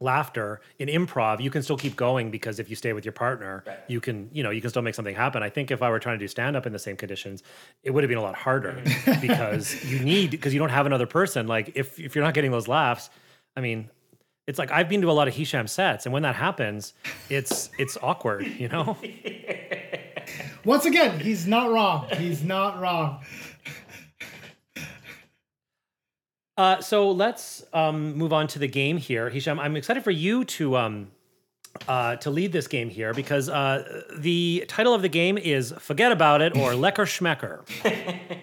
laughter 0.00 0.60
in 0.78 0.88
improv, 0.88 1.40
you 1.40 1.50
can 1.50 1.62
still 1.62 1.76
keep 1.76 1.94
going 1.94 2.30
because 2.30 2.58
if 2.58 2.70
you 2.70 2.76
stay 2.76 2.92
with 2.92 3.04
your 3.04 3.12
partner, 3.12 3.62
you 3.86 4.00
can, 4.00 4.30
you 4.32 4.42
know, 4.42 4.50
you 4.50 4.60
can 4.60 4.70
still 4.70 4.82
make 4.82 4.94
something 4.94 5.14
happen. 5.14 5.42
I 5.42 5.50
think 5.50 5.70
if 5.70 5.82
I 5.82 5.90
were 5.90 5.98
trying 5.98 6.18
to 6.18 6.24
do 6.24 6.28
stand 6.28 6.56
up 6.56 6.66
in 6.66 6.72
the 6.72 6.78
same 6.78 6.96
conditions, 6.96 7.42
it 7.82 7.90
would 7.90 8.02
have 8.02 8.08
been 8.08 8.18
a 8.18 8.22
lot 8.22 8.34
harder 8.34 8.72
mm-hmm. 8.72 9.20
because 9.26 9.84
you 9.84 10.00
need 10.00 10.30
because 10.30 10.52
you 10.52 10.58
don't 10.58 10.70
have 10.70 10.86
another 10.86 11.06
person. 11.06 11.46
Like 11.46 11.72
if 11.74 11.98
if 12.00 12.14
you're 12.14 12.24
not 12.24 12.34
getting 12.34 12.50
those 12.50 12.68
laughs, 12.68 13.10
I 13.56 13.60
mean, 13.60 13.90
it's 14.46 14.58
like 14.58 14.72
I've 14.72 14.88
been 14.88 15.02
to 15.02 15.10
a 15.10 15.12
lot 15.12 15.28
of 15.28 15.34
Hisham 15.34 15.66
sets, 15.66 16.06
and 16.06 16.12
when 16.12 16.22
that 16.22 16.34
happens, 16.34 16.94
it's 17.28 17.70
it's 17.78 17.96
awkward, 18.02 18.46
you 18.46 18.68
know. 18.68 18.96
Once 20.64 20.84
again, 20.84 21.18
he's 21.20 21.46
not 21.46 21.70
wrong. 21.70 22.06
He's 22.16 22.42
not 22.42 22.80
wrong. 22.80 23.24
Uh, 26.60 26.78
so 26.82 27.10
let's 27.10 27.64
um, 27.72 28.14
move 28.18 28.34
on 28.34 28.46
to 28.46 28.58
the 28.58 28.66
game 28.66 28.98
here, 28.98 29.30
Hisham. 29.30 29.58
I'm 29.58 29.76
excited 29.76 30.04
for 30.04 30.10
you 30.10 30.44
to 30.44 30.76
um, 30.76 31.10
uh, 31.88 32.16
to 32.16 32.28
lead 32.28 32.52
this 32.52 32.66
game 32.66 32.90
here 32.90 33.14
because 33.14 33.48
uh, 33.48 34.02
the 34.18 34.66
title 34.68 34.92
of 34.92 35.00
the 35.00 35.08
game 35.08 35.38
is 35.38 35.72
"Forget 35.78 36.12
About 36.12 36.42
It" 36.42 36.54
or 36.54 36.72
"Lecker 36.72 37.06
Schmecker." 37.06 37.64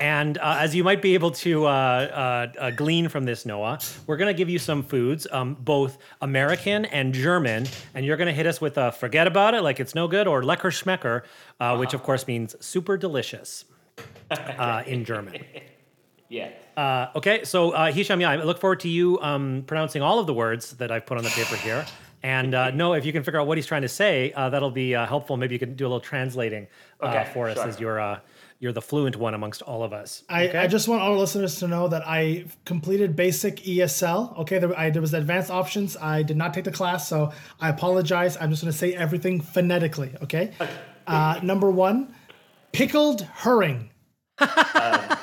And 0.00 0.38
uh, 0.38 0.58
as 0.60 0.76
you 0.76 0.84
might 0.84 1.02
be 1.02 1.14
able 1.14 1.32
to 1.32 1.66
uh, 1.66 1.70
uh, 1.70 2.60
uh, 2.60 2.70
glean 2.70 3.08
from 3.08 3.24
this, 3.24 3.44
Noah, 3.44 3.80
we're 4.06 4.16
going 4.16 4.32
to 4.32 4.38
give 4.38 4.48
you 4.48 4.60
some 4.60 4.84
foods, 4.84 5.26
um, 5.32 5.56
both 5.58 5.98
American 6.20 6.84
and 6.84 7.12
German, 7.12 7.66
and 7.94 8.06
you're 8.06 8.16
going 8.16 8.28
to 8.28 8.32
hit 8.32 8.46
us 8.46 8.60
with 8.60 8.78
a 8.78 8.92
"Forget 8.92 9.26
About 9.26 9.54
It," 9.54 9.62
like 9.62 9.80
it's 9.80 9.96
no 9.96 10.06
good, 10.06 10.28
or 10.28 10.42
"Lecker 10.42 10.70
Schmecker," 10.70 11.22
uh, 11.58 11.76
which 11.76 11.94
of 11.94 12.04
course 12.04 12.28
means 12.28 12.54
super 12.64 12.96
delicious 12.96 13.64
uh, 14.30 14.84
in 14.86 15.04
German. 15.04 15.44
Yeah. 16.28 16.50
Uh, 16.78 17.10
okay, 17.16 17.42
so 17.42 17.72
uh, 17.72 17.90
Hisham, 17.90 18.20
yeah, 18.20 18.30
I 18.30 18.36
look 18.36 18.60
forward 18.60 18.78
to 18.80 18.88
you 18.88 19.18
um, 19.20 19.64
pronouncing 19.66 20.00
all 20.00 20.20
of 20.20 20.28
the 20.28 20.34
words 20.34 20.74
that 20.74 20.92
I've 20.92 21.06
put 21.06 21.18
on 21.18 21.24
the 21.24 21.30
paper 21.30 21.56
here. 21.56 21.84
And 22.22 22.54
uh, 22.54 22.70
no, 22.70 22.92
if 22.92 23.04
you 23.04 23.12
can 23.12 23.24
figure 23.24 23.40
out 23.40 23.48
what 23.48 23.58
he's 23.58 23.66
trying 23.66 23.82
to 23.82 23.88
say, 23.88 24.32
uh, 24.36 24.48
that'll 24.50 24.70
be 24.70 24.94
uh, 24.94 25.04
helpful. 25.04 25.36
Maybe 25.36 25.56
you 25.56 25.58
can 25.58 25.74
do 25.74 25.84
a 25.84 25.88
little 25.88 25.98
translating 25.98 26.68
uh, 27.00 27.06
Okay, 27.06 27.30
for 27.32 27.48
us 27.48 27.56
sure. 27.56 27.66
as 27.66 27.80
you're 27.80 28.00
uh, 28.00 28.20
you're 28.60 28.72
the 28.72 28.80
fluent 28.80 29.16
one 29.16 29.34
amongst 29.34 29.62
all 29.62 29.82
of 29.82 29.92
us. 29.92 30.22
I, 30.28 30.48
okay? 30.48 30.58
I 30.58 30.66
just 30.68 30.86
want 30.86 31.02
our 31.02 31.16
listeners 31.16 31.56
to 31.56 31.66
know 31.66 31.88
that 31.88 32.02
I 32.06 32.44
completed 32.64 33.16
basic 33.16 33.56
ESL. 33.56 34.38
Okay, 34.38 34.60
there, 34.60 34.78
I, 34.78 34.90
there 34.90 35.02
was 35.02 35.14
advanced 35.14 35.50
options. 35.50 35.96
I 35.96 36.22
did 36.22 36.36
not 36.36 36.54
take 36.54 36.64
the 36.64 36.72
class, 36.72 37.08
so 37.08 37.32
I 37.60 37.70
apologize. 37.70 38.36
I'm 38.36 38.50
just 38.50 38.62
going 38.62 38.72
to 38.72 38.78
say 38.78 38.94
everything 38.94 39.40
phonetically. 39.40 40.12
Okay. 40.22 40.52
Uh, 41.08 41.40
number 41.42 41.70
one, 41.72 42.14
pickled 42.70 43.22
herring. 43.22 43.90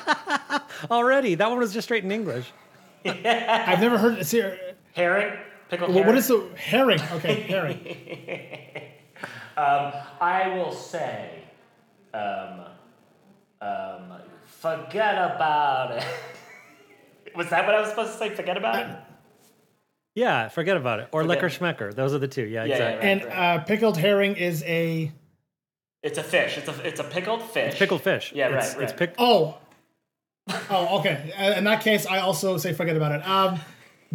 already 0.90 1.34
that 1.36 1.48
one 1.48 1.58
was 1.58 1.72
just 1.72 1.86
straight 1.86 2.04
in 2.04 2.12
English. 2.12 2.50
I've 3.04 3.80
never 3.80 3.98
heard. 3.98 4.24
See, 4.26 4.42
uh, 4.42 4.50
Herring. 4.94 5.36
Pickled 5.68 5.90
herring. 5.90 6.06
what 6.06 6.16
is 6.16 6.28
the 6.28 6.48
herring? 6.56 7.00
Okay, 7.12 7.40
herring. 7.42 7.96
Um, 9.58 9.90
I 10.20 10.48
will 10.54 10.70
say, 10.70 11.30
um, 12.12 12.60
um, 13.62 14.12
forget 14.44 15.14
about 15.14 15.92
it. 15.96 16.04
was 17.34 17.48
that 17.48 17.64
what 17.64 17.74
I 17.74 17.80
was 17.80 17.88
supposed 17.88 18.12
to 18.12 18.18
say? 18.18 18.34
Forget 18.34 18.58
about 18.58 18.80
it. 18.80 18.96
Yeah, 20.14 20.48
forget 20.48 20.76
about 20.76 21.00
it. 21.00 21.08
Or 21.12 21.22
Forget- 21.22 21.38
lecker 21.40 21.46
schmecker. 21.58 21.94
Those 21.94 22.12
are 22.12 22.18
the 22.18 22.28
two. 22.28 22.42
Yeah, 22.44 22.64
Yeah, 22.64 22.74
exactly. 22.74 23.10
and 23.10 23.22
uh, 23.32 23.64
pickled 23.64 23.96
herring 23.96 24.36
is 24.36 24.62
a. 24.64 25.10
It's 26.02 26.18
a 26.18 26.22
fish. 26.22 26.58
It's 26.58 26.68
a 26.68 26.86
it's 26.86 27.00
a 27.00 27.04
pickled 27.04 27.42
fish. 27.42 27.70
It's 27.70 27.78
pickled 27.78 28.02
fish. 28.02 28.32
Yeah, 28.34 28.48
it's, 28.48 28.74
right, 28.74 28.82
It's 28.82 28.92
right. 28.92 28.98
pick- 28.98 29.14
Oh. 29.18 29.56
Oh, 30.70 30.98
okay. 31.00 31.32
Uh, 31.38 31.54
In 31.58 31.64
that 31.64 31.82
case, 31.82 32.06
I 32.06 32.18
also 32.20 32.56
say 32.56 32.72
forget 32.72 32.96
about 32.96 33.12
it. 33.12 33.26
Um, 33.26 33.58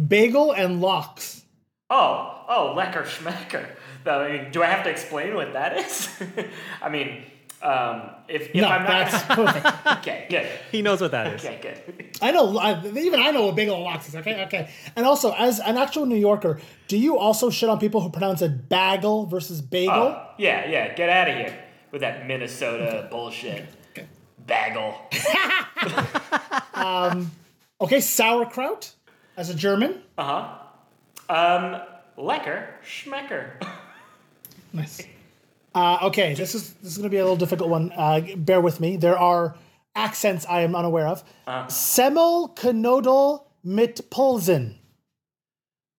bagel 0.08 0.52
and 0.52 0.80
lox. 0.80 1.42
Oh, 1.90 2.44
oh, 2.48 2.74
lecker 2.76 3.04
schmecker. 3.04 3.66
I 4.06 4.28
mean, 4.32 4.50
do 4.50 4.62
I 4.62 4.66
have 4.66 4.82
to 4.84 4.90
explain 4.90 5.34
what 5.34 5.52
that 5.52 5.76
is? 5.76 6.08
I 6.82 6.88
mean, 6.88 7.22
um, 7.62 8.10
if, 8.28 8.48
if 8.48 8.54
No, 8.54 8.66
I'm 8.68 8.82
not. 8.82 9.10
that's 9.10 9.24
perfect. 9.26 9.86
okay, 9.98 10.26
good. 10.28 10.46
he 10.72 10.82
knows 10.82 11.00
what 11.00 11.10
that 11.12 11.34
is. 11.34 11.44
Okay, 11.44 11.58
good. 11.62 12.08
I 12.20 12.32
know, 12.32 12.58
I, 12.58 12.82
even 12.96 13.20
I 13.20 13.30
know 13.30 13.46
what 13.46 13.54
bagel 13.56 13.76
and 13.76 13.84
lox 13.84 14.08
is. 14.08 14.16
Okay, 14.16 14.42
okay. 14.46 14.70
And 14.96 15.04
also, 15.06 15.32
as 15.34 15.60
an 15.60 15.76
actual 15.76 16.06
New 16.06 16.16
Yorker, 16.16 16.60
do 16.88 16.96
you 16.98 17.18
also 17.18 17.50
shit 17.50 17.68
on 17.68 17.78
people 17.78 18.00
who 18.00 18.08
pronounce 18.10 18.42
it 18.42 18.68
bagel 18.68 19.26
versus 19.26 19.60
bagel? 19.60 19.94
Oh, 19.94 20.26
yeah, 20.38 20.68
yeah, 20.68 20.94
get 20.94 21.08
out 21.10 21.28
of 21.28 21.36
here 21.36 21.56
with 21.92 22.00
that 22.00 22.26
Minnesota 22.26 23.06
bullshit. 23.10 23.68
Bagel. 24.46 24.94
Okay, 27.80 28.00
sauerkraut 28.00 28.92
as 29.36 29.50
a 29.50 29.54
German. 29.54 30.00
Uh 30.16 30.56
huh. 31.28 31.34
Um, 31.34 31.80
lecker 32.18 32.66
schmecker. 32.84 33.50
Nice. 34.74 35.02
Uh, 35.74 35.98
okay, 36.04 36.32
this 36.32 36.54
is 36.54 36.72
this 36.74 36.92
is 36.92 36.96
going 36.96 37.10
to 37.10 37.14
be 37.14 37.18
a 37.18 37.22
little 37.22 37.36
difficult 37.36 37.68
one. 37.68 37.92
Uh, 37.94 38.22
bear 38.36 38.58
with 38.58 38.80
me. 38.80 38.96
There 38.96 39.18
are 39.18 39.54
accents 39.94 40.46
I 40.48 40.62
am 40.62 40.74
unaware 40.74 41.06
of. 41.08 41.22
Uh. 41.46 41.66
Semmelknödel 41.66 43.42
mit 43.64 44.00
Pulsen. 44.10 44.78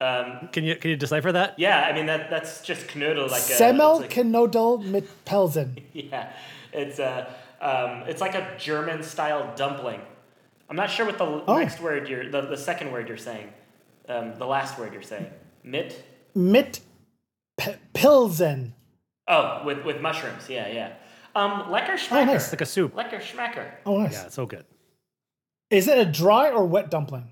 Um, 0.01 0.49
Can 0.51 0.63
you 0.63 0.75
can 0.75 0.89
you 0.89 0.97
decipher 0.97 1.31
that? 1.33 1.59
yeah, 1.59 1.85
I 1.87 1.93
mean 1.93 2.07
that 2.07 2.31
that's 2.31 2.61
just 2.61 2.87
knödel 2.87 3.29
like 3.29 3.41
a. 3.41 3.45
it's 3.51 3.59
like- 3.59 3.75
Semmelknödel 3.75 4.83
mit 4.85 5.07
Pelsen. 5.25 5.79
Yeah, 5.93 6.31
it's 6.71 6.97
a 6.97 7.27
um, 7.63 8.03
it's 8.07 8.21
like 8.21 8.35
a 8.35 8.55
German 8.57 9.01
style 9.03 9.53
dumpling. 9.55 10.01
I'm 10.69 10.75
not 10.75 10.89
sure 10.89 11.05
what 11.05 11.17
the 11.17 11.25
Oh. 11.25 11.57
next 11.57 11.79
word 11.79 12.07
you're 12.09 12.29
the, 12.29 12.41
the 12.41 12.57
second 12.57 12.91
word 12.91 13.07
you're 13.07 13.17
saying, 13.17 13.49
um, 14.09 14.35
the 14.37 14.45
last 14.45 14.77
word 14.79 14.93
you're 14.93 15.01
saying. 15.01 15.27
Mit. 15.63 16.03
Mit 16.35 16.79
P- 17.57 17.75
Pilzen. 17.93 18.73
Oh, 19.27 19.61
with 19.65 19.83
with 19.85 20.01
mushrooms. 20.01 20.49
Yeah, 20.49 20.67
yeah. 20.67 20.93
Um, 21.35 21.63
lecker 21.71 21.93
schmecker. 21.95 22.21
Oh, 22.21 22.25
nice. 22.25 22.51
Like 22.51 22.61
a 22.61 22.65
soup. 22.65 22.95
Lecker 22.95 23.19
schmecker. 23.21 23.71
Oh, 23.85 23.97
nice. 24.01 24.13
Yeah, 24.13 24.25
it's 24.25 24.35
so 24.35 24.45
good. 24.45 24.65
Is 25.69 25.87
it 25.87 25.97
a 25.97 26.05
dry 26.05 26.49
or 26.51 26.65
wet 26.65 26.91
dumpling? 26.91 27.29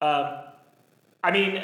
Um, 0.00 0.38
I 1.24 1.30
mean, 1.32 1.56
uh, 1.56 1.62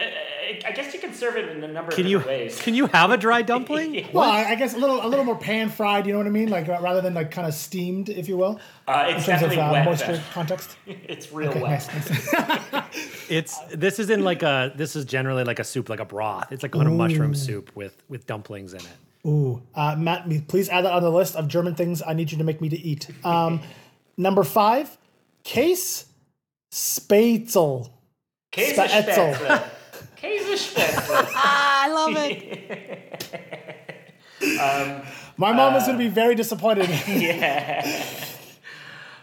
I 0.64 0.72
guess 0.72 0.92
you 0.94 1.00
can 1.00 1.12
serve 1.14 1.36
it 1.36 1.48
in 1.48 1.62
a 1.64 1.68
number 1.68 1.90
Can 1.92 2.04
of 2.06 2.10
you 2.10 2.18
different 2.18 2.38
ways. 2.40 2.60
can 2.60 2.74
you 2.74 2.86
have 2.88 3.10
a 3.10 3.16
dry 3.16 3.42
dumpling? 3.52 4.06
Well, 4.12 4.28
I, 4.30 4.44
I 4.44 4.54
guess 4.54 4.74
a 4.74 4.78
little 4.78 5.04
a 5.04 5.08
little 5.08 5.24
more 5.24 5.36
pan 5.36 5.68
fried. 5.70 6.06
You 6.06 6.12
know 6.12 6.18
what 6.18 6.26
I 6.26 6.30
mean? 6.30 6.48
Like 6.50 6.68
uh, 6.68 6.78
rather 6.80 7.00
than 7.00 7.14
like 7.14 7.30
kind 7.30 7.46
of 7.46 7.54
steamed, 7.54 8.08
if 8.08 8.28
you 8.28 8.36
will. 8.36 8.60
Uh, 8.86 9.06
in 9.10 9.16
it's 9.16 9.26
terms 9.26 9.42
of 9.42 9.52
uh, 9.52 9.70
wet. 9.72 9.84
moisture 9.84 10.12
though. 10.16 10.22
context. 10.32 10.76
it's 10.86 11.32
real 11.32 11.50
Okay, 11.50 11.62
wet. 11.62 11.88
nice, 11.92 12.32
nice. 12.32 12.84
It's 13.30 13.58
this 13.74 13.98
is 13.98 14.10
in 14.10 14.22
like 14.22 14.42
a 14.42 14.72
this 14.76 14.94
is 14.96 15.04
generally 15.06 15.44
like 15.44 15.58
a 15.58 15.64
soup, 15.64 15.88
like 15.88 16.00
a 16.00 16.04
broth. 16.04 16.52
It's 16.52 16.62
like 16.62 16.74
a 16.74 16.84
mushroom 16.84 17.34
soup 17.34 17.74
with 17.74 18.02
with 18.08 18.26
dumplings 18.26 18.74
in 18.74 18.80
it. 18.80 18.96
Ooh, 19.26 19.62
uh, 19.74 19.96
Matt, 19.96 20.28
please 20.48 20.68
add 20.68 20.84
that 20.84 20.92
on 20.92 21.02
the 21.02 21.10
list 21.10 21.34
of 21.34 21.48
German 21.48 21.74
things 21.74 22.02
I 22.06 22.12
need 22.12 22.30
you 22.30 22.36
to 22.38 22.44
make 22.44 22.60
me 22.60 22.68
to 22.68 22.76
eat. 22.78 23.08
Um, 23.24 23.60
number 24.18 24.44
five, 24.44 24.98
case 25.44 26.04
Spätzle. 26.70 27.88
Spätzle. 28.52 29.64
Käsespätzle. 30.24 30.84
Käsespätzle. 30.84 31.32
Ah, 31.34 31.84
I 31.84 31.92
love 31.92 32.16
it. 32.16 32.40
My 35.36 35.52
mom 35.52 35.74
is 35.76 35.84
going 35.84 35.98
to 35.98 36.04
be 36.04 36.08
very 36.08 36.34
disappointed. 36.34 36.88
yeah. 37.08 37.82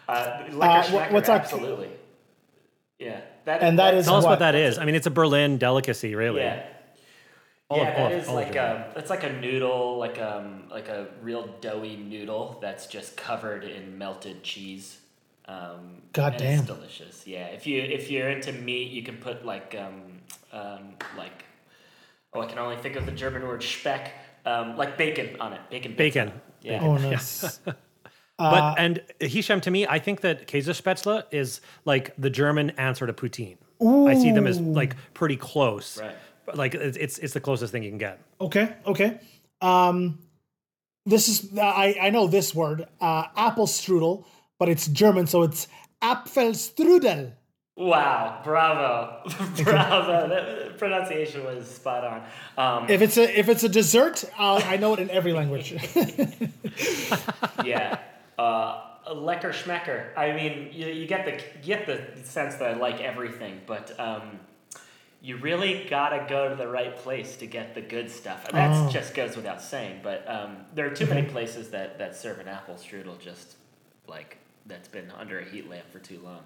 Uh, 0.08 0.12
Uh, 0.12 0.44
lecker 0.50 0.92
what- 0.94 1.12
what's 1.12 1.30
our- 1.30 1.38
absolutely. 1.40 1.90
Yeah, 3.00 3.22
that 3.46 3.64
And 3.64 3.80
that 3.80 3.94
is 3.96 4.06
Tell 4.06 4.18
us 4.18 4.24
what? 4.24 4.32
what 4.32 4.40
that 4.40 4.56
is. 4.56 4.78
I 4.78 4.86
mean, 4.86 4.96
it's 4.96 5.08
a 5.08 5.12
Berlin 5.12 5.58
delicacy, 5.58 6.14
really. 6.16 6.42
Yeah. 6.42 6.64
All 7.70 7.78
yeah, 7.78 7.84
all 7.98 8.10
that 8.10 8.12
of- 8.12 8.22
is 8.24 8.28
of 8.28 8.34
like 8.34 8.56
a 8.56 8.92
it's 8.98 9.10
like 9.10 9.24
a 9.24 9.32
noodle, 9.32 9.98
like 9.98 10.20
um 10.20 10.64
like 10.70 10.90
a 10.90 11.08
real 11.22 11.48
doughy 11.62 11.96
noodle 11.96 12.60
that's 12.62 12.86
just 12.88 13.16
covered 13.16 13.64
in 13.64 13.98
melted 13.98 14.44
cheese. 14.44 14.98
Um, 15.48 16.02
God 16.14 16.36
damn. 16.38 16.60
it's 16.60 16.68
delicious. 16.68 17.26
Yeah, 17.26 17.46
if 17.48 17.66
you 17.66 17.82
if 17.82 18.12
you're 18.12 18.30
into 18.30 18.52
meat, 18.52 18.92
you 18.92 19.04
can 19.04 19.16
put 19.18 19.46
like 19.46 19.74
um 19.80 20.11
um 20.52 20.96
like 21.18 21.46
oh 22.34 22.42
I 22.42 22.46
can 22.48 22.60
only 22.60 22.78
think 22.78 22.96
of 22.96 23.06
the 23.06 23.12
German 23.12 23.48
word 23.48 23.64
Speck, 23.64 24.12
um 24.46 24.78
like 24.78 24.98
bacon 24.98 25.38
on 25.40 25.54
it, 25.54 25.62
bacon. 25.70 25.92
bits 25.92 26.16
Bacon. 26.16 26.28
on 26.30 26.36
it. 26.36 26.42
Yeah. 26.62 26.80
Oh, 26.84 26.98
nice. 26.98 27.60
But 28.38 28.80
and 28.80 29.04
Hisham, 29.20 29.62
to 29.62 29.70
me, 29.70 29.86
I 29.86 30.00
think 30.00 30.22
that 30.22 30.48
Käsespätzle 30.48 31.26
is 31.30 31.62
like 31.86 32.16
the 32.18 32.30
German 32.32 32.72
answer 32.72 33.06
to 33.06 33.14
poutine. 33.14 33.58
I 33.80 34.16
see 34.16 34.32
them 34.32 34.48
as 34.48 34.60
like 34.60 34.96
pretty 35.14 35.38
close. 35.38 36.00
Right. 36.02 36.16
Like 36.56 36.74
it's 36.74 36.98
it's 36.98 37.20
it's 37.20 37.34
the 37.36 37.40
closest 37.40 37.72
thing 37.72 37.84
you 37.84 37.90
can 37.90 38.00
get. 38.00 38.20
Okay, 38.40 38.74
okay. 38.88 39.20
Um, 39.62 40.18
this 41.06 41.28
is 41.28 41.56
I 41.56 41.96
I 42.02 42.10
know 42.10 42.26
this 42.26 42.56
word, 42.56 42.88
uh, 43.00 43.26
apple 43.38 43.68
strudel, 43.68 44.26
but 44.58 44.70
it's 44.70 44.88
German, 44.88 45.28
so 45.28 45.44
it's 45.44 45.68
Apfelstrudel. 46.02 47.34
Wow! 47.86 48.42
Bravo! 48.44 49.24
Bravo! 49.64 50.28
That 50.30 50.78
pronunciation 50.78 51.44
was 51.44 51.68
spot 51.68 52.04
on. 52.06 52.24
Um, 52.84 52.90
If 52.90 53.02
it's 53.02 53.18
a 53.18 53.40
if 53.40 53.50
it's 53.50 53.64
a 53.64 53.70
dessert, 53.70 54.24
uh, 54.38 54.62
I 54.66 54.78
know 54.78 54.94
it 54.94 55.00
in 55.00 55.10
every 55.10 55.34
language. 55.34 55.72
yeah. 57.66 58.00
Uh, 58.38 58.82
lecker 59.14 59.52
schmecker. 59.52 60.16
I 60.18 60.34
mean, 60.34 60.70
you, 60.72 60.88
you 60.88 61.08
get 61.08 61.26
the 61.26 61.34
you 61.62 61.76
get 61.76 61.86
the 61.88 62.24
sense 62.24 62.56
that 62.56 62.72
I 62.72 62.78
like 62.78 63.02
everything, 63.02 63.62
but 63.66 64.00
um, 64.00 64.40
you 65.22 65.38
really 65.38 65.88
gotta 65.90 66.26
go 66.30 66.50
to 66.50 66.56
the 66.56 66.68
right 66.68 66.96
place 66.98 67.36
to 67.38 67.48
get 67.48 67.74
the 67.76 67.82
good 67.82 68.10
stuff. 68.12 68.48
And 68.48 68.58
that 68.58 68.72
Oh. 68.90 68.92
just 68.92 69.14
goes 69.14 69.36
without 69.36 69.62
saying. 69.62 70.02
But 70.04 70.26
um, 70.30 70.58
there 70.76 70.86
are 70.86 70.96
too 70.96 71.06
many 71.08 71.24
places 71.28 71.70
that, 71.72 71.98
that 72.00 72.16
serve 72.16 72.40
an 72.40 72.48
apple 72.48 72.76
strudel 72.76 73.20
just 73.20 73.56
like 74.08 74.38
that's 74.66 74.88
been 74.88 75.12
under 75.18 75.40
a 75.40 75.46
heat 75.46 75.70
lamp 75.70 75.90
for 75.92 76.00
too 76.00 76.20
long. 76.24 76.42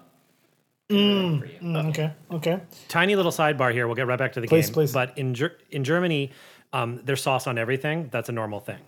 Mm, 0.90 1.40
For 1.40 1.46
you. 1.46 1.58
mm, 1.60 1.88
okay, 1.90 2.12
okay. 2.30 2.60
Tiny 2.88 3.16
little 3.16 3.32
sidebar 3.32 3.72
here. 3.72 3.86
We'll 3.86 3.96
get 3.96 4.06
right 4.06 4.18
back 4.18 4.32
to 4.34 4.40
the 4.40 4.46
Please, 4.46 4.66
game. 4.66 4.74
please. 4.74 4.92
But 4.92 5.16
in 5.18 5.34
Ger- 5.34 5.56
in 5.70 5.82
Germany, 5.82 6.30
um, 6.72 7.00
there's 7.04 7.22
sauce 7.22 7.46
on 7.48 7.58
everything. 7.58 8.08
That's 8.12 8.28
a 8.28 8.32
normal 8.32 8.60
thing. 8.60 8.78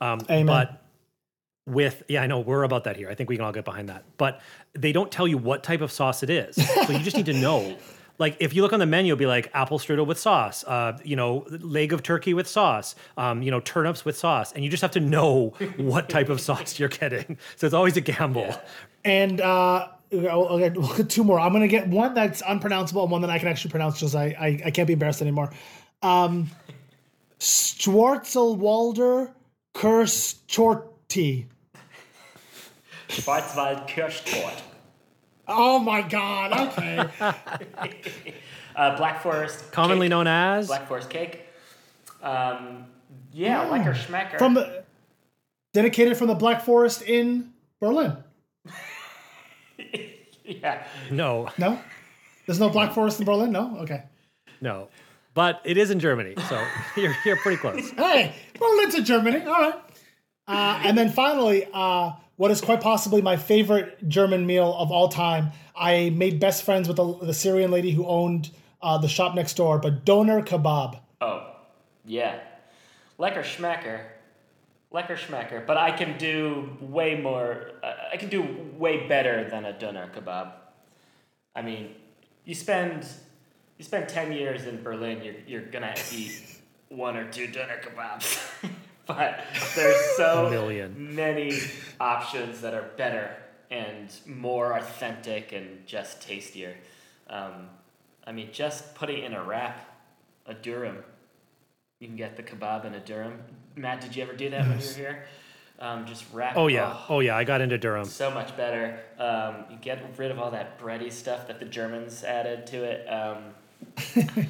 Um, 0.00 0.20
Amen. 0.30 0.46
But 0.46 0.82
with 1.66 2.04
yeah, 2.08 2.22
I 2.22 2.26
know 2.28 2.40
we're 2.40 2.62
about 2.62 2.84
that 2.84 2.96
here. 2.96 3.10
I 3.10 3.14
think 3.14 3.28
we 3.28 3.36
can 3.36 3.44
all 3.44 3.52
get 3.52 3.64
behind 3.64 3.88
that. 3.88 4.04
But 4.18 4.40
they 4.74 4.92
don't 4.92 5.10
tell 5.10 5.26
you 5.26 5.36
what 5.36 5.62
type 5.64 5.80
of 5.80 5.90
sauce 5.90 6.22
it 6.22 6.30
is, 6.30 6.54
so 6.86 6.92
you 6.92 7.00
just 7.00 7.16
need 7.16 7.26
to 7.26 7.32
know. 7.34 7.76
Like 8.20 8.36
if 8.40 8.52
you 8.54 8.62
look 8.62 8.72
on 8.72 8.78
the 8.80 8.86
menu, 8.86 9.12
it'll 9.12 9.18
be 9.18 9.26
like 9.26 9.50
apple 9.54 9.78
strudel 9.78 10.06
with 10.06 10.18
sauce, 10.18 10.64
uh, 10.64 10.96
you 11.04 11.14
know, 11.16 11.44
leg 11.50 11.92
of 11.92 12.02
turkey 12.02 12.34
with 12.34 12.48
sauce, 12.48 12.94
um, 13.16 13.42
you 13.42 13.50
know, 13.50 13.60
turnips 13.60 14.04
with 14.04 14.16
sauce, 14.16 14.52
and 14.52 14.64
you 14.64 14.70
just 14.70 14.80
have 14.80 14.90
to 14.92 15.00
know 15.00 15.54
what 15.76 16.08
type 16.08 16.28
of 16.28 16.40
sauce 16.48 16.78
you're 16.78 16.88
getting. 16.88 17.36
So 17.56 17.66
it's 17.66 17.74
always 17.74 17.96
a 17.96 18.00
gamble. 18.00 18.56
And 19.04 19.40
uh, 19.40 19.88
I'll- 20.12 20.46
I'll 20.48 20.58
get- 20.58 20.76
we'll 20.76 20.96
get 20.96 21.08
two 21.16 21.24
more. 21.24 21.38
I'm 21.40 21.52
gonna 21.52 21.68
get 21.68 21.88
one 21.88 22.14
that's 22.14 22.42
unpronounceable 22.46 23.02
and 23.02 23.10
one 23.12 23.20
that 23.22 23.30
I 23.30 23.38
can 23.38 23.48
actually 23.48 23.70
pronounce 23.72 23.96
because 24.00 24.14
I, 24.14 24.26
I 24.26 24.62
I 24.66 24.70
can't 24.70 24.86
be 24.86 24.92
embarrassed 24.94 25.20
anymore. 25.22 25.52
Um, 26.02 26.50
Schwarzelwalder 27.38 29.32
Kirschtorte. 29.74 31.46
Schwarzwald 33.08 33.88
Kirschtorte. 33.88 34.60
Oh 35.46 35.78
my 35.78 36.02
god! 36.02 36.52
Okay. 36.78 36.98
uh, 38.76 38.96
Black 38.96 39.22
Forest. 39.22 39.72
Commonly 39.72 40.06
cake. 40.06 40.10
known 40.10 40.26
as 40.26 40.66
Black 40.66 40.86
Forest 40.88 41.08
cake. 41.10 41.44
Um, 42.22 42.86
yeah, 43.32 43.64
lecker 43.66 43.94
schmecker. 43.94 44.38
from 44.38 44.54
the 44.54 44.84
dedicated 45.72 46.16
from 46.16 46.26
the 46.28 46.34
Black 46.34 46.62
Forest 46.64 47.02
in 47.02 47.52
Berlin. 47.80 48.16
yeah. 50.44 50.86
no, 51.10 51.48
No, 51.58 51.78
there's 52.46 52.60
no 52.60 52.68
Black 52.68 52.92
Forest 52.92 53.20
in 53.20 53.26
Berlin. 53.26 53.52
No, 53.52 53.78
okay. 53.80 54.04
no, 54.60 54.88
but 55.34 55.60
it 55.64 55.76
is 55.76 55.90
in 55.90 56.00
Germany, 56.00 56.34
so 56.48 56.64
you're 56.96 57.14
you're 57.24 57.36
pretty 57.36 57.58
close. 57.58 57.90
Hey, 57.90 58.34
Berlin's 58.58 58.94
in 58.94 59.04
Germany. 59.04 59.44
All 59.44 59.52
right. 59.52 59.74
Uh, 60.46 60.80
and 60.82 60.96
then 60.96 61.10
finally, 61.10 61.68
uh, 61.74 62.12
what 62.36 62.50
is 62.50 62.60
quite 62.60 62.80
possibly 62.80 63.20
my 63.20 63.36
favorite 63.36 64.08
German 64.08 64.46
meal 64.46 64.74
of 64.78 64.90
all 64.90 65.08
time. 65.08 65.50
I 65.76 66.10
made 66.10 66.40
best 66.40 66.64
friends 66.64 66.88
with 66.88 66.96
the, 66.96 67.18
the 67.18 67.34
Syrian 67.34 67.70
lady 67.70 67.90
who 67.90 68.06
owned 68.06 68.50
uh, 68.80 68.98
the 68.98 69.08
shop 69.08 69.34
next 69.34 69.56
door, 69.56 69.78
but 69.78 70.04
doner 70.04 70.42
kebab. 70.42 71.00
Oh, 71.20 71.46
yeah. 72.04 72.38
Lecker 73.18 73.42
schmecker. 73.42 74.02
Lecker 74.92 75.16
schmecker. 75.18 75.66
But 75.66 75.76
I 75.76 75.90
can 75.90 76.16
do 76.18 76.76
way 76.80 77.14
more. 77.20 77.72
Uh, 77.82 77.92
I 78.12 78.16
can 78.16 78.28
do 78.28 78.42
way 78.76 79.06
better 79.06 79.48
than 79.50 79.64
a 79.64 79.78
doner 79.78 80.10
kebab. 80.14 80.52
I 81.54 81.62
mean, 81.62 81.94
you 82.44 82.54
spend 82.54 83.06
you 83.76 83.84
spend 83.84 84.08
ten 84.08 84.32
years 84.32 84.64
in 84.66 84.82
Berlin, 84.82 85.22
you're 85.22 85.34
you're 85.46 85.70
gonna 85.70 85.94
eat 86.12 86.42
one 86.88 87.16
or 87.16 87.30
two 87.30 87.46
doner 87.48 87.80
kebabs. 87.82 88.40
but 89.06 89.44
there's 89.74 90.00
so 90.16 90.48
million. 90.50 91.14
many 91.14 91.52
options 92.00 92.60
that 92.62 92.74
are 92.74 92.90
better 92.96 93.36
and 93.70 94.14
more 94.26 94.72
authentic 94.78 95.52
and 95.52 95.86
just 95.86 96.22
tastier. 96.22 96.74
Um, 97.28 97.68
I 98.26 98.32
mean, 98.32 98.48
just 98.52 98.94
putting 98.94 99.24
in 99.24 99.34
a 99.34 99.42
wrap, 99.42 99.98
a 100.46 100.54
durum. 100.54 101.02
You 102.00 102.06
can 102.06 102.16
get 102.16 102.36
the 102.36 102.42
kebab 102.44 102.84
in 102.84 102.94
a 102.94 103.00
durum. 103.00 103.32
Matt, 103.74 104.00
did 104.00 104.14
you 104.14 104.22
ever 104.22 104.32
do 104.32 104.50
that 104.50 104.68
when 104.68 104.78
you 104.80 104.86
were 104.86 104.92
here? 104.94 105.24
Um, 105.80 106.06
just 106.06 106.24
wrap. 106.32 106.56
Oh 106.56 106.66
yeah, 106.68 106.96
oh 107.08 107.20
yeah, 107.20 107.36
I 107.36 107.42
got 107.44 107.60
into 107.60 107.78
durum. 107.78 108.06
So 108.06 108.30
much 108.30 108.56
better. 108.56 109.00
Um, 109.18 109.64
you 109.70 109.76
get 109.80 110.04
rid 110.16 110.30
of 110.30 110.38
all 110.38 110.50
that 110.52 110.78
bready 110.80 111.10
stuff 111.10 111.46
that 111.48 111.58
the 111.58 111.64
Germans 111.64 112.22
added 112.24 112.66
to 112.68 112.84
it. 112.84 113.06
Um, 113.08 113.44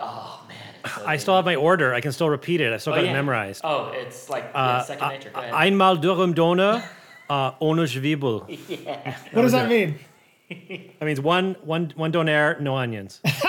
oh 0.00 0.44
man, 0.48 0.74
so 0.96 1.04
I 1.06 1.14
good. 1.16 1.20
still 1.20 1.36
have 1.36 1.44
my 1.44 1.54
order. 1.56 1.94
I 1.94 2.00
can 2.00 2.10
still 2.12 2.28
repeat 2.30 2.60
it. 2.60 2.72
I 2.72 2.78
still 2.78 2.92
Oh, 2.92 2.96
got 2.96 3.04
yeah. 3.04 3.10
it 3.10 3.14
memorized. 3.14 3.60
Oh, 3.64 3.90
it's 3.94 4.28
like 4.28 4.50
yeah, 4.54 4.60
Uh, 4.60 4.82
second 4.82 5.04
uh, 5.04 5.08
nature. 5.10 5.30
Go 5.30 5.40
ahead. 5.40 5.54
Einmal 5.54 5.96
Durum 5.98 6.34
Doner, 6.34 6.82
uh, 7.30 7.52
ohne 7.60 7.84
Zwiebel. 7.86 8.46
yeah. 8.84 9.16
What 9.32 9.42
does 9.42 9.52
that 9.52 9.68
mean? 9.68 9.98
That 10.50 11.06
means 11.06 11.20
one 11.20 11.56
one 11.64 11.92
one 11.96 12.10
doner, 12.12 12.56
no 12.60 12.76
onions. 12.76 13.20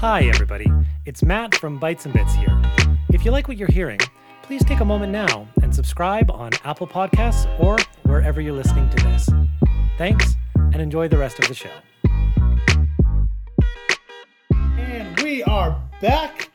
Hi 0.00 0.22
everybody, 0.32 0.70
it's 1.06 1.24
Matt 1.24 1.56
from 1.56 1.76
Bites 1.76 2.04
and 2.04 2.14
Bits 2.14 2.32
here. 2.32 2.62
If 3.12 3.24
you 3.24 3.32
like 3.32 3.48
what 3.48 3.56
you're 3.56 3.66
hearing, 3.66 3.98
please 4.44 4.64
take 4.64 4.78
a 4.78 4.84
moment 4.84 5.10
now 5.10 5.48
and 5.60 5.74
subscribe 5.74 6.30
on 6.30 6.52
Apple 6.62 6.86
Podcasts 6.86 7.48
or 7.58 7.78
wherever 8.04 8.40
you're 8.40 8.54
listening 8.54 8.88
to 8.90 8.96
this. 8.96 9.28
Thanks, 9.98 10.36
and 10.54 10.76
enjoy 10.76 11.08
the 11.08 11.18
rest 11.18 11.40
of 11.40 11.48
the 11.48 11.54
show. 11.54 11.72
And 14.52 15.20
we 15.20 15.42
are 15.42 15.82
back. 16.00 16.52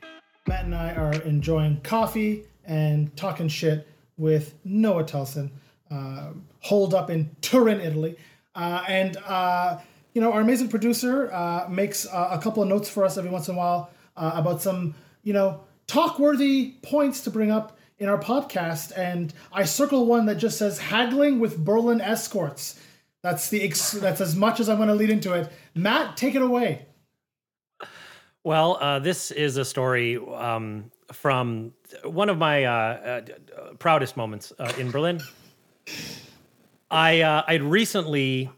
Matt 0.47 0.63
and 0.63 0.73
I 0.73 0.93
are 0.93 1.11
enjoying 1.23 1.81
coffee 1.81 2.45
and 2.63 3.13
talking 3.17 3.49
shit 3.49 3.89
with 4.15 4.55
Noah 4.63 5.03
Telson, 5.03 5.51
uh, 5.91 6.29
holed 6.61 6.93
up 6.93 7.09
in 7.09 7.35
Turin, 7.41 7.81
Italy. 7.81 8.15
Uh, 8.55 8.85
and, 8.87 9.17
uh, 9.25 9.79
you 10.13 10.21
know, 10.21 10.31
our 10.31 10.41
amazing 10.41 10.69
producer 10.69 11.31
uh, 11.33 11.67
makes 11.69 12.05
uh, 12.05 12.29
a 12.31 12.39
couple 12.39 12.61
of 12.61 12.69
notes 12.69 12.87
for 12.89 13.03
us 13.03 13.17
every 13.17 13.31
once 13.31 13.47
in 13.47 13.55
a 13.55 13.57
while 13.57 13.89
uh, 14.15 14.31
about 14.35 14.61
some, 14.61 14.93
you 15.23 15.33
know, 15.33 15.61
talk 15.87 16.19
worthy 16.19 16.75
points 16.81 17.21
to 17.21 17.31
bring 17.31 17.51
up 17.51 17.77
in 17.97 18.09
our 18.09 18.19
podcast. 18.19 18.95
And 18.95 19.33
I 19.51 19.63
circle 19.63 20.05
one 20.05 20.25
that 20.27 20.35
just 20.35 20.57
says 20.57 20.77
haggling 20.77 21.39
with 21.39 21.63
Berlin 21.63 21.99
escorts. 21.99 22.79
That's 23.21 23.49
the 23.49 23.63
ex- 23.63 23.91
that's 23.91 24.21
as 24.21 24.35
much 24.35 24.59
as 24.59 24.69
I'm 24.69 24.77
going 24.77 24.89
to 24.89 24.95
lead 24.95 25.09
into 25.09 25.33
it. 25.33 25.51
Matt, 25.73 26.17
take 26.17 26.35
it 26.35 26.41
away. 26.41 26.85
Well, 28.43 28.77
uh, 28.81 28.99
this 28.99 29.31
is 29.31 29.55
a 29.55 29.63
story 29.63 30.17
um, 30.17 30.91
from 31.13 31.71
one 32.03 32.27
of 32.27 32.37
my 32.37 32.65
uh, 32.65 32.71
uh, 32.71 33.21
proudest 33.79 34.17
moments 34.17 34.51
in 34.77 34.91
Berlin. 34.91 35.21
I 36.91 37.43
I'd 37.47 37.63
recently 37.63 38.51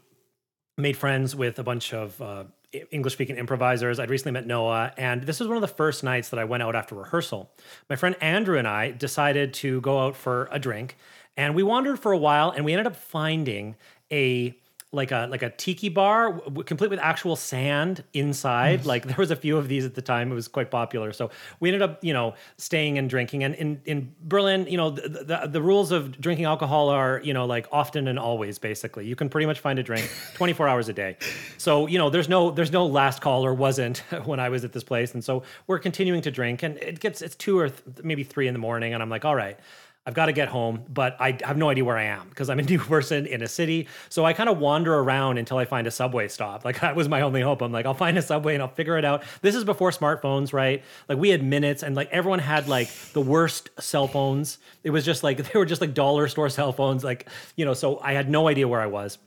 made 0.76 0.96
friends 0.96 1.34
with 1.34 1.58
a 1.58 1.62
bunch 1.62 1.94
of 1.94 2.20
uh, 2.20 2.44
English 2.90 3.14
speaking 3.14 3.36
improvisers. 3.36 3.98
I'd 3.98 4.10
recently 4.10 4.32
met 4.32 4.46
Noah, 4.46 4.92
and 4.98 5.22
this 5.22 5.40
was 5.40 5.48
one 5.48 5.56
of 5.56 5.62
the 5.62 5.68
first 5.68 6.04
nights 6.04 6.28
that 6.28 6.38
I 6.38 6.44
went 6.44 6.62
out 6.62 6.74
after 6.74 6.94
rehearsal. 6.94 7.50
My 7.88 7.96
friend 7.96 8.14
Andrew 8.20 8.58
and 8.58 8.68
I 8.68 8.90
decided 8.90 9.54
to 9.54 9.80
go 9.80 10.00
out 10.00 10.16
for 10.16 10.48
a 10.52 10.58
drink, 10.58 10.96
and 11.36 11.54
we 11.54 11.62
wandered 11.62 11.98
for 11.98 12.12
a 12.12 12.18
while, 12.18 12.50
and 12.50 12.64
we 12.64 12.72
ended 12.72 12.86
up 12.86 12.96
finding 12.96 13.76
a 14.12 14.54
like 14.92 15.10
a 15.10 15.26
like 15.30 15.42
a 15.42 15.50
tiki 15.50 15.88
bar, 15.88 16.32
w- 16.32 16.62
complete 16.62 16.90
with 16.90 17.00
actual 17.00 17.36
sand 17.36 18.04
inside. 18.14 18.86
Like 18.86 19.04
there 19.04 19.16
was 19.18 19.30
a 19.30 19.36
few 19.36 19.56
of 19.56 19.68
these 19.68 19.84
at 19.84 19.94
the 19.94 20.02
time. 20.02 20.30
It 20.30 20.34
was 20.34 20.48
quite 20.48 20.70
popular. 20.70 21.12
So 21.12 21.30
we 21.60 21.68
ended 21.68 21.82
up, 21.82 22.02
you 22.02 22.12
know, 22.12 22.34
staying 22.56 22.96
and 22.96 23.10
drinking. 23.10 23.44
And 23.44 23.54
in 23.56 23.80
in 23.84 24.14
Berlin, 24.22 24.66
you 24.68 24.76
know, 24.76 24.90
the, 24.90 25.08
the 25.24 25.48
the 25.48 25.60
rules 25.62 25.90
of 25.92 26.20
drinking 26.20 26.46
alcohol 26.46 26.88
are, 26.88 27.20
you 27.24 27.34
know, 27.34 27.46
like 27.46 27.66
often 27.72 28.08
and 28.08 28.18
always. 28.18 28.58
Basically, 28.58 29.06
you 29.06 29.16
can 29.16 29.28
pretty 29.28 29.46
much 29.46 29.58
find 29.60 29.78
a 29.78 29.82
drink 29.82 30.10
24 30.34 30.68
hours 30.68 30.88
a 30.88 30.92
day. 30.92 31.16
So 31.58 31.86
you 31.86 31.98
know, 31.98 32.08
there's 32.08 32.28
no 32.28 32.50
there's 32.50 32.72
no 32.72 32.86
last 32.86 33.20
call 33.20 33.44
or 33.44 33.54
wasn't 33.54 33.98
when 34.24 34.40
I 34.40 34.48
was 34.48 34.64
at 34.64 34.72
this 34.72 34.84
place. 34.84 35.14
And 35.14 35.22
so 35.22 35.42
we're 35.66 35.80
continuing 35.80 36.22
to 36.22 36.30
drink, 36.30 36.62
and 36.62 36.78
it 36.78 37.00
gets 37.00 37.22
it's 37.22 37.34
two 37.34 37.58
or 37.58 37.68
th- 37.70 37.82
maybe 38.04 38.22
three 38.22 38.46
in 38.46 38.54
the 38.54 38.60
morning, 38.60 38.94
and 38.94 39.02
I'm 39.02 39.10
like, 39.10 39.24
all 39.24 39.36
right. 39.36 39.58
I've 40.06 40.14
got 40.14 40.26
to 40.26 40.32
get 40.32 40.46
home, 40.46 40.84
but 40.88 41.16
I 41.18 41.36
have 41.42 41.56
no 41.56 41.68
idea 41.68 41.84
where 41.84 41.96
I 41.96 42.04
am 42.04 42.28
because 42.28 42.48
I'm 42.48 42.60
a 42.60 42.62
new 42.70 42.78
person 42.78 43.26
in 43.26 43.42
a 43.42 43.48
city. 43.48 43.88
So 44.08 44.24
I 44.24 44.32
kind 44.32 44.48
of 44.48 44.58
wander 44.58 44.94
around 44.94 45.38
until 45.38 45.58
I 45.58 45.64
find 45.64 45.86
a 45.86 45.90
subway 45.90 46.28
stop. 46.28 46.64
Like 46.64 46.80
that 46.82 46.94
was 46.94 47.08
my 47.08 47.22
only 47.22 47.40
hope. 47.40 47.60
I'm 47.60 47.72
like, 47.72 47.86
I'll 47.86 47.94
find 47.94 48.16
a 48.16 48.22
subway 48.22 48.54
and 48.54 48.62
I'll 48.62 48.68
figure 48.68 48.96
it 48.96 49.04
out. 49.04 49.24
This 49.42 49.56
is 49.56 49.64
before 49.64 49.90
smartphones, 49.90 50.52
right? 50.52 50.84
Like 51.08 51.18
we 51.18 51.30
had 51.30 51.42
minutes 51.42 51.82
and 51.82 51.96
like 51.96 52.08
everyone 52.10 52.38
had 52.38 52.68
like 52.68 52.88
the 53.12 53.20
worst 53.20 53.70
cell 53.80 54.06
phones. 54.06 54.58
It 54.84 54.90
was 54.90 55.04
just 55.04 55.24
like 55.24 55.38
they 55.52 55.58
were 55.58 55.66
just 55.66 55.80
like 55.80 55.92
dollar 55.92 56.28
store 56.28 56.48
cell 56.48 56.72
phones. 56.72 57.02
Like, 57.02 57.28
you 57.56 57.64
know, 57.64 57.74
so 57.74 57.98
I 58.00 58.12
had 58.12 58.30
no 58.30 58.46
idea 58.46 58.68
where 58.68 58.80
I 58.80 58.86
was. 58.86 59.18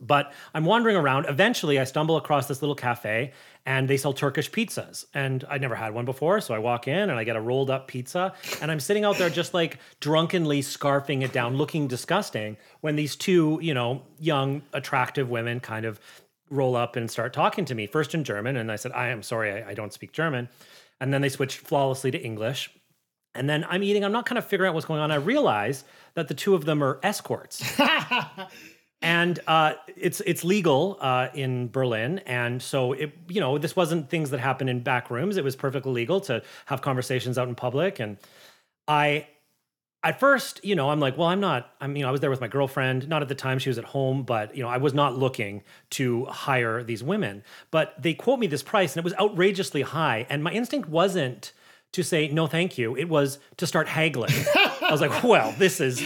But 0.00 0.32
I'm 0.54 0.64
wandering 0.64 0.96
around. 0.96 1.26
Eventually, 1.28 1.78
I 1.78 1.84
stumble 1.84 2.16
across 2.16 2.48
this 2.48 2.62
little 2.62 2.74
cafe 2.74 3.32
and 3.66 3.88
they 3.88 3.96
sell 3.96 4.12
Turkish 4.12 4.50
pizzas. 4.50 5.04
And 5.14 5.44
I'd 5.48 5.60
never 5.60 5.74
had 5.74 5.92
one 5.92 6.04
before. 6.04 6.40
So 6.40 6.54
I 6.54 6.58
walk 6.58 6.88
in 6.88 7.10
and 7.10 7.12
I 7.12 7.24
get 7.24 7.36
a 7.36 7.40
rolled 7.40 7.70
up 7.70 7.88
pizza. 7.88 8.34
And 8.62 8.70
I'm 8.70 8.80
sitting 8.80 9.04
out 9.04 9.18
there 9.18 9.28
just 9.28 9.52
like 9.52 9.78
drunkenly 10.00 10.62
scarfing 10.62 11.22
it 11.22 11.32
down, 11.32 11.56
looking 11.56 11.86
disgusting, 11.86 12.56
when 12.80 12.96
these 12.96 13.14
two, 13.14 13.58
you 13.62 13.74
know, 13.74 14.02
young, 14.18 14.62
attractive 14.72 15.28
women 15.28 15.60
kind 15.60 15.84
of 15.84 16.00
roll 16.50 16.76
up 16.76 16.96
and 16.96 17.10
start 17.10 17.32
talking 17.32 17.64
to 17.66 17.74
me, 17.74 17.86
first 17.86 18.14
in 18.14 18.24
German. 18.24 18.56
And 18.56 18.72
I 18.72 18.76
said, 18.76 18.92
I 18.92 19.08
am 19.08 19.22
sorry, 19.22 19.52
I, 19.52 19.70
I 19.70 19.74
don't 19.74 19.92
speak 19.92 20.12
German. 20.12 20.48
And 21.00 21.12
then 21.12 21.20
they 21.20 21.28
switched 21.28 21.58
flawlessly 21.58 22.10
to 22.10 22.18
English. 22.18 22.70
And 23.34 23.48
then 23.48 23.64
I'm 23.68 23.82
eating, 23.82 24.04
I'm 24.04 24.12
not 24.12 24.26
kind 24.26 24.38
of 24.38 24.46
figuring 24.46 24.70
out 24.70 24.74
what's 24.74 24.86
going 24.86 25.00
on. 25.00 25.10
I 25.12 25.16
realize 25.16 25.84
that 26.14 26.28
the 26.28 26.34
two 26.34 26.54
of 26.54 26.64
them 26.64 26.82
are 26.82 26.98
escorts. 27.02 27.62
and 29.00 29.38
uh, 29.46 29.74
it's 29.96 30.20
it's 30.20 30.42
legal 30.42 30.98
uh, 31.00 31.28
in 31.34 31.68
Berlin, 31.68 32.18
and 32.20 32.60
so 32.60 32.92
it 32.92 33.12
you 33.28 33.40
know 33.40 33.58
this 33.58 33.76
wasn't 33.76 34.10
things 34.10 34.30
that 34.30 34.40
happen 34.40 34.68
in 34.68 34.80
back 34.80 35.10
rooms. 35.10 35.36
It 35.36 35.44
was 35.44 35.54
perfectly 35.54 35.92
legal 35.92 36.20
to 36.22 36.42
have 36.66 36.82
conversations 36.82 37.38
out 37.38 37.48
in 37.48 37.54
public, 37.54 38.00
and 38.00 38.18
I. 38.86 39.28
At 40.04 40.20
first, 40.20 40.64
you 40.64 40.76
know, 40.76 40.90
I'm 40.90 41.00
like, 41.00 41.18
well, 41.18 41.26
I'm 41.26 41.40
not. 41.40 41.72
You 41.82 41.88
know, 41.88 42.08
I 42.08 42.12
was 42.12 42.20
there 42.20 42.30
with 42.30 42.40
my 42.40 42.46
girlfriend. 42.46 43.08
Not 43.08 43.20
at 43.20 43.28
the 43.28 43.34
time; 43.34 43.58
she 43.58 43.68
was 43.68 43.78
at 43.78 43.84
home. 43.84 44.22
But 44.22 44.56
you 44.56 44.62
know, 44.62 44.68
I 44.68 44.76
was 44.76 44.94
not 44.94 45.18
looking 45.18 45.64
to 45.90 46.24
hire 46.26 46.84
these 46.84 47.02
women. 47.02 47.42
But 47.72 48.00
they 48.00 48.14
quote 48.14 48.38
me 48.38 48.46
this 48.46 48.62
price, 48.62 48.92
and 48.94 48.98
it 48.98 49.04
was 49.04 49.14
outrageously 49.14 49.82
high. 49.82 50.24
And 50.30 50.44
my 50.44 50.52
instinct 50.52 50.88
wasn't 50.88 51.52
to 51.92 52.02
say 52.02 52.28
no 52.28 52.46
thank 52.46 52.76
you 52.76 52.96
it 52.96 53.08
was 53.08 53.38
to 53.56 53.66
start 53.66 53.88
haggling 53.88 54.30
i 54.82 54.90
was 54.90 55.00
like 55.00 55.22
well 55.22 55.54
this 55.58 55.80
is 55.80 56.00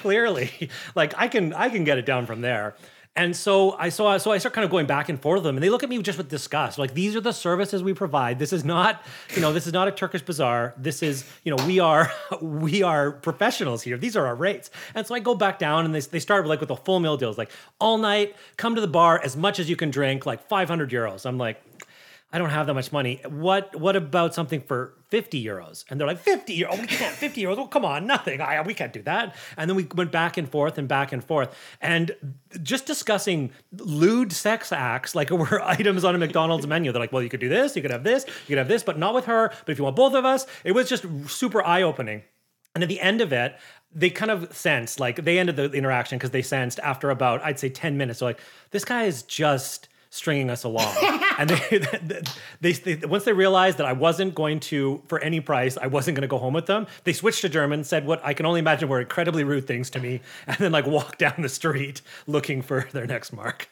clearly 0.00 0.70
like 0.94 1.12
i 1.16 1.28
can 1.28 1.52
i 1.54 1.68
can 1.68 1.84
get 1.84 1.98
it 1.98 2.06
down 2.06 2.26
from 2.26 2.40
there 2.40 2.74
and 3.16 3.34
so 3.34 3.72
I 3.72 3.88
saw 3.88 4.16
so 4.18 4.30
I 4.30 4.38
start 4.38 4.54
kind 4.54 4.64
of 4.64 4.70
going 4.70 4.86
back 4.86 5.08
and 5.08 5.20
forth 5.20 5.38
with 5.38 5.44
them, 5.44 5.56
and 5.56 5.62
they 5.64 5.68
look 5.68 5.82
at 5.82 5.88
me 5.88 6.00
just 6.00 6.16
with 6.16 6.28
disgust. 6.28 6.78
Like 6.78 6.94
these 6.94 7.16
are 7.16 7.20
the 7.20 7.32
services 7.32 7.82
we 7.82 7.92
provide. 7.92 8.38
This 8.38 8.52
is 8.52 8.64
not, 8.64 9.04
you 9.34 9.42
know, 9.42 9.52
this 9.52 9.66
is 9.66 9.72
not 9.72 9.88
a 9.88 9.90
Turkish 9.90 10.22
bazaar. 10.22 10.74
This 10.78 11.02
is, 11.02 11.28
you 11.42 11.54
know, 11.54 11.66
we 11.66 11.80
are 11.80 12.10
we 12.40 12.84
are 12.84 13.10
professionals 13.10 13.82
here. 13.82 13.98
These 13.98 14.16
are 14.16 14.26
our 14.26 14.36
rates. 14.36 14.70
And 14.94 15.04
so 15.06 15.14
I 15.14 15.18
go 15.18 15.34
back 15.34 15.58
down, 15.58 15.84
and 15.84 15.94
they 15.94 16.00
they 16.00 16.20
start 16.20 16.46
like 16.46 16.60
with 16.60 16.68
the 16.68 16.76
full 16.76 17.00
meal 17.00 17.16
deals, 17.16 17.36
like 17.36 17.50
all 17.80 17.98
night, 17.98 18.36
come 18.56 18.76
to 18.76 18.80
the 18.80 18.88
bar 18.88 19.20
as 19.22 19.36
much 19.36 19.58
as 19.58 19.68
you 19.68 19.74
can 19.74 19.90
drink, 19.90 20.24
like 20.24 20.46
500 20.48 20.90
euros. 20.90 21.26
I'm 21.26 21.36
like, 21.36 21.60
I 22.32 22.38
don't 22.38 22.50
have 22.50 22.68
that 22.68 22.74
much 22.74 22.92
money. 22.92 23.20
What 23.28 23.74
what 23.74 23.96
about 23.96 24.36
something 24.36 24.60
for 24.60 24.94
50 25.10 25.44
euros? 25.44 25.84
And 25.90 26.00
they're 26.00 26.06
like, 26.06 26.18
50 26.18 26.58
euros? 26.58 26.68
Oh, 26.70 26.80
we 26.80 26.86
can't, 26.86 27.14
50 27.14 27.42
euros. 27.42 27.58
Oh, 27.58 27.66
come 27.66 27.84
on, 27.84 28.06
nothing. 28.06 28.40
I, 28.40 28.62
we 28.62 28.74
can't 28.74 28.92
do 28.92 29.02
that. 29.02 29.36
And 29.56 29.68
then 29.68 29.76
we 29.76 29.86
went 29.94 30.12
back 30.12 30.36
and 30.36 30.48
forth 30.48 30.78
and 30.78 30.88
back 30.88 31.12
and 31.12 31.22
forth. 31.22 31.54
And 31.80 32.14
just 32.62 32.86
discussing 32.86 33.50
lewd 33.72 34.32
sex 34.32 34.72
acts 34.72 35.14
like 35.14 35.30
were 35.30 35.62
items 35.62 36.04
on 36.04 36.14
a 36.14 36.18
McDonald's 36.18 36.66
menu. 36.66 36.92
They're 36.92 37.00
like, 37.00 37.12
well, 37.12 37.22
you 37.22 37.28
could 37.28 37.40
do 37.40 37.48
this, 37.48 37.76
you 37.76 37.82
could 37.82 37.90
have 37.90 38.04
this, 38.04 38.24
you 38.26 38.54
could 38.54 38.58
have 38.58 38.68
this, 38.68 38.82
but 38.82 38.98
not 38.98 39.14
with 39.14 39.26
her. 39.26 39.52
But 39.66 39.72
if 39.72 39.78
you 39.78 39.84
want 39.84 39.96
both 39.96 40.14
of 40.14 40.24
us, 40.24 40.46
it 40.64 40.72
was 40.72 40.88
just 40.88 41.04
super 41.28 41.62
eye-opening. 41.62 42.22
And 42.74 42.84
at 42.84 42.88
the 42.88 43.00
end 43.00 43.20
of 43.20 43.32
it, 43.32 43.56
they 43.92 44.10
kind 44.10 44.30
of 44.30 44.54
sensed, 44.56 45.00
like 45.00 45.24
they 45.24 45.38
ended 45.38 45.56
the 45.56 45.70
interaction 45.72 46.18
because 46.18 46.30
they 46.30 46.42
sensed 46.42 46.78
after 46.80 47.10
about, 47.10 47.42
I'd 47.42 47.58
say 47.58 47.68
10 47.68 47.96
minutes, 47.96 48.20
they're 48.20 48.28
like, 48.28 48.40
this 48.70 48.84
guy 48.84 49.04
is 49.04 49.24
just 49.24 49.88
stringing 50.10 50.50
us 50.50 50.64
along. 50.64 50.94
and 51.38 51.50
they, 51.70 51.78
they, 51.78 52.22
they, 52.60 52.72
they, 52.72 53.06
once 53.06 53.24
they 53.24 53.32
realized 53.32 53.78
that 53.78 53.86
I 53.86 53.92
wasn't 53.92 54.34
going 54.34 54.60
to, 54.60 55.02
for 55.08 55.18
any 55.20 55.40
price, 55.40 55.78
I 55.78 55.86
wasn't 55.86 56.16
going 56.16 56.22
to 56.22 56.28
go 56.28 56.38
home 56.38 56.52
with 56.52 56.66
them, 56.66 56.86
they 57.04 57.12
switched 57.12 57.40
to 57.42 57.48
German, 57.48 57.84
said 57.84 58.06
what 58.06 58.24
I 58.24 58.34
can 58.34 58.46
only 58.46 58.60
imagine 58.60 58.88
were 58.88 59.00
incredibly 59.00 59.44
rude 59.44 59.66
things 59.66 59.88
to 59.90 60.00
me, 60.00 60.20
and 60.46 60.56
then 60.58 60.72
like 60.72 60.86
walked 60.86 61.18
down 61.18 61.34
the 61.38 61.48
street 61.48 62.02
looking 62.26 62.60
for 62.62 62.88
their 62.92 63.06
next 63.06 63.32
mark. 63.32 63.68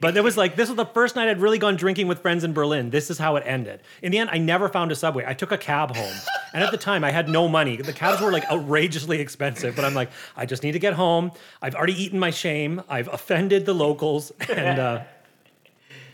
But 0.00 0.16
it 0.16 0.22
was 0.22 0.36
like, 0.36 0.56
this 0.56 0.68
was 0.68 0.76
the 0.76 0.86
first 0.86 1.16
night 1.16 1.28
I'd 1.28 1.40
really 1.40 1.58
gone 1.58 1.76
drinking 1.76 2.08
with 2.08 2.20
friends 2.20 2.44
in 2.44 2.52
Berlin. 2.52 2.90
This 2.90 3.10
is 3.10 3.18
how 3.18 3.36
it 3.36 3.42
ended. 3.46 3.80
In 4.02 4.12
the 4.12 4.18
end, 4.18 4.30
I 4.30 4.38
never 4.38 4.68
found 4.68 4.92
a 4.92 4.94
subway. 4.94 5.24
I 5.26 5.34
took 5.34 5.50
a 5.50 5.58
cab 5.58 5.96
home. 5.96 6.14
And 6.52 6.62
at 6.62 6.70
the 6.70 6.76
time, 6.76 7.02
I 7.04 7.10
had 7.10 7.28
no 7.28 7.48
money. 7.48 7.76
The 7.76 7.92
cabs 7.92 8.20
were 8.20 8.30
like 8.30 8.48
outrageously 8.50 9.20
expensive. 9.20 9.74
But 9.74 9.84
I'm 9.84 9.94
like, 9.94 10.10
I 10.36 10.46
just 10.46 10.62
need 10.62 10.72
to 10.72 10.78
get 10.78 10.92
home. 10.92 11.32
I've 11.60 11.74
already 11.74 12.00
eaten 12.00 12.18
my 12.18 12.30
shame. 12.30 12.82
I've 12.88 13.08
offended 13.08 13.66
the 13.66 13.74
locals. 13.74 14.30
And, 14.48 14.78
uh, 14.78 15.02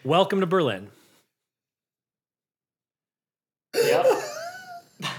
Welcome 0.05 0.41
to 0.41 0.47
Berlin. 0.47 0.89
Yep. 3.75 4.07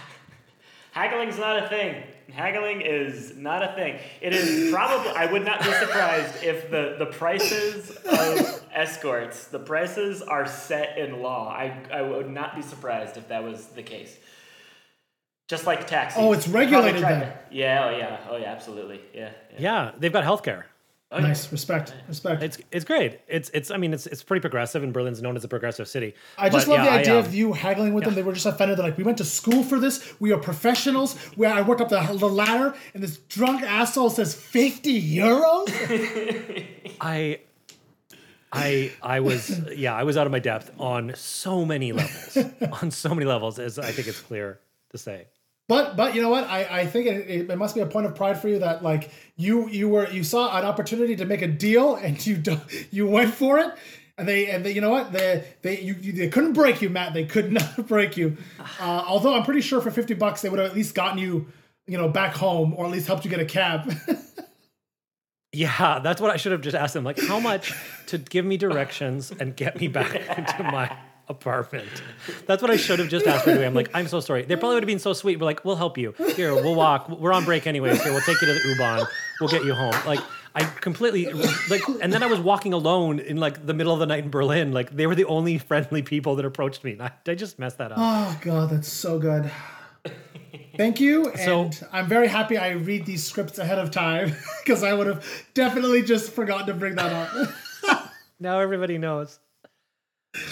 Haggling's 0.92 1.38
not 1.38 1.64
a 1.64 1.70
thing. 1.70 2.04
Haggling 2.32 2.82
is 2.82 3.36
not 3.36 3.64
a 3.64 3.74
thing. 3.76 4.00
It 4.22 4.34
is 4.34 4.72
probably, 4.72 5.12
I 5.12 5.32
would 5.32 5.46
not 5.46 5.60
be 5.60 5.72
surprised 5.74 6.44
if 6.44 6.72
the, 6.72 6.96
the 6.98 7.06
prices 7.06 7.92
of 7.92 8.64
escorts, 8.74 9.48
the 9.48 9.60
prices 9.60 10.22
are 10.22 10.48
set 10.48 10.98
in 10.98 11.22
law. 11.22 11.50
I, 11.50 11.78
I 11.92 12.02
would 12.02 12.30
not 12.30 12.56
be 12.56 12.62
surprised 12.62 13.18
if 13.18 13.28
that 13.28 13.44
was 13.44 13.68
the 13.68 13.84
case. 13.84 14.18
Just 15.48 15.68
like 15.68 15.86
taxis. 15.86 16.18
Oh, 16.20 16.32
it's 16.32 16.48
regulated 16.48 17.04
then. 17.04 17.34
Yeah, 17.52 17.86
oh 17.86 17.98
yeah, 17.98 18.18
oh 18.30 18.38
yeah, 18.38 18.52
absolutely. 18.52 19.02
Yeah. 19.14 19.32
yeah. 19.52 19.60
Yeah, 19.60 19.92
they've 20.00 20.14
got 20.14 20.24
healthcare. 20.24 20.64
Oh. 21.14 21.20
Nice, 21.20 21.52
respect, 21.52 21.94
respect. 22.08 22.42
It's 22.42 22.58
it's 22.72 22.86
great. 22.86 23.20
It's 23.28 23.52
it's 23.54 23.70
I 23.70 23.76
mean 23.76 23.94
it's 23.94 24.08
it's 24.08 24.24
pretty 24.24 24.40
progressive 24.40 24.82
and 24.82 24.94
Berlin's 24.94 25.22
known 25.22 25.36
as 25.36 25.44
a 25.44 25.48
progressive 25.50 25.90
city. 25.90 26.14
I 26.38 26.48
just 26.48 26.68
But 26.68 26.78
love 26.78 26.86
yeah, 26.86 26.92
the 26.92 27.00
idea 27.00 27.16
I, 27.16 27.18
of 27.18 27.28
um, 27.28 27.34
you 27.34 27.52
haggling 27.52 27.94
with 27.94 28.06
them. 28.06 28.16
They 28.16 28.24
were 28.24 28.32
just 28.32 28.46
offended. 28.46 28.78
They're 28.78 28.86
like, 28.86 28.98
we 28.98 29.04
went 29.04 29.18
to 29.18 29.26
school 29.26 29.62
for 29.62 29.78
this. 29.78 30.14
We 30.22 30.32
are 30.32 30.38
professionals. 30.38 31.18
Where 31.36 31.52
I 31.54 31.64
worked 31.64 31.82
up 31.82 31.90
the, 31.90 32.00
the 32.18 32.30
ladder, 32.30 32.74
and 32.94 33.04
this 33.04 33.18
drunk 33.18 33.62
asshole 33.62 34.10
says 34.10 34.34
fifty 34.34 35.02
euros. 35.02 35.68
I 37.02 37.42
I 38.54 38.92
I 39.04 39.20
was 39.20 39.70
yeah, 39.76 39.94
I 39.94 40.04
was 40.04 40.16
out 40.16 40.28
of 40.28 40.32
my 40.32 40.40
depth 40.40 40.72
on 40.80 41.12
so 41.16 41.66
many 41.66 41.92
levels. 41.92 42.38
on 42.82 42.90
so 42.90 43.10
many 43.10 43.26
levels 43.26 43.60
as 43.60 43.78
I 43.78 43.92
think 43.92 44.08
it's 44.08 44.22
clear 44.22 44.62
to 44.92 44.98
say. 44.98 45.28
But 45.72 45.96
but 45.96 46.14
you 46.14 46.22
know 46.22 46.28
what? 46.28 46.44
I, 46.50 46.82
I 46.82 46.86
think 46.86 47.08
it, 47.08 47.30
it, 47.30 47.50
it 47.50 47.56
must 47.56 47.76
be 47.76 47.80
a 47.80 47.86
point 47.86 48.06
of 48.06 48.14
pride 48.14 48.38
for 48.38 48.50
you 48.50 48.60
that 48.60 48.84
like 48.84 49.10
you 49.38 49.70
you 49.70 49.88
were 49.88 50.06
you 50.10 50.22
saw 50.22 50.60
an 50.60 50.66
opportunity 50.66 51.16
to 51.16 51.24
make 51.24 51.42
a 51.42 51.48
deal 51.48 51.96
and 52.04 52.28
you 52.28 52.44
you 52.92 53.08
went 53.08 53.34
for 53.34 53.58
it. 53.58 53.72
And 54.18 54.28
they 54.28 54.52
and 54.52 54.66
they, 54.66 54.74
you 54.74 54.82
know 54.82 54.90
what 54.90 55.14
they 55.14 55.46
they 55.62 55.80
you, 55.80 55.96
you 56.02 56.12
they 56.12 56.28
couldn't 56.28 56.52
break 56.52 56.82
you, 56.82 56.90
Matt. 56.90 57.14
They 57.14 57.24
could 57.24 57.54
not 57.60 57.88
break 57.88 58.18
you. 58.18 58.36
Uh, 58.82 59.06
although 59.08 59.34
I'm 59.34 59.44
pretty 59.44 59.62
sure 59.62 59.80
for 59.80 59.92
fifty 59.92 60.14
bucks 60.14 60.42
they 60.42 60.50
would 60.50 60.60
have 60.60 60.72
at 60.72 60.76
least 60.76 60.94
gotten 60.94 61.18
you 61.18 61.48
you 61.88 61.98
know 61.98 62.10
back 62.10 62.36
home 62.36 62.74
or 62.76 62.84
at 62.84 62.92
least 62.92 63.08
helped 63.08 63.24
you 63.24 63.32
get 63.32 63.40
a 63.40 63.46
cab. 63.46 63.90
Yeah, 65.54 66.00
that's 66.00 66.22
what 66.22 66.32
I 66.32 66.38
should 66.38 66.54
have 66.54 66.62
just 66.62 66.78
asked 66.78 66.94
them. 66.94 67.04
Like, 67.04 67.20
how 67.20 67.38
much 67.38 67.74
to 68.08 68.18
give 68.18 68.46
me 68.46 68.56
directions 68.56 69.34
and 69.38 69.54
get 69.54 69.82
me 69.82 69.90
back 69.90 70.16
into 70.16 70.64
my 70.64 70.96
apartment? 71.32 71.88
That's 72.46 72.62
what 72.62 72.70
I 72.70 72.76
should 72.78 73.00
have 73.00 73.10
just 73.10 73.26
asked 73.26 73.48
right 73.48 73.58
away. 73.58 73.66
I'm 73.66 73.74
like, 73.74 73.90
I'm 73.96 74.08
so 74.08 74.20
sorry. 74.20 74.44
They 74.44 74.56
probably 74.56 74.76
would 74.76 74.84
have 74.84 74.88
been 74.88 75.00
so 75.00 75.14
sweet. 75.14 75.40
We're 75.40 75.46
like, 75.46 75.66
we'll 75.66 75.76
help 75.76 75.98
you. 75.98 76.14
Here, 76.36 76.54
we'll 76.54 76.76
walk. 76.76 77.10
We're 77.10 77.34
on 77.34 77.46
break 77.46 77.66
anyways. 77.66 78.04
Here, 78.04 78.12
we'll 78.12 78.22
take 78.22 78.40
you 78.42 78.48
to 78.48 78.54
the 78.54 78.70
U-Bahn. 78.70 79.06
We'll 79.40 79.50
get 79.50 79.66
you 79.66 79.74
home. 79.74 79.96
Like, 80.06 80.20
I 80.54 80.64
completely 80.66 81.26
like, 81.70 81.82
and 82.02 82.12
then 82.14 82.22
I 82.22 82.28
was 82.28 82.40
walking 82.40 82.74
alone 82.74 83.20
in 83.20 83.38
like 83.38 83.66
the 83.66 83.74
middle 83.74 83.94
of 83.94 84.00
the 84.00 84.06
night 84.06 84.24
in 84.26 84.30
Berlin. 84.30 84.72
Like, 84.74 84.92
they 84.96 85.08
were 85.08 85.16
the 85.16 85.26
only 85.26 85.58
friendly 85.58 86.02
people 86.04 86.36
that 86.36 86.46
approached 86.46 86.84
me. 86.84 86.92
And 86.92 87.02
I, 87.04 87.12
I 87.26 87.36
just 87.36 87.58
messed 87.58 87.78
that 87.80 87.92
up. 87.92 87.98
oh 88.00 88.38
god, 88.42 88.70
that's 88.70 88.90
so 88.92 89.18
good. 89.18 89.50
Thank 90.78 91.00
you, 91.00 91.32
So- 91.46 91.64
and 91.64 91.88
I'm 91.92 92.08
very 92.08 92.28
happy 92.28 92.58
I 92.58 92.72
read 92.72 93.06
these 93.06 93.24
scripts 93.26 93.60
ahead 93.60 93.78
of 93.80 93.92
time 93.92 94.34
because 94.66 94.84
I 94.84 94.94
would 94.94 95.08
have 95.08 95.26
definitely 95.54 96.02
just 96.02 96.32
forgotten 96.34 96.68
to 96.68 96.74
bring 96.74 96.96
that 96.96 97.12
up. 97.14 98.12
now 98.40 98.60
everybody 98.60 98.98
knows. 98.98 99.40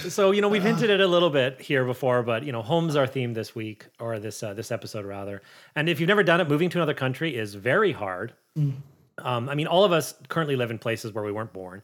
So 0.09 0.31
you 0.31 0.41
know 0.41 0.49
we've 0.49 0.63
hinted 0.63 0.89
at 0.89 0.99
it 0.99 1.03
a 1.03 1.07
little 1.07 1.29
bit 1.29 1.61
here 1.61 1.85
before, 1.85 2.21
but 2.21 2.43
you 2.43 2.51
know 2.51 2.61
home's 2.61 2.95
our 2.95 3.07
theme 3.07 3.33
this 3.33 3.55
week 3.55 3.85
or 3.99 4.19
this 4.19 4.43
uh, 4.43 4.53
this 4.53 4.71
episode 4.71 5.05
rather. 5.05 5.41
And 5.75 5.87
if 5.87 5.99
you've 5.99 6.09
never 6.09 6.23
done 6.23 6.41
it, 6.41 6.49
moving 6.49 6.69
to 6.71 6.77
another 6.77 6.93
country 6.93 7.35
is 7.35 7.55
very 7.55 7.93
hard. 7.93 8.33
Um, 9.19 9.49
I 9.49 9.55
mean, 9.55 9.67
all 9.67 9.85
of 9.85 9.91
us 9.91 10.15
currently 10.27 10.55
live 10.55 10.71
in 10.71 10.79
places 10.79 11.13
where 11.13 11.23
we 11.23 11.31
weren't 11.31 11.53
born. 11.53 11.81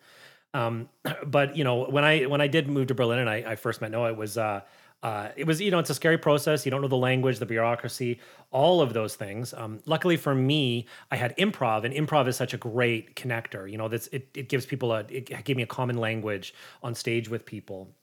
Um, 0.53 0.89
but 1.25 1.55
you 1.55 1.63
know, 1.63 1.85
when 1.85 2.03
I 2.03 2.23
when 2.23 2.41
I 2.41 2.47
did 2.47 2.67
move 2.67 2.87
to 2.87 2.95
Berlin 2.95 3.19
and 3.19 3.29
I, 3.29 3.43
I 3.47 3.55
first 3.55 3.81
met 3.81 3.91
Noah, 3.91 4.09
it 4.09 4.17
was 4.17 4.37
uh, 4.37 4.61
uh, 5.05 5.29
it 5.35 5.45
was 5.45 5.61
you 5.61 5.69
know 5.69 5.77
it's 5.77 5.91
a 5.91 5.93
scary 5.93 6.17
process. 6.17 6.65
You 6.65 6.71
don't 6.71 6.81
know 6.81 6.87
the 6.87 6.97
language, 6.97 7.37
the 7.37 7.45
bureaucracy, 7.45 8.19
all 8.49 8.81
of 8.81 8.93
those 8.93 9.13
things. 9.13 9.53
Um, 9.53 9.79
luckily 9.85 10.17
for 10.17 10.33
me, 10.33 10.87
I 11.11 11.15
had 11.15 11.37
improv, 11.37 11.83
and 11.83 11.93
improv 11.93 12.27
is 12.27 12.35
such 12.35 12.55
a 12.55 12.57
great 12.57 13.15
connector. 13.15 13.69
You 13.71 13.77
know, 13.77 13.87
that's 13.87 14.07
it. 14.07 14.29
It 14.33 14.49
gives 14.49 14.65
people 14.65 14.91
a 14.91 15.01
it 15.01 15.45
gave 15.45 15.57
me 15.57 15.61
a 15.61 15.67
common 15.67 15.97
language 15.97 16.55
on 16.81 16.95
stage 16.95 17.29
with 17.29 17.45
people. 17.45 17.93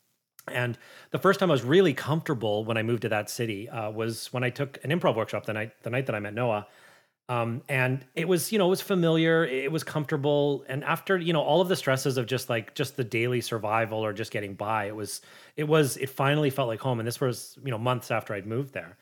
And 0.47 0.79
the 1.11 1.19
first 1.19 1.41
time 1.41 1.51
I 1.51 1.55
was 1.55 1.65
really 1.65 1.93
comfortable 1.93 2.65
when 2.65 2.77
I 2.77 2.85
moved 2.85 3.03
to 3.03 3.09
that 3.09 3.29
city 3.29 3.69
uh, 3.69 3.91
was 3.91 4.33
when 4.33 4.45
I 4.45 4.51
took 4.51 4.79
an 4.85 4.91
improv 4.91 5.17
workshop 5.17 5.45
the 5.45 5.55
night 5.55 5.73
the 5.83 5.91
night 5.91 6.07
that 6.07 6.15
I 6.15 6.21
met 6.21 6.35
Noah. 6.35 6.69
Um, 7.33 7.63
and 7.67 8.05
it 8.15 8.29
was, 8.29 8.53
you 8.53 8.59
know, 8.59 8.67
it 8.67 8.71
was 8.71 8.83
familiar, 8.83 9.47
it 9.47 9.73
was 9.73 9.83
comfortable. 9.83 10.67
And 10.69 10.85
after, 10.85 11.17
you 11.17 11.33
know, 11.33 11.41
all 11.41 11.63
of 11.63 11.69
the 11.69 11.77
stresses 11.77 12.19
of 12.19 12.27
just 12.27 12.51
like 12.51 12.75
just 12.75 12.97
the 12.97 13.05
daily 13.05 13.41
survival 13.41 14.01
or 14.01 14.13
just 14.13 14.31
getting 14.31 14.55
by, 14.55 14.85
it 14.85 14.95
was, 14.95 15.23
it 15.57 15.65
was, 15.65 15.97
it 15.97 16.11
finally 16.11 16.51
felt 16.51 16.69
like 16.69 16.81
home. 16.81 17.01
And 17.01 17.07
this 17.07 17.21
was, 17.23 17.59
you 17.65 17.71
know, 17.71 17.79
months 17.79 18.11
after 18.11 18.35
I'd 18.35 18.47
moved 18.47 18.75
there. 18.75 18.99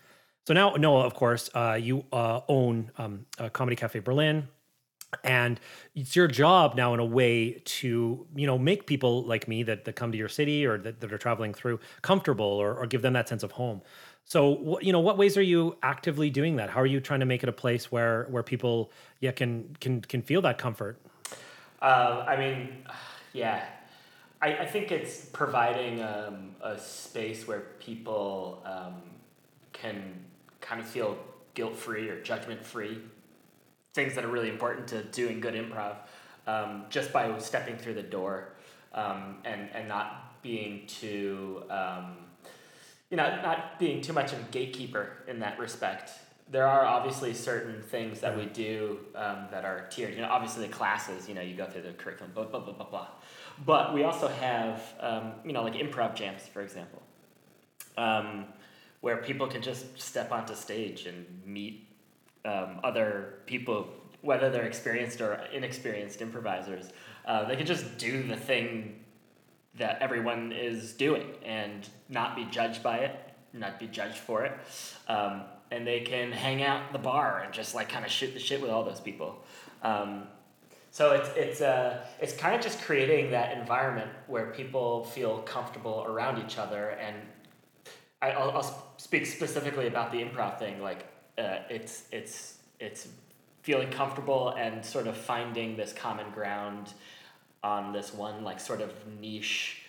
So 0.46 0.54
now, 0.54 0.74
Noah, 0.74 1.06
of 1.06 1.14
course, 1.14 1.50
uh, 1.54 1.76
you 1.80 2.04
uh, 2.12 2.40
own 2.46 2.92
um, 2.98 3.26
Comedy 3.52 3.74
Cafe 3.74 3.98
Berlin 3.98 4.46
and 5.24 5.58
it's 5.94 6.14
your 6.14 6.28
job 6.28 6.76
now 6.76 6.94
in 6.94 7.00
a 7.00 7.04
way 7.04 7.60
to 7.64 8.26
you 8.36 8.46
know 8.46 8.56
make 8.56 8.86
people 8.86 9.24
like 9.24 9.48
me 9.48 9.62
that, 9.64 9.84
that 9.84 9.96
come 9.96 10.12
to 10.12 10.18
your 10.18 10.28
city 10.28 10.64
or 10.64 10.78
that, 10.78 11.00
that 11.00 11.12
are 11.12 11.18
traveling 11.18 11.52
through 11.52 11.80
comfortable 12.02 12.46
or, 12.46 12.74
or 12.74 12.86
give 12.86 13.02
them 13.02 13.12
that 13.14 13.28
sense 13.28 13.42
of 13.42 13.52
home 13.52 13.82
so 14.24 14.78
you 14.80 14.92
know 14.92 15.00
what 15.00 15.18
ways 15.18 15.36
are 15.36 15.42
you 15.42 15.76
actively 15.82 16.30
doing 16.30 16.56
that? 16.56 16.70
How 16.70 16.80
are 16.80 16.86
you 16.86 17.00
trying 17.00 17.20
to 17.20 17.26
make 17.26 17.42
it 17.42 17.48
a 17.48 17.52
place 17.52 17.90
where 17.90 18.26
where 18.30 18.42
people 18.42 18.90
yeah 19.20 19.32
can 19.32 19.76
can 19.80 20.00
can 20.00 20.22
feel 20.22 20.42
that 20.42 20.58
comfort? 20.58 21.00
Uh, 21.82 22.24
i 22.28 22.36
mean 22.36 22.84
yeah. 23.32 23.64
I, 24.42 24.58
I 24.58 24.66
think 24.66 24.90
it's 24.90 25.26
providing 25.26 26.00
um, 26.02 26.54
a 26.62 26.78
space 26.78 27.46
where 27.46 27.60
people 27.78 28.62
um, 28.64 29.02
can 29.72 30.24
kind 30.62 30.80
of 30.80 30.86
feel 30.86 31.18
guilt 31.54 31.76
free 31.76 32.08
or 32.08 32.22
judgment 32.22 32.64
free 32.64 33.02
things 33.92 34.14
that 34.14 34.24
are 34.24 34.28
really 34.28 34.48
important 34.48 34.86
to 34.88 35.02
doing 35.04 35.40
good 35.40 35.54
improv 35.54 35.96
um, 36.46 36.84
just 36.90 37.12
by 37.12 37.36
stepping 37.38 37.76
through 37.76 37.94
the 37.94 38.02
door 38.02 38.52
um, 38.94 39.38
and, 39.44 39.68
and 39.74 39.88
not 39.88 40.40
being 40.42 40.86
too 40.86 41.62
um, 41.70 42.16
you 43.10 43.16
know 43.16 43.42
not 43.42 43.78
being 43.78 44.00
too 44.00 44.12
much 44.12 44.32
of 44.32 44.38
a 44.38 44.44
gatekeeper 44.50 45.24
in 45.26 45.40
that 45.40 45.58
respect. 45.58 46.12
There 46.48 46.66
are 46.66 46.84
obviously 46.84 47.32
certain 47.32 47.80
things 47.80 48.20
that 48.20 48.36
we 48.36 48.46
do 48.46 48.98
um, 49.14 49.46
that 49.52 49.64
are 49.64 49.86
tiered. 49.90 50.14
You 50.14 50.22
know 50.22 50.28
obviously 50.30 50.66
the 50.66 50.72
classes 50.72 51.28
you 51.28 51.34
know 51.34 51.42
you 51.42 51.54
go 51.54 51.66
through 51.66 51.82
the 51.82 51.92
curriculum 51.92 52.32
blah 52.34 52.44
blah 52.44 52.60
blah 52.60 52.74
blah 52.74 52.88
blah. 52.88 53.08
But 53.66 53.94
we 53.94 54.04
also 54.04 54.28
have 54.28 54.82
um, 55.00 55.32
you 55.44 55.52
know 55.52 55.62
like 55.62 55.74
improv 55.74 56.14
jams 56.14 56.42
for 56.42 56.62
example. 56.62 57.02
Um, 57.96 58.46
where 59.00 59.16
people 59.16 59.46
can 59.46 59.62
just 59.62 60.00
step 60.00 60.30
onto 60.30 60.54
stage 60.54 61.06
and 61.06 61.26
meet 61.44 61.88
um, 62.44 62.80
other 62.84 63.40
people, 63.46 63.88
whether 64.20 64.50
they're 64.50 64.66
experienced 64.66 65.20
or 65.20 65.34
inexperienced 65.52 66.20
improvisers, 66.20 66.90
uh, 67.26 67.44
they 67.44 67.56
can 67.56 67.66
just 67.66 67.98
do 67.98 68.22
the 68.22 68.36
thing 68.36 68.99
that 69.76 69.98
everyone 70.00 70.52
is 70.52 70.92
doing 70.92 71.26
and 71.44 71.88
not 72.08 72.36
be 72.36 72.44
judged 72.46 72.82
by 72.82 72.98
it, 72.98 73.16
not 73.52 73.78
be 73.78 73.86
judged 73.86 74.18
for 74.18 74.44
it. 74.44 74.52
Um, 75.08 75.42
and 75.70 75.86
they 75.86 76.00
can 76.00 76.32
hang 76.32 76.62
out 76.62 76.86
at 76.86 76.92
the 76.92 76.98
bar 76.98 77.42
and 77.44 77.52
just 77.52 77.74
like 77.74 77.88
kind 77.88 78.04
of 78.04 78.10
shoot 78.10 78.34
the 78.34 78.40
shit 78.40 78.60
with 78.60 78.70
all 78.70 78.84
those 78.84 79.00
people. 79.00 79.44
Um, 79.82 80.24
so 80.90 81.12
it's 81.12 81.30
it's 81.36 81.60
uh, 81.60 82.04
it's 82.20 82.32
kind 82.34 82.54
of 82.54 82.60
just 82.60 82.82
creating 82.82 83.30
that 83.30 83.56
environment 83.56 84.10
where 84.26 84.46
people 84.46 85.04
feel 85.04 85.38
comfortable 85.38 86.04
around 86.08 86.44
each 86.44 86.58
other. 86.58 86.90
And 87.00 87.16
I, 88.20 88.30
will 88.30 88.50
I'll 88.50 88.94
speak 88.96 89.26
specifically 89.26 89.86
about 89.86 90.10
the 90.10 90.18
improv 90.18 90.58
thing. 90.58 90.82
Like 90.82 91.06
uh, 91.38 91.58
it's 91.68 92.04
it's 92.10 92.58
it's 92.80 93.06
feeling 93.62 93.90
comfortable 93.90 94.54
and 94.58 94.84
sort 94.84 95.06
of 95.06 95.16
finding 95.16 95.76
this 95.76 95.92
common 95.92 96.28
ground 96.32 96.92
on 97.62 97.92
this 97.92 98.14
one 98.14 98.42
like 98.44 98.60
sort 98.60 98.80
of 98.80 98.92
niche 99.20 99.82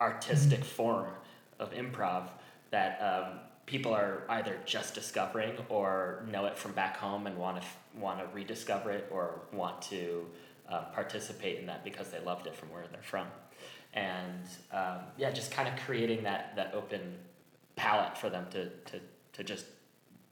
artistic 0.00 0.60
mm-hmm. 0.60 0.68
form 0.68 1.10
of 1.58 1.72
improv 1.72 2.28
that 2.70 3.00
um, 3.00 3.38
people 3.64 3.92
are 3.94 4.24
either 4.28 4.56
just 4.64 4.94
discovering 4.94 5.52
or 5.68 6.24
know 6.30 6.46
it 6.46 6.58
from 6.58 6.72
back 6.72 6.96
home 6.96 7.26
and 7.26 7.36
want 7.36 7.56
to 7.56 7.62
f- 7.62 7.78
want 7.96 8.18
to 8.18 8.26
rediscover 8.34 8.90
it 8.90 9.08
or 9.10 9.40
want 9.52 9.80
to 9.80 10.26
uh, 10.68 10.82
participate 10.92 11.58
in 11.58 11.66
that 11.66 11.84
because 11.84 12.10
they 12.10 12.20
loved 12.20 12.46
it 12.46 12.54
from 12.54 12.70
where 12.70 12.84
they're 12.90 13.02
from 13.02 13.26
and 13.94 14.44
um, 14.72 14.98
yeah 15.16 15.30
just 15.30 15.50
kind 15.50 15.68
of 15.68 15.74
creating 15.84 16.22
that 16.22 16.54
that 16.56 16.74
open 16.74 17.16
palette 17.76 18.16
for 18.18 18.28
them 18.28 18.46
to 18.50 18.68
to, 18.90 19.00
to 19.34 19.44
just 19.44 19.66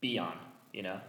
be 0.01 0.19
on, 0.19 0.37
you 0.73 0.83
know? 0.83 1.01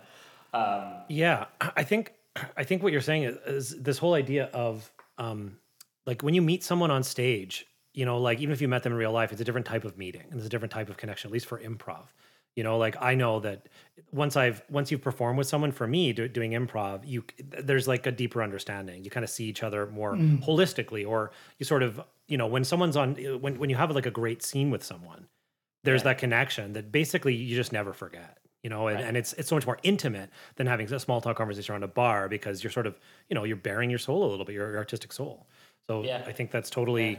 Um, 0.54 0.94
yeah, 1.10 1.46
I 1.76 1.84
think 1.84 2.14
I 2.56 2.64
think 2.64 2.84
what 2.84 2.92
you're 2.92 3.02
saying 3.02 3.24
is, 3.24 3.36
is 3.46 3.82
this 3.82 3.98
whole 3.98 4.14
idea 4.14 4.46
of 4.54 4.90
um, 5.18 5.58
like 6.06 6.22
when 6.22 6.34
you 6.34 6.42
meet 6.42 6.64
someone 6.64 6.92
on 6.92 7.04
stage, 7.04 7.66
you 7.94 8.06
know, 8.06 8.20
like 8.20 8.40
even 8.40 8.54
if 8.54 8.62
you 8.62 8.68
met 8.68 8.84
them 8.84 8.94
in 8.94 9.00
real 9.00 9.12
life, 9.12 9.32
it's 9.32 9.42
a 9.42 9.46
different 9.46 9.66
type 9.66 9.86
of 9.86 9.98
meeting 9.98 10.24
and 10.30 10.36
it's 10.36 10.46
a 10.46 10.50
different 10.50 10.72
type 10.72 10.90
of 10.90 10.98
connection, 10.98 11.30
at 11.30 11.34
least 11.34 11.46
for 11.46 11.60
improv. 11.60 12.08
You 12.56 12.64
know, 12.64 12.78
like 12.78 12.96
I 13.02 13.16
know 13.16 13.42
that 13.42 13.68
once 14.12 14.38
I've 14.38 14.64
once 14.70 14.90
you've 14.90 15.02
performed 15.02 15.38
with 15.38 15.48
someone, 15.48 15.74
for 15.74 15.88
me 15.88 16.14
do, 16.14 16.28
doing 16.30 16.52
improv, 16.52 17.02
you 17.06 17.24
there's 17.38 17.86
like 17.86 18.08
a 18.08 18.12
deeper 18.12 18.42
understanding. 18.42 19.04
You 19.04 19.10
kind 19.10 19.26
of 19.26 19.30
see 19.30 19.46
each 19.46 19.62
other 19.62 19.88
more 19.88 20.14
mm. 20.14 20.42
holistically, 20.42 21.06
or 21.06 21.32
you 21.60 21.66
sort 21.66 21.84
of 21.84 22.00
you 22.28 22.38
know 22.38 22.48
when 22.48 22.64
someone's 22.64 22.96
on 22.96 23.16
when 23.42 23.60
when 23.60 23.70
you 23.70 23.76
have 23.76 23.92
like 23.92 24.06
a 24.06 24.12
great 24.12 24.42
scene 24.42 24.70
with 24.70 24.86
someone, 24.86 25.28
there's 25.84 26.02
yeah. 26.02 26.06
that 26.06 26.18
connection 26.18 26.72
that 26.74 26.94
basically 26.94 27.36
you 27.36 27.58
just 27.58 27.74
never 27.74 27.92
forget 27.92 28.38
you 28.66 28.70
know, 28.70 28.88
and, 28.88 28.96
right. 28.96 29.06
and 29.06 29.16
it's 29.16 29.34
it's 29.34 29.48
so 29.48 29.54
much 29.54 29.68
more 29.68 29.78
intimate 29.84 30.32
than 30.56 30.66
having 30.66 30.92
a 30.92 31.00
small 31.00 31.22
talk 31.22 31.38
conversation 31.38 31.74
around 31.74 31.84
a 31.84 31.88
bar 31.88 32.28
because 32.28 32.64
you're 32.64 32.72
sort 32.72 32.88
of, 32.88 33.00
you 33.30 33.36
know, 33.36 33.44
you're 33.44 33.56
bearing 33.56 33.92
your 33.92 34.00
soul 34.00 34.26
a 34.26 34.30
little 34.32 34.44
bit, 34.44 34.56
your, 34.56 34.70
your 34.72 34.80
artistic 34.80 35.14
soul. 35.14 35.46
So 35.86 36.02
yeah. 36.02 36.24
I 36.26 36.32
think 36.32 36.50
that's 36.50 36.72
totally 36.72 37.12
yeah. 37.12 37.18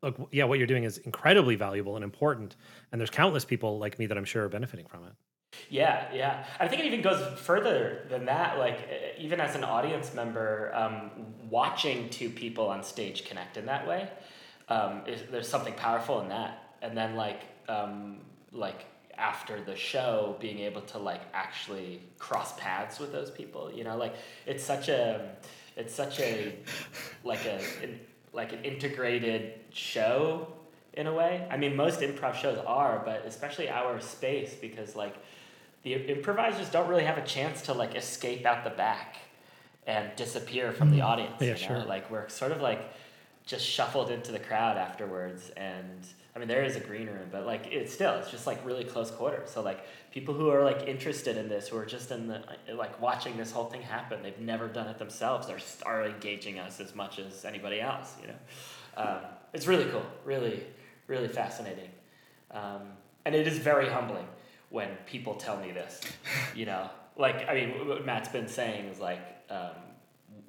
look, 0.00 0.28
yeah, 0.32 0.44
what 0.44 0.56
you're 0.56 0.66
doing 0.66 0.84
is 0.84 0.96
incredibly 0.96 1.54
valuable 1.54 1.96
and 1.96 2.02
important. 2.02 2.56
And 2.90 2.98
there's 2.98 3.10
countless 3.10 3.44
people 3.44 3.78
like 3.78 3.98
me 3.98 4.06
that 4.06 4.16
I'm 4.16 4.24
sure 4.24 4.46
are 4.46 4.48
benefiting 4.48 4.86
from 4.86 5.04
it. 5.04 5.12
Yeah, 5.68 6.06
yeah. 6.14 6.46
I 6.58 6.66
think 6.66 6.80
it 6.80 6.86
even 6.86 7.02
goes 7.02 7.38
further 7.38 8.06
than 8.08 8.24
that. 8.24 8.58
Like, 8.58 8.88
even 9.18 9.40
as 9.40 9.54
an 9.54 9.64
audience 9.64 10.14
member, 10.14 10.72
um, 10.74 11.10
watching 11.50 12.08
two 12.08 12.30
people 12.30 12.68
on 12.68 12.82
stage 12.82 13.26
connect 13.26 13.58
in 13.58 13.66
that 13.66 13.86
way, 13.86 14.08
um, 14.68 15.02
is, 15.06 15.20
there's 15.30 15.48
something 15.48 15.74
powerful 15.74 16.22
in 16.22 16.30
that. 16.30 16.74
And 16.80 16.96
then, 16.96 17.16
like, 17.16 17.42
um, 17.68 18.20
like 18.50 18.86
after 19.18 19.60
the 19.60 19.76
show 19.76 20.36
being 20.40 20.60
able 20.60 20.80
to 20.80 20.98
like 20.98 21.22
actually 21.34 22.00
cross 22.18 22.58
paths 22.58 22.98
with 22.98 23.12
those 23.12 23.30
people 23.30 23.70
you 23.72 23.84
know 23.84 23.96
like 23.96 24.14
it's 24.46 24.62
such 24.62 24.88
a 24.88 25.30
it's 25.76 25.94
such 25.94 26.20
a 26.20 26.54
like 27.24 27.44
a 27.44 27.60
like 28.32 28.52
an 28.52 28.64
integrated 28.64 29.54
show 29.72 30.46
in 30.94 31.06
a 31.06 31.12
way 31.12 31.46
i 31.50 31.56
mean 31.56 31.74
most 31.74 32.00
improv 32.00 32.34
shows 32.34 32.58
are 32.66 33.02
but 33.04 33.24
especially 33.26 33.68
our 33.68 34.00
space 34.00 34.54
because 34.54 34.94
like 34.94 35.16
the 35.82 35.94
improvisers 35.94 36.68
don't 36.70 36.88
really 36.88 37.04
have 37.04 37.18
a 37.18 37.24
chance 37.24 37.62
to 37.62 37.72
like 37.72 37.94
escape 37.94 38.44
out 38.46 38.64
the 38.64 38.70
back 38.70 39.16
and 39.86 40.14
disappear 40.16 40.72
from 40.72 40.90
the 40.90 40.98
mm. 40.98 41.04
audience 41.04 41.34
yeah, 41.40 41.46
you 41.46 41.52
know? 41.52 41.56
sure. 41.56 41.84
like 41.84 42.10
we're 42.10 42.28
sort 42.28 42.52
of 42.52 42.60
like 42.60 42.92
just 43.46 43.64
shuffled 43.64 44.10
into 44.10 44.30
the 44.30 44.38
crowd 44.38 44.76
afterwards 44.76 45.50
and 45.56 46.06
I 46.38 46.40
mean, 46.40 46.46
there 46.46 46.62
is 46.62 46.76
a 46.76 46.80
green 46.80 47.08
room, 47.08 47.26
but 47.32 47.46
like 47.46 47.66
it's 47.66 47.92
still 47.92 48.14
it's 48.14 48.30
just 48.30 48.46
like 48.46 48.64
really 48.64 48.84
close 48.84 49.10
quarters. 49.10 49.50
So 49.50 49.60
like 49.60 49.84
people 50.12 50.34
who 50.34 50.50
are 50.50 50.62
like 50.62 50.86
interested 50.86 51.36
in 51.36 51.48
this, 51.48 51.66
who 51.66 51.76
are 51.76 51.84
just 51.84 52.12
in 52.12 52.28
the 52.28 52.40
like 52.74 53.02
watching 53.02 53.36
this 53.36 53.50
whole 53.50 53.64
thing 53.64 53.82
happen, 53.82 54.22
they've 54.22 54.38
never 54.38 54.68
done 54.68 54.86
it 54.86 55.00
themselves. 55.00 55.48
They're 55.48 55.58
are 55.84 56.04
engaging 56.04 56.60
us 56.60 56.78
as 56.78 56.94
much 56.94 57.18
as 57.18 57.44
anybody 57.44 57.80
else. 57.80 58.14
You 58.22 58.28
know, 58.28 59.02
um, 59.02 59.18
it's 59.52 59.66
really 59.66 59.86
cool, 59.86 60.06
really, 60.24 60.62
really 61.08 61.26
fascinating, 61.26 61.90
um, 62.52 62.82
and 63.24 63.34
it 63.34 63.48
is 63.48 63.58
very 63.58 63.88
humbling 63.88 64.28
when 64.70 64.90
people 65.06 65.34
tell 65.34 65.58
me 65.58 65.72
this. 65.72 66.00
You 66.54 66.66
know, 66.66 66.88
like 67.16 67.48
I 67.48 67.54
mean, 67.54 67.88
what 67.88 68.06
Matt's 68.06 68.28
been 68.28 68.46
saying 68.46 68.84
is 68.84 69.00
like 69.00 69.18
um, 69.50 69.74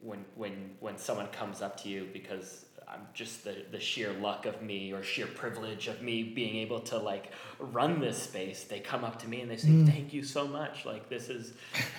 when 0.04 0.24
when 0.36 0.70
when 0.82 1.00
someone 1.00 1.30
comes 1.30 1.64
up 1.64 1.82
to 1.82 1.90
you 1.90 2.08
because 2.14 2.66
I'm 2.92 3.02
just 3.14 3.44
the, 3.44 3.64
the 3.72 3.80
sheer 3.80 4.14
luck 4.14 4.46
of 4.46 4.62
me 4.62 4.92
or 4.94 5.04
sheer 5.04 5.28
privilege 5.28 5.88
of 5.88 6.02
me 6.02 6.24
being 6.24 6.56
able 6.58 6.80
to 6.82 6.98
like 6.98 7.32
run 7.60 8.00
this 8.00 8.22
space. 8.22 8.64
They 8.64 8.80
come 8.80 9.04
up 9.04 9.20
to 9.20 9.28
me 9.28 9.42
and 9.42 9.52
they 9.52 9.58
say, 9.58 9.70
mm. 9.70 9.88
"Thank 9.88 10.14
you 10.14 10.24
so 10.24 10.48
much. 10.48 10.86
Like 10.86 11.10
this 11.10 11.30
is, 11.30 11.54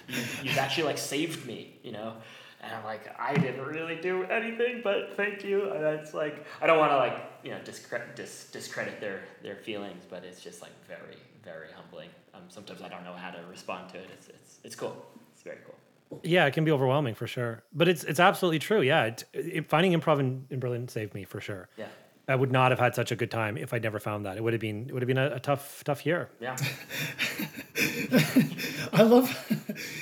you, 0.09 0.23
you've 0.43 0.59
actually 0.59 0.85
like 0.85 0.99
saved 0.99 1.47
me." 1.47 1.79
You 1.83 1.93
know, 1.93 2.15
and 2.61 2.75
I'm 2.75 2.85
like, 2.85 3.15
I 3.19 3.35
didn't 3.35 3.65
really 3.65 3.97
do 3.97 4.25
anything, 4.25 4.81
but 4.83 5.17
thank 5.17 5.45
you. 5.45 5.71
And 5.73 5.83
it's 5.85 6.13
like 6.13 6.45
I 6.61 6.67
don't 6.67 6.79
want 6.79 6.93
to 6.93 6.97
like 6.97 7.23
you 7.45 7.51
know 7.53 7.61
discredit 7.65 8.17
dis- 8.17 8.49
discredit 8.53 9.01
their 9.01 9.21
their 9.43 9.57
feelings, 9.57 10.05
but 10.09 10.25
it's 10.25 10.43
just 10.43 10.61
like 10.61 10.73
very 10.87 11.17
very 11.45 11.69
humbling. 11.75 12.11
Um, 12.35 12.43
sometimes 12.49 12.83
I 12.83 12.89
don't 12.89 13.05
know 13.05 13.15
how 13.15 13.31
to 13.31 13.41
respond 13.49 13.91
to 13.91 13.99
it. 13.99 14.09
It's 14.13 14.29
it's 14.29 14.59
it's 14.65 14.75
cool. 14.75 15.07
It's 15.33 15.43
very 15.43 15.59
cool. 15.65 15.77
Yeah, 16.23 16.47
it 16.47 16.55
can 16.55 16.65
be 16.65 16.71
overwhelming 16.73 17.15
for 17.15 17.27
sure, 17.27 17.63
but 17.73 17.87
it's 17.89 18.03
it's 18.05 18.19
absolutely 18.21 18.59
true. 18.59 18.81
Yeah, 18.83 19.05
it, 19.05 19.25
it, 19.33 19.69
finding 19.69 19.93
improv 19.99 20.19
in, 20.21 20.47
in 20.51 20.59
Berlin 20.61 20.89
saved 20.89 21.15
me 21.15 21.25
for 21.25 21.41
sure. 21.41 21.69
Yeah. 21.79 21.87
I 22.29 22.35
would 22.37 22.53
not 22.53 22.71
have 22.71 22.79
had 22.79 22.95
such 22.95 23.11
a 23.11 23.17
good 23.17 23.31
time 23.31 23.57
if 23.57 23.73
I'd 23.75 23.83
never 23.83 23.99
found 23.99 24.25
that. 24.27 24.37
It 24.37 24.43
would 24.45 24.53
have 24.53 24.61
been 24.61 24.87
it 24.89 24.93
would 24.93 25.03
have 25.03 25.07
been 25.09 25.19
a, 25.19 25.37
a 25.37 25.41
tough 25.41 25.83
tough 25.85 26.05
year. 26.07 26.31
Yeah. 26.41 26.57
I 28.93 29.03
love, 29.03 29.29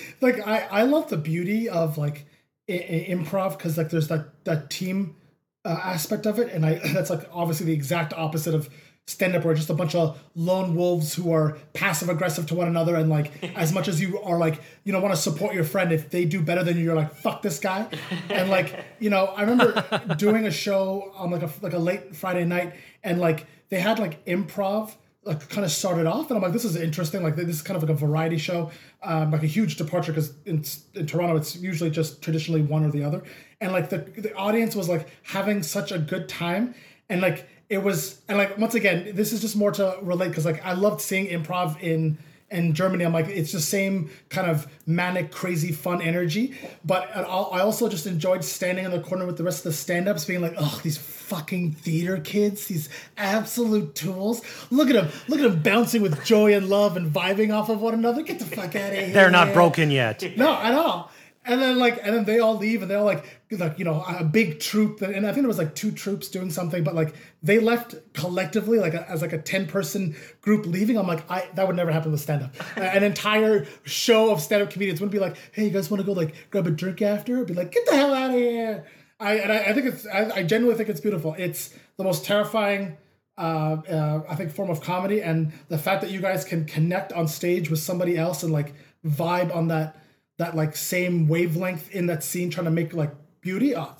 like 0.21 0.47
I 0.47 0.61
I 0.71 0.83
love 0.83 1.09
the 1.11 1.17
beauty 1.17 1.69
of 1.69 1.99
like 1.99 2.27
i- 2.69 2.73
i- 2.73 3.07
improv 3.11 3.57
because 3.57 3.77
like 3.79 3.91
there's 3.91 4.09
that 4.09 4.45
that 4.45 4.71
team 4.71 5.17
uh, 5.65 5.79
aspect 5.83 6.27
of 6.27 6.39
it, 6.39 6.53
and 6.53 6.65
I 6.67 6.75
that's 6.93 7.11
like 7.11 7.29
obviously 7.33 7.67
the 7.67 7.73
exact 7.75 8.13
opposite 8.15 8.55
of 8.55 8.69
stand 9.09 9.35
up 9.35 9.45
where 9.45 9.55
just 9.55 9.71
a 9.71 9.75
bunch 9.75 9.95
of 9.95 10.19
lone 10.35 10.75
wolves 10.75 11.15
who 11.15 11.33
are 11.33 11.57
passive 11.73 12.09
aggressive 12.09 12.47
to 12.47 12.55
one 12.55 12.69
another 12.69 12.95
and 12.95 13.09
like 13.09 13.43
as 13.57 13.73
much 13.73 13.89
as 13.89 14.01
you 14.01 14.21
are 14.21 14.39
like 14.39 14.61
you 14.85 14.93
know 14.93 15.01
want 15.01 15.15
to 15.15 15.21
support 15.21 15.55
your 15.55 15.65
friend 15.65 15.93
if 15.93 16.11
they 16.11 16.25
do 16.25 16.43
better 16.43 16.63
than 16.63 16.77
you 16.77 16.85
you're 16.85 16.95
like 16.95 17.15
fuck 17.15 17.41
this 17.43 17.59
guy. 17.59 17.89
And 18.29 18.51
like 18.51 18.85
you 18.99 19.11
know 19.11 19.27
i 19.27 19.43
remember 19.43 20.15
doing 20.19 20.47
a 20.47 20.51
show 20.51 21.13
on 21.17 21.31
like 21.31 21.43
a 21.43 21.51
like 21.63 21.73
a 21.73 21.79
late 21.79 22.15
friday 22.15 22.45
night 22.45 22.75
and 23.03 23.19
like 23.21 23.47
they 23.71 23.81
had 23.81 23.99
like 23.99 24.25
improv 24.27 24.95
like 25.25 25.49
kind 25.49 25.65
of 25.65 25.71
started 25.71 26.07
off 26.07 26.31
and 26.31 26.37
i'm 26.37 26.43
like 26.43 26.53
this 26.53 26.65
is 26.65 26.77
interesting 26.77 27.23
like 27.23 27.37
this 27.37 27.49
is 27.49 27.63
kind 27.63 27.77
of 27.77 27.83
like 27.83 27.91
a 27.91 27.99
variety 27.99 28.39
show 28.39 28.71
um, 29.03 29.31
like 29.31 29.43
a 29.43 29.47
huge 29.47 29.77
departure 29.77 30.13
because 30.13 30.35
in, 30.45 30.65
in 30.95 31.07
toronto 31.07 31.37
it's 31.37 31.57
usually 31.57 31.91
just 31.91 32.21
traditionally 32.23 32.63
one 32.63 32.85
or 32.85 32.91
the 32.91 33.05
other. 33.05 33.23
And 33.61 33.73
like 33.73 33.91
the, 33.91 33.99
the 33.99 34.35
audience 34.35 34.75
was 34.75 34.89
like 34.89 35.09
having 35.23 35.63
such 35.63 35.93
a 35.93 35.99
good 35.99 36.29
time 36.29 36.75
and 37.09 37.21
like 37.21 37.49
it 37.69 37.83
was 37.83 38.21
and 38.29 38.39
like 38.39 38.57
once 38.59 38.75
again 38.75 39.11
this 39.15 39.33
is 39.33 39.41
just 39.41 39.57
more 39.57 39.71
to 39.71 39.99
relate 40.03 40.29
because 40.29 40.45
like 40.45 40.65
i 40.65 40.73
loved 40.73 41.01
seeing 41.01 41.27
improv 41.27 41.81
in 41.83 42.17
in 42.51 42.73
germany 42.73 43.05
i'm 43.05 43.13
like 43.13 43.29
it's 43.29 43.53
the 43.53 43.61
same 43.61 44.09
kind 44.31 44.51
of 44.51 44.67
manic 44.87 45.31
crazy 45.31 45.71
fun 45.71 46.01
energy 46.01 46.55
but 46.83 47.15
I 47.15 47.21
I 47.21 47.61
also 47.61 47.89
just 47.91 48.07
enjoyed 48.07 48.43
standing 48.43 48.87
in 48.87 48.91
the 48.91 49.01
corner 49.01 49.27
with 49.27 49.37
the 49.37 49.45
rest 49.45 49.59
of 49.59 49.65
the 49.65 49.73
stand-ups 49.75 50.25
being 50.25 50.41
like 50.41 50.55
oh 50.57 50.81
these 50.83 50.97
fucking 50.97 51.73
theater 51.73 52.17
kids 52.17 52.67
these 52.69 52.89
absolute 53.19 53.95
tools 53.95 54.41
look 54.71 54.89
at 54.89 54.95
them 54.95 55.09
look 55.29 55.41
at 55.41 55.51
them 55.51 55.61
bouncing 55.63 56.01
with 56.01 56.25
joy 56.25 56.55
and 56.55 56.71
love 56.71 56.97
and 56.97 57.13
vibing 57.13 57.55
off 57.55 57.69
of 57.69 57.83
one 57.83 57.93
another 57.93 58.23
get 58.23 58.39
the 58.39 58.47
fuck 58.47 58.75
out 58.77 58.93
of 58.93 58.99
here 58.99 59.13
They're 59.13 59.31
not 59.31 59.53
broken 59.53 59.91
yet. 59.91 60.23
no, 60.39 60.55
at 60.55 60.73
all. 60.73 61.11
And 61.45 61.63
then 61.63 61.79
like, 61.79 61.99
and 62.05 62.15
then 62.15 62.25
they 62.25 62.41
all 62.41 62.57
leave, 62.59 62.83
and 62.83 62.91
they're 62.91 62.99
all 62.99 63.07
like, 63.07 63.25
like 63.51 63.79
you 63.79 63.85
know, 63.87 64.05
a 64.07 64.23
big 64.23 64.61
troupe. 64.61 65.01
And 65.01 65.27
I 65.27 65.33
think 65.33 65.45
there 65.45 65.49
was 65.49 65.57
like 65.57 65.75
two 65.75 65.91
troupes 65.93 66.29
doing 66.29 66.51
something, 66.51 66.85
but 66.85 66.95
like 66.95 67.15
they 67.43 67.59
left 67.59 67.95
collectively, 68.15 68.79
like 68.79 68.95
a, 68.95 69.09
as 69.09 69.23
like 69.23 69.33
a 69.33 69.39
ten 69.39 69.67
person 69.67 70.17
group 70.41 70.67
leaving. 70.67 70.99
I'm 70.99 71.07
like, 71.07 71.31
I 71.31 71.49
that 71.55 71.67
would 71.67 71.77
never 71.77 71.93
happen 71.93 72.11
with 72.11 72.21
stand 72.21 72.43
up. 72.43 72.55
An 72.77 73.05
entire 73.05 73.67
show 73.85 74.31
of 74.31 74.41
stand 74.41 74.63
up 74.63 74.71
comedians 74.71 75.01
wouldn't 75.01 75.13
be 75.13 75.21
like, 75.21 75.37
hey, 75.53 75.65
you 75.65 75.71
guys 75.71 75.91
want 75.91 76.01
to 76.01 76.07
go 76.07 76.13
like 76.13 76.35
grab 76.51 76.67
a 76.67 76.71
drink 76.71 77.01
after? 77.03 77.45
Be 77.45 77.55
like, 77.55 77.73
get 77.73 77.87
the 77.87 77.97
hell 77.97 78.13
out 78.15 78.31
of 78.31 78.37
here. 78.37 78.87
I 79.21 79.35
and 79.37 79.53
I, 79.53 79.59
I 79.59 79.73
think 79.73 79.87
it's 79.87 80.07
I, 80.07 80.31
I 80.37 80.43
genuinely 80.43 80.77
think 80.77 80.89
it's 80.89 81.01
beautiful. 81.01 81.35
It's 81.39 81.75
the 81.97 82.05
most 82.05 82.25
terrifying 82.25 82.97
uh, 83.37 83.77
uh, 83.89 84.23
I 84.29 84.35
think 84.35 84.51
form 84.51 84.71
of 84.71 84.81
comedy, 84.81 85.23
and 85.23 85.53
the 85.69 85.79
fact 85.79 86.03
that 86.03 86.11
you 86.11 86.21
guys 86.21 86.45
can 86.45 86.65
connect 86.65 87.13
on 87.13 87.29
stage 87.29 87.71
with 87.71 87.79
somebody 87.79 88.17
else 88.17 88.43
and 88.43 88.53
like 88.53 88.75
vibe 89.07 89.55
on 89.55 89.69
that 89.69 89.97
that 90.39 90.57
like 90.57 90.77
same 90.77 91.29
wavelength 91.29 91.91
in 91.93 92.07
that 92.07 92.25
scene, 92.25 92.51
trying 92.51 92.65
to 92.65 92.71
make 92.71 92.95
like 92.95 93.15
beauty. 93.41 93.77
Oh, 93.77 93.95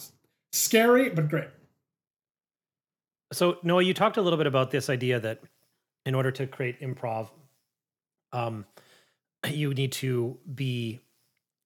scary 0.53 1.11
but 1.11 1.29
great. 1.29 1.49
So 3.33 3.59
Noah, 3.63 3.83
you 3.83 3.95
talked 3.95 4.17
a 4.17 4.23
little 4.23 4.37
bit 4.37 4.47
about 4.47 4.71
this 4.71 4.89
idea 4.89 5.21
that 5.21 5.41
in 6.07 6.15
order 6.15 6.31
to 6.31 6.47
create 6.47 6.81
improv, 6.81 7.29
um, 8.33 8.65
you 9.47 9.75
need 9.75 9.93
to 9.93 10.39
be 10.55 11.01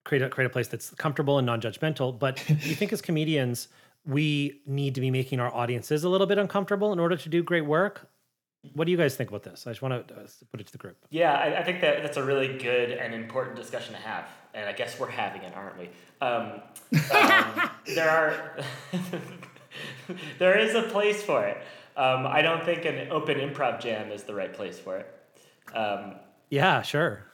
create 0.04 0.22
a 0.22 0.28
create 0.28 0.46
a 0.46 0.50
place 0.50 0.68
that's 0.68 0.90
comfortable 0.90 1.38
and 1.38 1.46
non-judgmental. 1.46 2.18
But 2.18 2.46
you 2.48 2.74
think 2.74 2.92
as 2.92 3.00
comedians, 3.00 3.68
we 4.04 4.60
need 4.66 4.94
to 4.96 5.00
be 5.00 5.10
making 5.10 5.40
our 5.40 5.54
audiences 5.54 6.04
a 6.04 6.08
little 6.08 6.26
bit 6.26 6.38
uncomfortable 6.38 6.92
in 6.92 6.98
order 6.98 7.16
to 7.16 7.28
do 7.28 7.42
great 7.42 7.66
work. 7.66 8.08
What 8.74 8.84
do 8.84 8.92
you 8.92 8.96
guys 8.96 9.16
think 9.16 9.28
about 9.28 9.42
this? 9.42 9.66
I 9.66 9.70
just 9.70 9.82
want 9.82 10.06
to 10.06 10.14
uh, 10.14 10.26
put 10.52 10.60
it 10.60 10.66
to 10.66 10.72
the 10.72 10.78
group. 10.78 10.96
Yeah, 11.10 11.32
I, 11.32 11.58
I 11.58 11.64
think 11.64 11.80
that 11.80 12.02
that's 12.02 12.16
a 12.16 12.22
really 12.22 12.58
good 12.58 12.92
and 12.92 13.12
important 13.12 13.56
discussion 13.56 13.92
to 13.92 14.00
have, 14.00 14.28
and 14.54 14.68
I 14.68 14.72
guess 14.72 15.00
we're 15.00 15.10
having 15.10 15.42
it, 15.42 15.52
aren't 15.56 15.78
we? 15.78 15.90
Um, 16.20 16.60
um, 17.12 17.70
there 17.86 18.08
are 18.08 18.56
there 20.38 20.58
is 20.58 20.74
a 20.74 20.82
place 20.82 21.22
for 21.22 21.44
it. 21.44 21.58
Um, 21.96 22.26
I 22.26 22.42
don't 22.42 22.64
think 22.64 22.84
an 22.84 23.10
open 23.10 23.38
improv 23.38 23.80
jam 23.80 24.10
is 24.10 24.22
the 24.24 24.34
right 24.34 24.52
place 24.52 24.78
for 24.78 24.98
it. 24.98 25.06
Um, 25.74 26.14
Yeah, 26.50 26.82
sure. 26.82 27.24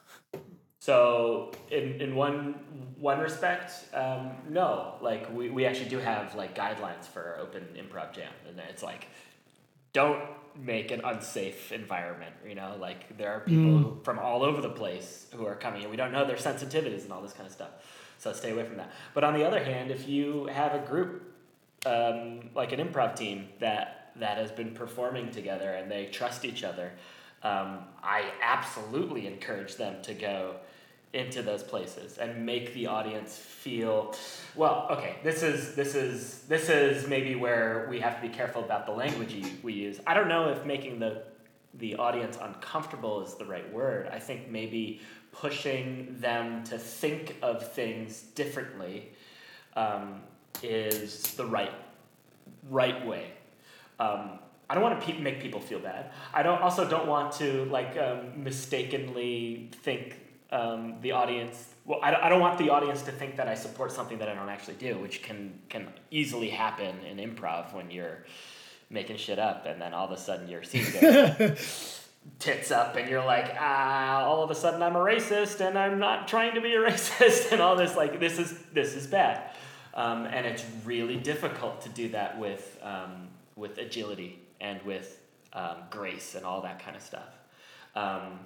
so 0.78 1.52
in, 1.70 2.00
in 2.00 2.14
one 2.16 2.54
one 2.98 3.20
respect, 3.20 3.72
um, 3.94 4.30
no. 4.48 4.94
Like 5.00 5.32
we, 5.32 5.50
we 5.50 5.66
actually 5.66 5.88
do 5.88 5.98
have 5.98 6.34
like 6.34 6.56
guidelines 6.56 7.04
for 7.04 7.22
our 7.22 7.38
open 7.38 7.64
improv 7.76 8.12
jam, 8.12 8.32
and 8.48 8.58
it's 8.68 8.82
like 8.82 9.06
don't 9.92 10.22
make 10.56 10.90
an 10.90 11.00
unsafe 11.04 11.70
environment. 11.72 12.34
You 12.46 12.56
know, 12.56 12.76
like 12.80 13.16
there 13.16 13.30
are 13.32 13.40
people 13.40 13.70
Mm. 13.70 14.04
from 14.04 14.18
all 14.18 14.42
over 14.42 14.60
the 14.60 14.70
place 14.70 15.26
who 15.34 15.46
are 15.46 15.54
coming, 15.54 15.82
and 15.82 15.90
we 15.90 15.96
don't 15.96 16.10
know 16.12 16.24
their 16.26 16.36
sensitivities 16.36 17.04
and 17.04 17.12
all 17.12 17.22
this 17.22 17.32
kind 17.32 17.46
of 17.46 17.52
stuff. 17.52 17.70
So 18.18 18.32
stay 18.32 18.50
away 18.50 18.64
from 18.64 18.78
that. 18.78 18.90
But 19.14 19.22
on 19.22 19.34
the 19.34 19.44
other 19.46 19.62
hand, 19.62 19.92
if 19.92 20.08
you 20.08 20.46
have 20.46 20.74
a 20.74 20.80
group 20.84 21.22
um, 21.86 22.50
like 22.54 22.72
an 22.72 22.80
improv 22.80 23.16
team 23.16 23.48
that 23.60 24.12
that 24.16 24.36
has 24.36 24.50
been 24.50 24.72
performing 24.72 25.30
together 25.30 25.74
and 25.74 25.90
they 25.90 26.06
trust 26.06 26.44
each 26.44 26.64
other, 26.64 26.92
um, 27.44 27.78
I 28.02 28.32
absolutely 28.42 29.26
encourage 29.28 29.76
them 29.76 30.02
to 30.02 30.14
go 30.14 30.56
into 31.12 31.40
those 31.40 31.62
places 31.62 32.18
and 32.18 32.44
make 32.44 32.74
the 32.74 32.86
audience 32.86 33.34
feel 33.38 34.14
well 34.54 34.86
okay 34.90 35.16
this 35.24 35.42
is 35.42 35.74
this 35.74 35.94
is 35.94 36.40
this 36.48 36.68
is 36.68 37.08
maybe 37.08 37.34
where 37.34 37.86
we 37.88 37.98
have 37.98 38.20
to 38.20 38.28
be 38.28 38.28
careful 38.28 38.62
about 38.62 38.84
the 38.84 38.92
language 38.92 39.34
we 39.62 39.72
use. 39.72 40.00
I 40.06 40.12
don't 40.12 40.28
know 40.28 40.50
if 40.50 40.66
making 40.66 40.98
the 40.98 41.22
the 41.74 41.96
audience 41.96 42.38
uncomfortable 42.40 43.22
is 43.22 43.34
the 43.34 43.44
right 43.44 43.70
word. 43.72 44.08
I 44.12 44.18
think 44.18 44.50
maybe 44.50 45.00
pushing 45.32 46.16
them 46.18 46.64
to 46.64 46.78
think 46.78 47.36
of 47.42 47.72
things 47.72 48.22
differently 48.34 49.10
um, 49.76 50.20
is 50.64 51.34
the 51.34 51.46
right 51.46 51.72
right 52.68 53.06
way. 53.06 53.32
Um, 53.98 54.38
I 54.70 54.74
don't 54.74 54.82
want 54.82 55.00
to 55.00 55.06
pe- 55.06 55.18
make 55.18 55.40
people 55.40 55.60
feel 55.60 55.78
bad. 55.78 56.10
I 56.34 56.42
don't 56.42 56.60
also 56.60 56.88
don't 56.88 57.06
want 57.06 57.32
to 57.34 57.64
like 57.66 57.96
um, 57.96 58.42
mistakenly 58.42 59.70
think 59.82 60.20
um, 60.50 60.96
the 61.00 61.12
audience. 61.12 61.74
Well, 61.84 62.00
I 62.02 62.10
don't, 62.10 62.22
I 62.22 62.28
don't 62.28 62.40
want 62.40 62.58
the 62.58 62.70
audience 62.70 63.02
to 63.02 63.12
think 63.12 63.36
that 63.36 63.48
I 63.48 63.54
support 63.54 63.92
something 63.92 64.18
that 64.18 64.28
I 64.28 64.34
don't 64.34 64.50
actually 64.50 64.74
do, 64.74 64.98
which 64.98 65.22
can 65.22 65.58
can 65.68 65.88
easily 66.10 66.50
happen 66.50 66.96
in 67.04 67.16
improv 67.16 67.72
when 67.72 67.90
you're 67.90 68.24
making 68.90 69.16
shit 69.16 69.38
up 69.38 69.66
and 69.66 69.80
then 69.80 69.92
all 69.92 70.06
of 70.06 70.12
a 70.12 70.16
sudden 70.16 70.48
your 70.48 70.62
scene 70.62 70.86
goes 70.92 72.08
tits 72.38 72.70
up 72.70 72.96
and 72.96 73.08
you're 73.08 73.24
like 73.24 73.54
ah 73.58 74.22
all 74.24 74.42
of 74.42 74.50
a 74.50 74.54
sudden 74.54 74.82
i'm 74.82 74.96
a 74.96 74.98
racist 74.98 75.60
and 75.60 75.78
i'm 75.78 75.98
not 75.98 76.26
trying 76.26 76.54
to 76.54 76.60
be 76.60 76.74
a 76.74 76.78
racist 76.90 77.52
and 77.52 77.60
all 77.60 77.76
this 77.76 77.96
like 77.96 78.18
this 78.18 78.38
is 78.38 78.58
this 78.72 78.94
is 78.94 79.06
bad 79.06 79.50
um, 79.98 80.24
and 80.26 80.46
it's 80.46 80.64
really 80.84 81.16
difficult 81.16 81.80
to 81.82 81.88
do 81.90 82.08
that 82.10 82.38
with 82.38 82.78
um, 82.82 83.28
with 83.56 83.78
agility 83.78 84.38
and 84.60 84.80
with 84.82 85.20
um, 85.52 85.76
grace 85.90 86.34
and 86.34 86.44
all 86.46 86.62
that 86.62 86.78
kind 86.82 86.96
of 86.96 87.02
stuff. 87.02 87.34
Um, 87.94 88.40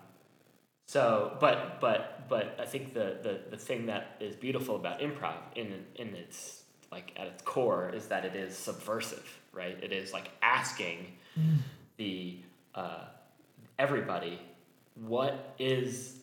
so 0.86 1.36
but 1.40 1.80
but 1.80 2.28
but 2.28 2.58
i 2.60 2.66
think 2.66 2.92
the, 2.92 3.16
the 3.22 3.40
the 3.50 3.56
thing 3.56 3.86
that 3.86 4.16
is 4.18 4.34
beautiful 4.34 4.74
about 4.74 4.98
improv 4.98 5.36
in 5.54 5.84
in 5.94 6.08
its 6.08 6.64
like 6.90 7.12
at 7.16 7.28
its 7.28 7.42
core 7.42 7.90
is 7.94 8.08
that 8.08 8.24
it 8.24 8.34
is 8.34 8.58
subversive 8.58 9.38
right? 9.52 9.78
It 9.82 9.92
is 9.92 10.12
like 10.12 10.30
asking 10.40 11.06
the 11.96 12.38
uh, 12.74 13.04
everybody 13.78 14.40
what 14.94 15.54
is 15.58 16.16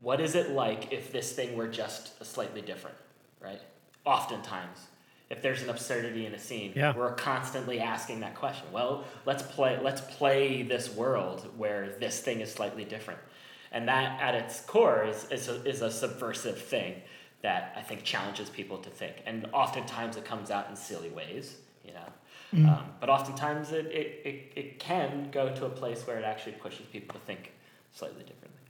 what 0.00 0.20
is 0.20 0.34
it 0.34 0.50
like 0.50 0.92
if 0.92 1.12
this 1.12 1.32
thing 1.32 1.56
were 1.56 1.68
just 1.68 2.22
slightly 2.24 2.60
different 2.60 2.96
right 3.40 3.60
oftentimes 4.08 4.78
if 5.30 5.42
there's 5.42 5.62
an 5.62 5.68
absurdity 5.68 6.24
in 6.24 6.32
a 6.32 6.38
scene 6.38 6.72
Yeah. 6.74 6.96
we're 6.96 7.12
constantly 7.14 7.78
asking 7.80 8.20
that 8.20 8.34
question. 8.34 8.66
Well 8.72 9.04
let's 9.26 9.42
play 9.42 9.78
let's 9.88 10.00
play 10.00 10.62
this 10.62 10.86
world 11.02 11.40
where 11.56 11.82
this 12.00 12.20
thing 12.20 12.40
is 12.40 12.50
slightly 12.50 12.84
different. 12.84 13.20
And 13.70 13.86
that 13.88 14.08
at 14.22 14.34
its 14.34 14.62
core 14.62 15.04
is, 15.04 15.26
is, 15.30 15.48
a, 15.48 15.56
is 15.68 15.82
a 15.82 15.90
subversive 15.90 16.58
thing 16.74 16.94
that 17.42 17.62
i 17.76 17.82
think 17.88 18.02
challenges 18.02 18.48
people 18.60 18.78
to 18.78 18.90
think. 18.90 19.14
And 19.26 19.46
oftentimes 19.52 20.16
it 20.16 20.24
comes 20.24 20.50
out 20.50 20.64
in 20.70 20.76
silly 20.76 21.10
ways 21.10 21.56
you 21.86 21.92
know? 21.98 22.08
Mm. 22.54 22.68
um, 22.68 22.84
but 23.00 23.08
oftentimes 23.10 23.72
it, 23.72 23.86
it, 23.86 24.08
it, 24.24 24.52
it 24.60 24.78
can 24.78 25.28
go 25.30 25.54
to 25.54 25.66
a 25.66 25.70
place 25.80 26.06
where 26.06 26.18
it 26.18 26.24
actually 26.24 26.56
pushes 26.64 26.86
people 26.94 27.12
to 27.18 27.24
think 27.26 27.52
slightly 27.92 28.24
differently 28.30 28.62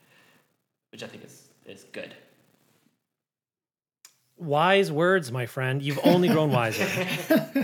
which 0.91 1.03
i 1.03 1.07
think 1.07 1.25
is, 1.25 1.49
is 1.67 1.85
good 1.93 2.13
Wise 4.39 4.93
words, 4.93 5.33
my 5.33 5.47
friend. 5.47 5.83
You've 5.83 5.99
only 6.05 6.29
grown 6.29 6.51
wiser. 6.51 6.87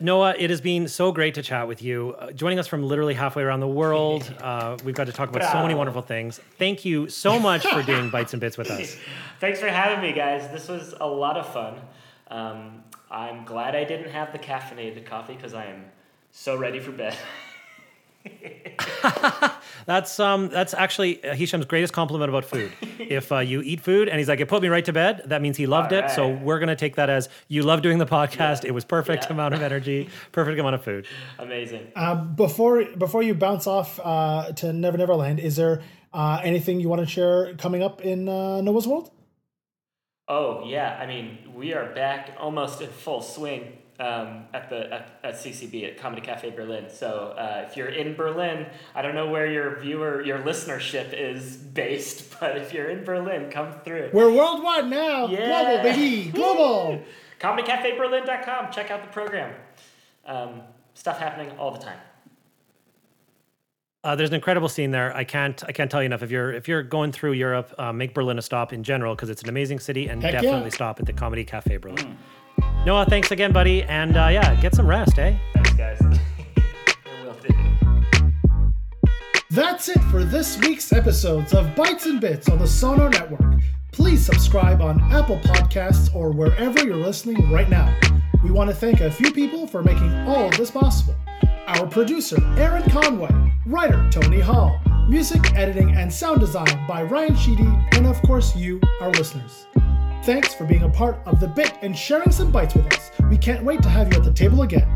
Noah, 0.00 0.34
it 0.38 0.50
has 0.50 0.60
been 0.60 0.86
so 0.86 1.10
great 1.10 1.34
to 1.34 1.42
chat 1.42 1.66
with 1.66 1.82
you. 1.82 2.14
Uh, 2.18 2.30
joining 2.30 2.60
us 2.60 2.68
from 2.68 2.84
literally 2.84 3.14
halfway 3.14 3.42
around 3.42 3.60
the 3.60 3.66
world, 3.68 4.32
uh, 4.40 4.76
we've 4.84 4.94
got 4.94 5.06
to 5.06 5.12
talk 5.12 5.28
about 5.28 5.50
so 5.50 5.60
many 5.60 5.74
wonderful 5.74 6.02
things. 6.02 6.38
Thank 6.58 6.84
you 6.84 7.08
so 7.08 7.38
much 7.40 7.66
for 7.66 7.82
doing 7.82 8.08
Bites 8.12 8.32
and 8.32 8.40
Bits 8.40 8.56
with 8.56 8.70
us. 8.70 8.96
Thanks 9.40 9.58
for 9.58 9.68
having 9.68 10.00
me, 10.00 10.12
guys. 10.12 10.48
This 10.52 10.68
was 10.68 10.94
a 11.00 11.06
lot 11.06 11.36
of 11.36 11.52
fun. 11.52 11.80
Um, 12.28 12.84
I'm 13.10 13.44
glad 13.44 13.74
I 13.74 13.84
didn't 13.84 14.10
have 14.10 14.32
the 14.32 14.38
caffeinated 14.38 15.04
coffee 15.04 15.34
because 15.34 15.54
I 15.54 15.64
am 15.66 15.86
so 16.30 16.56
ready 16.56 16.78
for 16.78 16.92
bed. 16.92 17.16
That's 19.86 20.20
um 20.20 20.48
that's 20.48 20.74
actually 20.74 21.24
uh, 21.24 21.34
Hisham's 21.34 21.64
greatest 21.64 21.94
compliment 21.94 22.28
about 22.28 22.44
food. 22.44 22.70
if 22.98 23.32
uh, 23.32 23.38
you 23.38 23.62
eat 23.62 23.80
food 23.80 24.08
and 24.08 24.18
he's 24.18 24.28
like 24.28 24.38
it 24.40 24.46
put 24.46 24.60
me 24.60 24.68
right 24.68 24.84
to 24.84 24.92
bed, 24.92 25.22
that 25.26 25.40
means 25.40 25.56
he 25.56 25.66
loved 25.66 25.94
All 25.94 26.00
it. 26.00 26.10
So 26.10 26.28
we're 26.28 26.58
gonna 26.58 26.76
take 26.76 26.96
that 26.96 27.08
as 27.08 27.30
you 27.48 27.62
love 27.62 27.80
doing 27.80 27.96
the 27.96 28.06
podcast. 28.06 28.64
It 28.66 28.72
was 28.72 28.84
perfect 28.84 29.24
Yeah. 29.24 29.32
amount 29.32 29.54
of 29.54 29.62
energy, 29.62 30.10
perfect 30.32 30.58
amount 30.60 30.74
of 30.74 30.84
food. 30.84 31.06
Amazing. 31.38 31.86
Uh, 31.96 32.16
before 32.16 32.84
before 32.98 33.22
you 33.22 33.34
bounce 33.34 33.66
off 33.66 33.98
uh, 34.04 34.52
to 34.52 34.74
Never 34.74 34.98
Never 34.98 35.14
Land, 35.14 35.40
is 35.40 35.56
there 35.56 35.80
uh, 36.12 36.40
anything 36.44 36.80
you 36.80 36.90
want 36.90 37.00
to 37.00 37.06
share 37.06 37.54
coming 37.54 37.82
up 37.82 38.02
in 38.02 38.28
uh, 38.28 38.60
Noah's 38.60 38.86
World? 38.86 39.10
Oh 40.28 40.66
yeah, 40.66 40.98
I 41.00 41.06
mean 41.06 41.38
we 41.54 41.72
are 41.72 41.94
back 41.94 42.36
almost 42.38 42.82
in 42.82 42.88
full 42.90 43.22
swing 43.22 43.78
um, 43.98 44.44
at 44.54 44.70
the 44.70 44.92
at, 44.92 45.20
at 45.24 45.34
CCB 45.34 45.88
at 45.88 45.98
Comedy 45.98 46.22
Cafe 46.22 46.50
Berlin. 46.50 46.86
So 46.88 47.34
uh, 47.36 47.66
if 47.68 47.76
you're 47.76 47.88
in 47.88 48.14
Berlin, 48.14 48.66
I 48.94 49.02
don't 49.02 49.14
know 49.14 49.28
where 49.28 49.46
your 49.46 49.78
viewer 49.80 50.22
your 50.22 50.38
listenership 50.38 51.12
is 51.12 51.56
based, 51.56 52.34
but 52.40 52.56
if 52.56 52.72
you're 52.72 52.88
in 52.88 53.04
Berlin, 53.04 53.50
come 53.50 53.72
through. 53.84 54.10
We're 54.12 54.32
worldwide 54.32 54.88
now. 54.88 55.26
Yeah. 55.26 55.48
Global, 55.48 55.82
baby. 55.82 56.30
Global. 56.34 57.02
ComedyCafeBerlin.com. 57.40 58.72
Check 58.72 58.90
out 58.90 59.02
the 59.02 59.12
program. 59.12 59.54
Um, 60.26 60.62
stuff 60.94 61.18
happening 61.18 61.50
all 61.58 61.70
the 61.70 61.78
time. 61.78 61.98
Uh, 64.04 64.14
there's 64.14 64.30
an 64.30 64.36
incredible 64.36 64.68
scene 64.68 64.92
there. 64.92 65.14
I 65.16 65.24
can't 65.24 65.62
I 65.66 65.72
can't 65.72 65.90
tell 65.90 66.02
you 66.02 66.06
enough. 66.06 66.22
If 66.22 66.30
you're 66.30 66.52
if 66.52 66.68
you're 66.68 66.84
going 66.84 67.10
through 67.10 67.32
Europe, 67.32 67.74
uh, 67.78 67.92
make 67.92 68.14
Berlin 68.14 68.38
a 68.38 68.42
stop 68.42 68.72
in 68.72 68.84
general 68.84 69.16
because 69.16 69.28
it's 69.28 69.42
an 69.42 69.48
amazing 69.48 69.80
city, 69.80 70.06
and 70.06 70.22
Heck 70.22 70.34
yeah. 70.34 70.40
definitely 70.40 70.70
stop 70.70 71.00
at 71.00 71.06
the 71.06 71.12
Comedy 71.12 71.44
Cafe 71.44 71.76
Berlin. 71.78 72.16
Noah, 72.86 73.06
thanks 73.06 73.30
again, 73.30 73.52
buddy, 73.52 73.82
and 73.84 74.16
uh, 74.16 74.28
yeah, 74.28 74.54
get 74.60 74.74
some 74.74 74.86
rest, 74.86 75.18
eh? 75.18 75.36
Thanks, 75.54 75.72
guys. 75.74 76.00
That's 79.50 79.88
it 79.88 80.00
for 80.10 80.24
this 80.24 80.58
week's 80.58 80.92
episodes 80.92 81.52
of 81.54 81.74
Bites 81.74 82.06
and 82.06 82.20
Bits 82.20 82.48
on 82.48 82.58
the 82.58 82.66
Sonar 82.66 83.08
Network. 83.10 83.60
Please 83.92 84.24
subscribe 84.24 84.80
on 84.80 85.00
Apple 85.12 85.38
Podcasts 85.38 86.14
or 86.14 86.30
wherever 86.30 86.84
you're 86.84 86.96
listening 86.96 87.50
right 87.50 87.68
now. 87.68 87.92
We 88.44 88.50
want 88.50 88.70
to 88.70 88.76
thank 88.76 89.00
a 89.00 89.10
few 89.10 89.32
people 89.32 89.66
for 89.66 89.82
making 89.82 90.14
all 90.28 90.46
of 90.46 90.56
this 90.56 90.70
possible. 90.70 91.16
Our 91.66 91.86
producer, 91.86 92.36
Aaron 92.56 92.88
Conway, 92.90 93.34
writer, 93.66 94.08
Tony 94.10 94.40
Hall, 94.40 94.80
music 95.08 95.54
editing 95.56 95.90
and 95.96 96.12
sound 96.12 96.40
design 96.40 96.86
by 96.86 97.02
Ryan 97.02 97.34
Sheedy, 97.34 97.68
and 97.92 98.06
of 98.06 98.20
course, 98.22 98.54
you, 98.54 98.80
our 99.00 99.10
listeners. 99.10 99.66
Thanks 100.24 100.52
for 100.52 100.64
being 100.64 100.82
a 100.82 100.88
part 100.88 101.18
of 101.26 101.40
the 101.40 101.48
bit 101.48 101.74
and 101.82 101.96
sharing 101.96 102.30
some 102.30 102.50
bites 102.50 102.74
with 102.74 102.92
us. 102.92 103.10
We 103.30 103.38
can't 103.38 103.64
wait 103.64 103.82
to 103.82 103.88
have 103.88 104.12
you 104.12 104.18
at 104.18 104.24
the 104.24 104.32
table 104.32 104.62
again. 104.62 104.86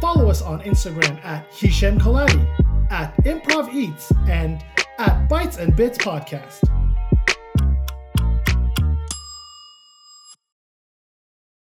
Follow 0.00 0.28
us 0.28 0.42
on 0.42 0.60
Instagram 0.62 1.22
at 1.24 1.46
Hisham 1.52 1.98
Kelati, 1.98 2.90
at 2.90 3.16
Improv 3.24 3.72
Eats, 3.72 4.12
and 4.28 4.64
at 4.98 5.28
Bites 5.28 5.58
and 5.58 5.74
Bits 5.76 5.98
Podcast. 5.98 6.83